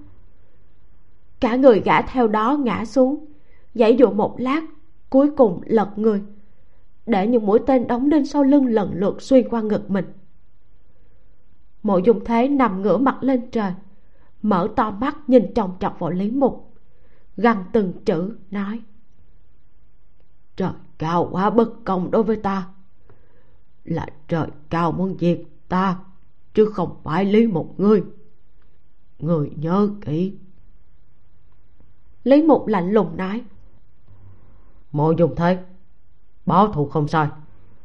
[1.40, 3.26] Cả người gã theo đó ngã xuống
[3.74, 4.62] giãy dụ một lát,
[5.10, 6.22] cuối cùng lật người,
[7.06, 10.04] để những mũi tên đóng đinh sau lưng lần lượt xuyên qua ngực mình.
[11.82, 13.72] Mộ dung thế nằm ngửa mặt lên trời,
[14.42, 16.67] mở to mắt nhìn chòng chọc vào lý mục
[17.38, 18.80] gằn từng chữ nói.
[20.56, 22.68] Trời cao quá bất công đối với ta.
[23.84, 25.98] Là trời cao muốn diệt ta,
[26.54, 28.02] chứ không phải lý một người.
[29.18, 30.34] Người nhớ kỹ.
[32.24, 33.44] Lý mục lạnh lùng nói.
[34.92, 35.58] Mộ dùng thế
[36.46, 37.28] báo thù không sai.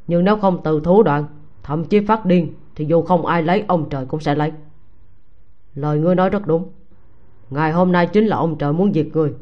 [0.08, 1.26] Nhưng nếu không từ thủ đoạn,
[1.64, 4.52] thậm chí phát điên, thì dù không ai lấy, ông trời cũng sẽ lấy.
[5.76, 6.72] Lời ngươi nói rất đúng
[7.54, 9.34] ngày hôm nay chính là ông trời muốn diệt ngươi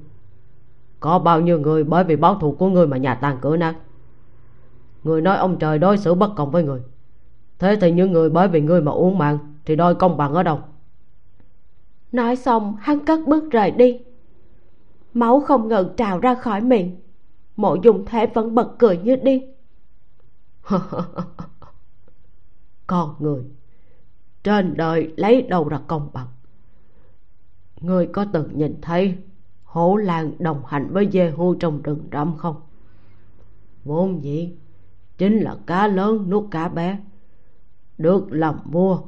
[1.00, 3.76] có bao nhiêu người bởi vì báo thù của ngươi mà nhà tan cửa nát
[5.04, 6.82] người nói ông trời đối xử bất công với người.
[7.60, 10.44] Thế thì những người bởi vì ngươi mà uống mạng thì đôi công bằng ở
[10.44, 10.60] đâu?
[12.12, 14.00] Nói xong hắn cất bước rời đi.
[15.14, 16.98] Máu không ngừng trào ra khỏi miệng.
[17.56, 19.54] Mộ dùng thể vẫn bật cười như điên.
[22.88, 23.44] Con người
[24.44, 26.28] trên đời lấy đâu ra công bằng
[27.82, 29.18] người có từng nhìn thấy
[29.64, 32.56] hổ Lan đồng hành với dê hưu trong rừng rậm không?
[33.84, 34.52] Vốn dĩ,
[35.18, 36.98] chính là cá lớn nuốt cá bé,
[37.98, 39.02] được làm vua,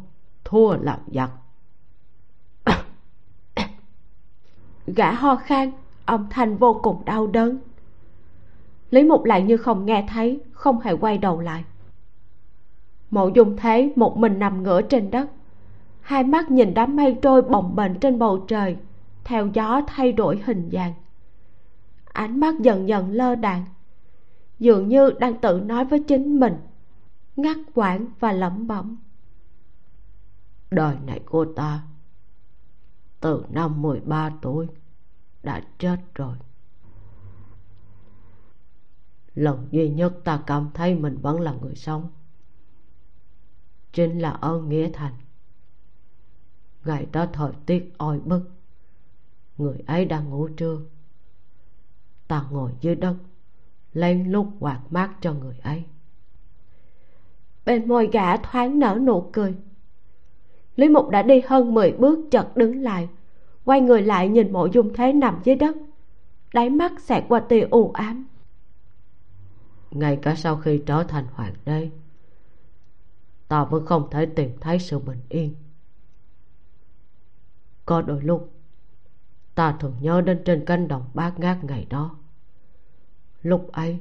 [0.44, 1.32] thua làm giặc.
[4.88, 5.72] Gã ho khan,
[6.06, 7.58] âm thanh vô cùng đau đớn.
[8.92, 11.64] Lý mục lại như không nghe thấy, không hề quay đầu lại.
[13.12, 15.30] Mộ dung thế một mình nằm ngửa trên đất
[16.04, 18.78] hai mắt nhìn đám mây trôi bồng bềnh trên bầu trời,
[19.24, 20.94] theo gió thay đổi hình dạng.
[22.06, 23.66] Ánh mắt dần dần lơ đạn,
[24.60, 26.56] dường như đang tự nói với chính mình,
[27.36, 28.98] ngắt quãng và lẩm bẩm.
[30.72, 31.84] Đời này của ta,
[33.20, 34.68] từ năm 13 tuổi,
[35.44, 36.36] đã chết rồi.
[39.36, 42.10] Lần duy nhất ta cảm thấy mình vẫn là người sống,
[43.94, 45.14] chính là ơn nghĩa thành
[46.86, 48.50] ngày đó thời tiết oi bức.
[49.58, 50.78] Người ấy đang ngủ trưa.
[52.28, 53.16] Ta ngồi dưới đất
[53.94, 55.84] lén lút quạt mát cho người ấy.
[57.66, 59.56] Bên môi gã thoáng nở nụ cười.
[60.76, 63.10] Lý mục đã đi hơn 10 bước chợt đứng lại,
[63.66, 65.76] quay người lại nhìn mộ dung thế nằm dưới đất.
[66.54, 68.28] Đáy mắt xẹt qua tia u ám.
[69.92, 71.90] Ngay cả sau khi trở thành hoàng đế,
[73.48, 75.56] ta vẫn không thể tìm thấy sự bình yên
[77.86, 78.54] có đôi lúc,
[79.56, 82.16] ta thường nhớ đến trên cánh đồng bát ngát ngày đó.
[83.42, 84.00] Lúc ấy,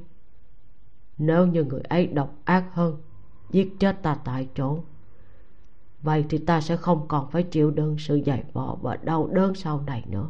[1.17, 3.01] nếu như người ấy độc ác hơn,
[3.49, 4.79] giết chết ta tại chỗ,
[6.01, 9.55] vậy thì ta sẽ không còn phải chịu đựng sự dày vò và đau đớn
[9.55, 10.29] sau này nữa.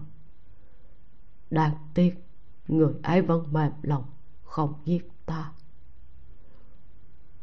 [1.49, 2.25] Đáng tiếc,
[2.67, 4.03] người ấy vẫn mềm lòng
[4.43, 5.51] không giết ta.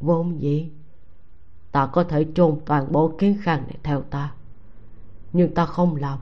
[0.01, 0.70] Vốn dĩ,
[1.73, 4.35] ta có thể chôn toàn bộ kiến khang này theo ta
[5.32, 6.19] nhưng ta không làm.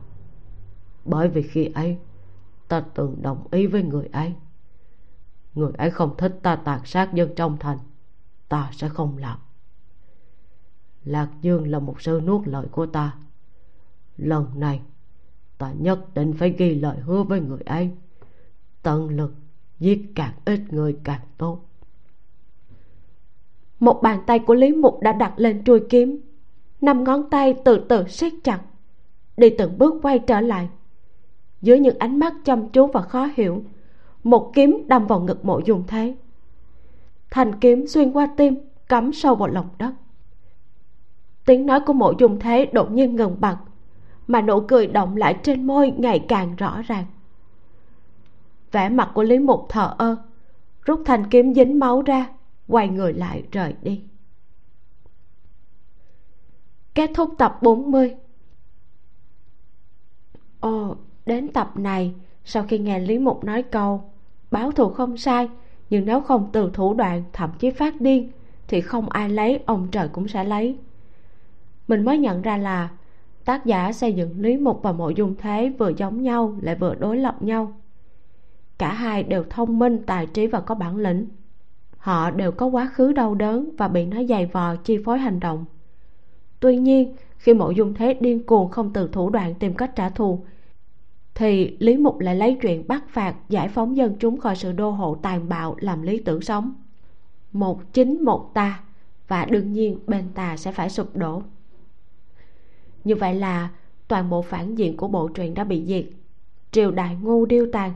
[1.05, 1.98] Bởi vì khi ấy,
[2.68, 4.32] ta từng đồng ý với người ấy.
[5.55, 7.78] Người ấy không thích ta tàn sát dân trong thành,
[8.48, 9.39] ta sẽ không làm.
[11.05, 13.16] Lạc dương là một sư nuốt lời của ta.
[14.16, 14.80] Lần này,
[15.59, 17.90] ta nhất định phải ghi lời hứa với người ấy.
[18.82, 19.35] Tận lực
[19.78, 21.60] giết càng ít người càng tốt.
[23.80, 26.20] Một bàn tay của lý mục đã đặt lên chuôi kiếm.
[26.80, 28.60] Năm ngón tay từ từ siết chặt
[29.39, 30.69] đi từng bước quay trở lại.
[31.62, 33.62] Dưới những ánh mắt chăm chú và khó hiểu,
[34.24, 36.16] một kiếm đâm vào ngực mộ Dung thế.
[37.31, 38.55] Thanh kiếm xuyên qua tim,
[38.89, 39.93] cắm sâu vào lòng đất.
[41.44, 43.59] Tiếng nói của mộ Dung thế đột nhiên ngừng bặt,
[44.27, 47.05] mà nụ cười động lại trên môi ngày càng rõ ràng.
[48.73, 50.16] Vẻ mặt của lý mục thờ ơ,
[50.82, 52.28] rút thanh kiếm dính máu ra,
[52.69, 54.02] quay người lại rời đi.
[56.94, 58.15] Kết thúc tập 40
[60.60, 62.14] ồ, đến tập này,
[62.44, 64.02] sau khi nghe lý mục nói câu,
[64.51, 65.48] báo thù không sai,
[65.90, 68.30] nhưng nếu không từ thủ đoạn, thậm chí phát điên,
[68.68, 70.76] thì không ai lấy, ông trời cũng sẽ lấy.
[71.89, 72.89] Mình mới nhận ra là
[73.44, 76.94] tác giả xây dựng lý mục và mộ dung thế vừa giống nhau, lại vừa
[76.94, 77.72] đối lập nhau.
[78.78, 81.26] Cả hai đều thông minh, tài trí và có bản lĩnh.
[81.98, 85.40] Họ đều có quá khứ đau đớn và bị nó dày vò, chi phối hành
[85.40, 85.64] động.
[86.60, 90.10] Tuy nhiên khi mộ dung thế điên cuồng không từ thủ đoạn tìm cách trả
[90.10, 90.44] thù,
[91.35, 94.90] thì lý mục lại lấy chuyện bắt phạt giải phóng dân chúng khỏi sự đô
[94.90, 96.74] hộ tàn bạo làm lý tưởng sống.
[97.52, 98.81] Một chính một ta,
[99.28, 101.43] và đương nhiên bên ta sẽ phải sụp đổ.
[103.05, 103.69] Như vậy là
[104.09, 106.05] toàn bộ phản diện của bộ truyện đã bị diệt,
[106.70, 107.93] triều đại ngu điêu tàn.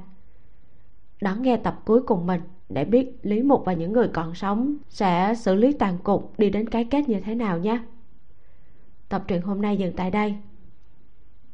[1.21, 4.77] Đón nghe tập cuối cùng mình để biết lý mục và những người còn sống
[4.89, 7.81] sẽ xử lý tàn cục đi đến cái kết như thế nào nhé
[9.13, 10.35] tập truyện hôm nay dừng tại đây.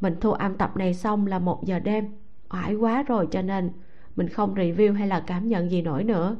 [0.01, 2.05] Mình thu âm tập này xong là một giờ đêm.
[2.51, 3.71] Oải quá rồi cho nên
[4.17, 6.37] mình không review hay là cảm nhận gì nổi nữa.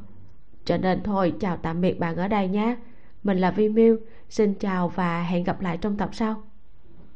[0.65, 2.75] Cho nên thôi, chào tạm biệt bạn ở đây nhé.
[3.23, 3.97] Mình là vi miu.
[4.29, 6.43] Xin chào và hẹn gặp lại trong tập sau.